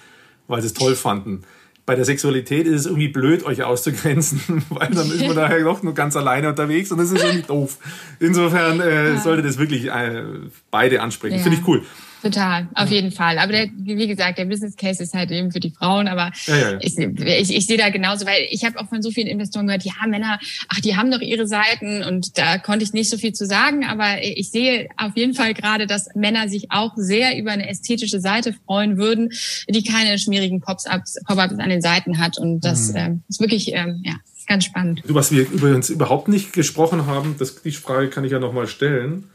[0.49, 1.45] weil sie es toll fanden
[1.89, 5.81] bei der Sexualität ist es irgendwie blöd, euch auszugrenzen, weil dann ist man daher doch
[5.81, 7.77] nur ganz alleine unterwegs und das ist irgendwie doof.
[8.19, 9.19] Insofern äh, ja.
[9.19, 10.21] sollte das wirklich äh,
[10.69, 11.37] beide ansprechen.
[11.37, 11.41] Ja.
[11.41, 11.81] Finde ich cool.
[12.21, 13.37] Total, auf jeden Fall.
[13.37, 16.07] Aber der, wie gesagt, der Business Case ist halt eben für die Frauen.
[16.07, 16.77] Aber ja, ja, ja.
[16.81, 19.83] Ich, ich, ich sehe da genauso, weil ich habe auch von so vielen Investoren gehört,
[19.83, 23.33] ja, Männer, ach, die haben doch ihre Seiten und da konnte ich nicht so viel
[23.33, 23.85] zu sagen.
[23.85, 28.19] Aber ich sehe auf jeden Fall gerade, dass Männer sich auch sehr über eine ästhetische
[28.19, 29.31] Seite freuen würden,
[29.69, 32.37] die keine schmierigen Pop-ups Pop an den Seiten hat.
[32.37, 32.97] Und das mhm.
[32.97, 34.15] äh, ist wirklich, ähm, ja,
[34.45, 35.01] ganz spannend.
[35.05, 39.29] Was wir übrigens überhaupt nicht gesprochen haben, das, die Frage kann ich ja nochmal stellen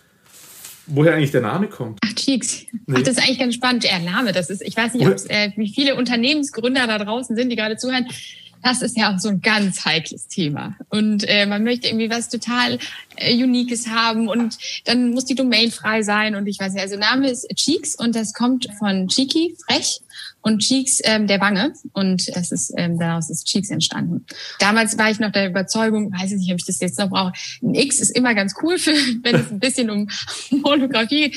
[0.86, 1.98] woher eigentlich der Name kommt.
[2.04, 2.66] Ach, Cheeks.
[2.86, 2.96] Nee.
[2.98, 3.84] Ach, das ist eigentlich ganz spannend.
[3.84, 7.56] Der Name, das ist, ich weiß nicht, äh, wie viele Unternehmensgründer da draußen sind, die
[7.56, 8.06] gerade zuhören.
[8.62, 10.74] Das ist ja auch so ein ganz heikles Thema.
[10.88, 12.78] Und äh, man möchte irgendwie was total
[13.16, 14.56] äh, Uniques haben und
[14.86, 16.82] dann muss die Domain frei sein und ich weiß nicht.
[16.82, 20.00] Also Name ist Cheeks und das kommt von Cheeky, frech
[20.44, 24.26] und Cheeks ähm, der Wange und das ist ähm, daraus ist Cheeks entstanden.
[24.58, 27.32] Damals war ich noch der Überzeugung, weiß ich nicht, ob ich das jetzt noch brauche.
[27.62, 28.92] Ein X ist immer ganz cool für,
[29.22, 30.06] wenn es ein bisschen um
[31.08, 31.36] geht.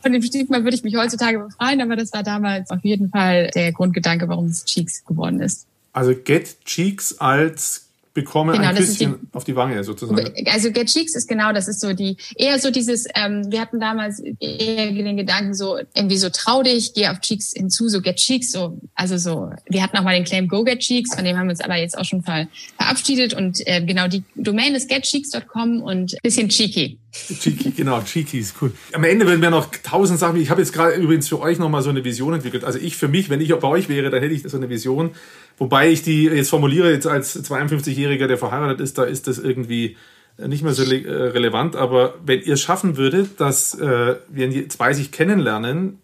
[0.00, 3.50] Von dem Stigma würde ich mich heutzutage befreien, aber das war damals auf jeden Fall
[3.54, 5.66] der Grundgedanke, warum es Cheeks geworden ist.
[5.92, 7.87] Also Get Cheeks als
[8.18, 10.32] bekomme genau, ein Küsschen die, auf die Wange sozusagen.
[10.46, 13.78] Also Get Cheeks ist genau, das ist so die, eher so dieses, ähm, wir hatten
[13.78, 18.16] damals eher den Gedanken so, irgendwie so trau dich, geh auf Cheeks hinzu, so Get
[18.16, 21.36] Cheeks, so, also so, wir hatten auch mal den Claim Go Get Cheeks, von dem
[21.36, 24.88] haben wir uns aber jetzt auch schon ver verabschiedet und äh, genau, die Domain ist
[24.88, 26.98] getcheeks.com und bisschen cheeky.
[27.10, 28.70] Cheeky, genau, cheeky ist cool.
[28.92, 31.82] Am Ende werden wir noch tausend Sachen, ich habe jetzt gerade übrigens für euch nochmal
[31.82, 32.64] so eine Vision entwickelt.
[32.64, 35.12] Also ich für mich, wenn ich bei euch wäre, dann hätte ich so eine Vision,
[35.58, 39.96] Wobei ich die jetzt formuliere, jetzt als 52-Jähriger, der verheiratet ist, da ist das irgendwie
[40.38, 41.74] nicht mehr so äh, relevant.
[41.74, 45.98] Aber wenn ihr es schaffen würdet, dass äh, wir zwei sich kennenlernen,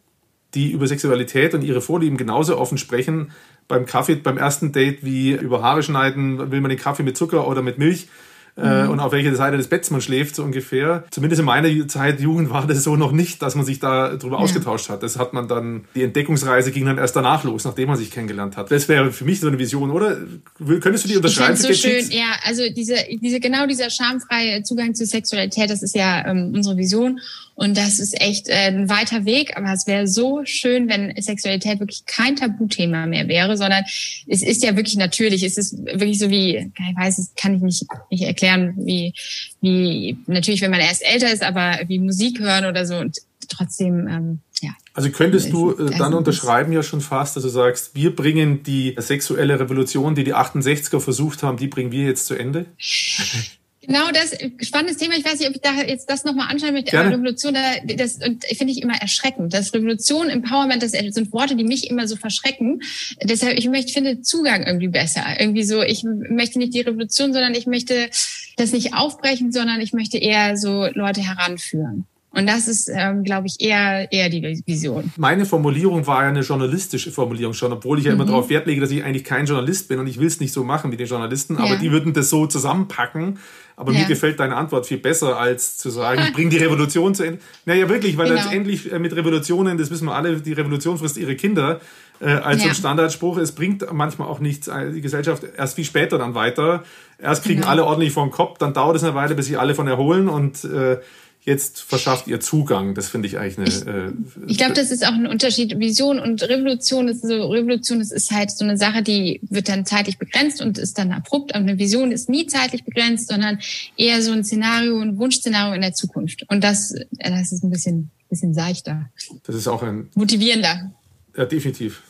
[0.55, 3.31] die über Sexualität und ihre Vorlieben genauso offen sprechen,
[3.69, 7.47] beim Kaffee, beim ersten Date, wie über Haare schneiden, will man den Kaffee mit Zucker
[7.47, 8.09] oder mit Milch,
[8.57, 8.91] äh, mhm.
[8.91, 11.05] und auf welcher Seite des Betts man schläft, so ungefähr.
[11.11, 14.37] Zumindest in meiner Zeit Jugend war das so noch nicht, dass man sich da drüber
[14.37, 14.43] ja.
[14.43, 15.03] ausgetauscht hat.
[15.03, 18.57] Das hat man dann, die Entdeckungsreise ging dann erst danach los, nachdem man sich kennengelernt
[18.57, 18.71] hat.
[18.71, 20.19] Das wäre für mich so eine Vision, oder?
[20.59, 21.55] Könntest du die unterschreiben?
[21.55, 25.95] Ich so schön, ja, also diese, diese, genau dieser schamfreie Zugang zur Sexualität, das ist
[25.95, 27.21] ja ähm, unsere Vision.
[27.55, 31.79] Und das ist echt äh, ein weiter Weg, aber es wäre so schön, wenn Sexualität
[31.79, 33.85] wirklich kein Tabuthema mehr wäre, sondern
[34.27, 35.43] es ist ja wirklich natürlich.
[35.45, 39.15] Es ist wirklich so wie, ich weiß, es kann ich nicht, nicht erklären, wie,
[39.61, 44.09] wie natürlich, wenn man erst älter ist, aber wie Musik hören oder so und trotzdem,
[44.09, 44.71] ähm, ja.
[44.95, 48.95] Also könntest du äh, dann unterschreiben ja schon fast, dass du sagst, wir bringen die
[48.99, 52.67] sexuelle Revolution, die die 68er versucht haben, die bringen wir jetzt zu Ende?
[53.87, 55.15] Genau das, spannendes Thema.
[55.17, 57.09] Ich weiß nicht, ob ich da jetzt das nochmal anschauen möchte, Gerne.
[57.09, 57.55] aber Revolution,
[57.97, 59.53] das finde ich immer erschreckend.
[59.53, 62.83] Das Revolution, Empowerment, das sind Worte, die mich immer so verschrecken.
[63.23, 65.25] Deshalb, ich möchte, finde Zugang irgendwie besser.
[65.39, 68.09] Irgendwie so, ich möchte nicht die Revolution, sondern ich möchte
[68.57, 72.07] das nicht aufbrechen, sondern ich möchte eher so Leute heranführen.
[72.35, 75.13] Und das ist, ähm, glaube ich, eher, eher die Vision.
[75.17, 78.29] Meine Formulierung war ja eine journalistische Formulierung schon, obwohl ich ja immer mhm.
[78.29, 80.65] darauf Wert lege, dass ich eigentlich kein Journalist bin und ich will es nicht so
[80.65, 81.77] machen wie die Journalisten, aber ja.
[81.77, 83.39] die würden das so zusammenpacken.
[83.77, 84.01] Aber ja.
[84.01, 87.41] mir gefällt deine Antwort viel besser, als zu sagen, ich bringe die Revolution zu Ende.
[87.65, 88.41] Naja, wirklich, weil genau.
[88.41, 91.81] letztendlich äh, mit Revolutionen, das wissen wir alle, die Revolution frisst ihre Kinder
[92.21, 92.65] äh, als ja.
[92.65, 93.37] so ein Standardspruch.
[93.39, 96.85] Es bringt manchmal auch nichts, äh, die Gesellschaft erst viel später dann weiter.
[97.19, 97.71] Erst kriegen genau.
[97.71, 100.29] alle ordentlich vor den Kopf, dann dauert es eine Weile, bis sich alle von erholen
[100.29, 100.99] und äh,
[101.45, 102.95] jetzt verschafft ihr Zugang.
[102.95, 103.69] Das finde ich eigentlich eine.
[103.69, 105.79] Ich, äh, ich glaube, das ist auch ein Unterschied.
[105.79, 109.85] Vision und Revolution ist so, Revolution das ist halt so eine Sache, die wird dann
[109.85, 111.55] zeitlich begrenzt und ist dann abrupt.
[111.55, 113.59] Aber eine Vision ist nie zeitlich begrenzt, sondern
[113.97, 116.45] eher so ein Szenario, ein Wunschszenario in der Zukunft.
[116.49, 119.11] Und das, das ist ein bisschen, bisschen seichter.
[119.47, 120.09] Das ist auch ein.
[120.15, 120.93] Motivierender.
[121.37, 122.03] Ja, definitiv.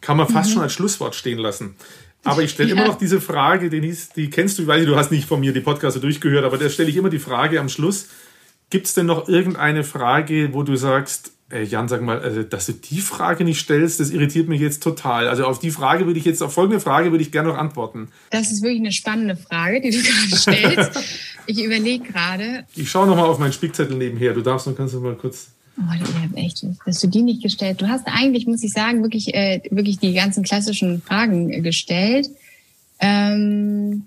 [0.00, 0.54] Kann man fast mhm.
[0.54, 1.76] schon als Schlusswort stehen lassen.
[2.24, 2.74] Aber ich stelle ja.
[2.74, 5.38] immer noch diese Frage, Denise, die kennst du, ich weiß nicht, du hast nicht von
[5.38, 8.08] mir die Podcasts durchgehört, aber da stelle ich immer die Frage am Schluss,
[8.70, 12.66] Gibt es denn noch irgendeine Frage, wo du sagst, ey Jan, sag mal, also, dass
[12.66, 15.28] du die Frage nicht stellst, das irritiert mich jetzt total.
[15.28, 18.08] Also auf die Frage würde ich jetzt, auf folgende Frage würde ich gerne noch antworten.
[18.30, 21.00] Das ist wirklich eine spannende Frage, die du gerade stellst.
[21.46, 22.64] ich überlege gerade.
[22.74, 24.34] Ich schaue nochmal auf meinen Spickzettel nebenher.
[24.34, 25.48] Du darfst noch, kannst du mal kurz.
[25.78, 27.82] Oh, du echt, dass du die nicht gestellt.
[27.82, 32.30] Du hast eigentlich, muss ich sagen, wirklich, äh, wirklich die ganzen klassischen Fragen gestellt.
[32.98, 34.06] Ähm,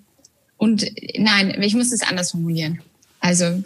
[0.57, 0.85] und
[1.17, 2.81] nein, ich muss es anders formulieren.
[3.19, 3.61] Also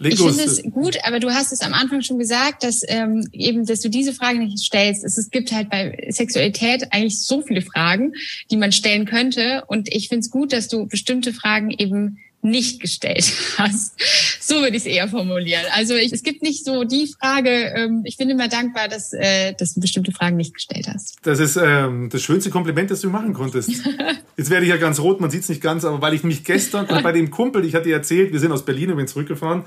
[0.00, 3.28] Leg ich finde es gut, aber du hast es am Anfang schon gesagt, dass ähm,
[3.32, 5.04] eben, dass du diese Frage nicht stellst.
[5.04, 8.12] Es, es gibt halt bei Sexualität eigentlich so viele Fragen,
[8.50, 9.64] die man stellen könnte.
[9.66, 13.94] Und ich finde es gut, dass du bestimmte Fragen eben nicht gestellt hast.
[14.40, 15.64] So würde ich es eher formulieren.
[15.74, 19.54] Also ich, es gibt nicht so die Frage, ähm, ich bin immer dankbar, dass, äh,
[19.54, 21.16] dass du bestimmte Fragen nicht gestellt hast.
[21.22, 23.70] Das ist ähm, das schönste Kompliment, das du machen konntest.
[24.36, 26.44] Jetzt werde ich ja ganz rot, man sieht es nicht ganz, aber weil ich mich
[26.44, 29.64] gestern bei dem Kumpel, ich hatte erzählt, wir sind aus Berlin und bin zurückgefahren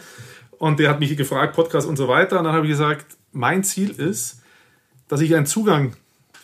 [0.58, 2.38] und der hat mich gefragt, Podcast und so weiter.
[2.40, 4.42] Und dann habe ich gesagt, mein Ziel ist,
[5.08, 5.96] dass ich einen Zugang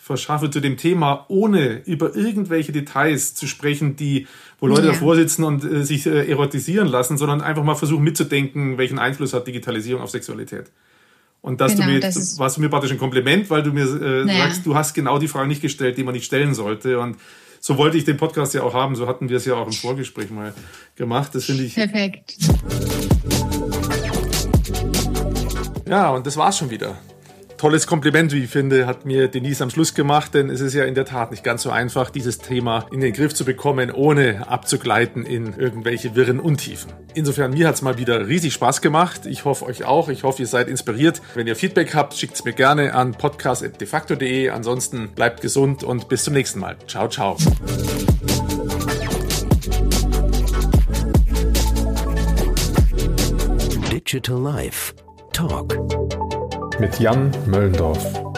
[0.08, 4.26] verschaffe zu dem Thema, ohne über irgendwelche Details zu sprechen, die,
[4.58, 4.92] wo Leute ja.
[4.92, 9.34] davor sitzen und äh, sich äh, erotisieren lassen, sondern einfach mal versuchen mitzudenken, welchen Einfluss
[9.34, 10.70] hat Digitalisierung auf Sexualität.
[11.42, 13.84] Und dass genau, du mir, das warst du mir praktisch ein Kompliment, weil du mir
[13.84, 14.44] äh, naja.
[14.44, 16.98] sagst, du hast genau die Frage nicht gestellt, die man nicht stellen sollte.
[16.98, 17.18] Und
[17.60, 18.96] so wollte ich den Podcast ja auch haben.
[18.96, 20.54] So hatten wir es ja auch im Vorgespräch mal
[20.96, 21.34] gemacht.
[21.34, 21.74] Das finde ich.
[21.74, 22.38] Perfekt.
[25.86, 26.96] Ja, und das war's schon wieder
[27.58, 30.84] tolles Kompliment, wie ich finde, hat mir Denise am Schluss gemacht, denn es ist ja
[30.84, 34.48] in der Tat nicht ganz so einfach, dieses Thema in den Griff zu bekommen, ohne
[34.48, 36.92] abzugleiten in irgendwelche wirren Untiefen.
[37.14, 39.26] Insofern, mir hat es mal wieder riesig Spaß gemacht.
[39.26, 40.08] Ich hoffe euch auch.
[40.08, 41.20] Ich hoffe, ihr seid inspiriert.
[41.34, 44.50] Wenn ihr Feedback habt, schickt es mir gerne an podcast.defacto.de.
[44.50, 46.76] Ansonsten bleibt gesund und bis zum nächsten Mal.
[46.86, 47.36] Ciao, ciao.
[53.90, 54.94] Digital Life
[55.32, 56.27] Talk
[56.78, 58.37] mit Jan Möllendorf.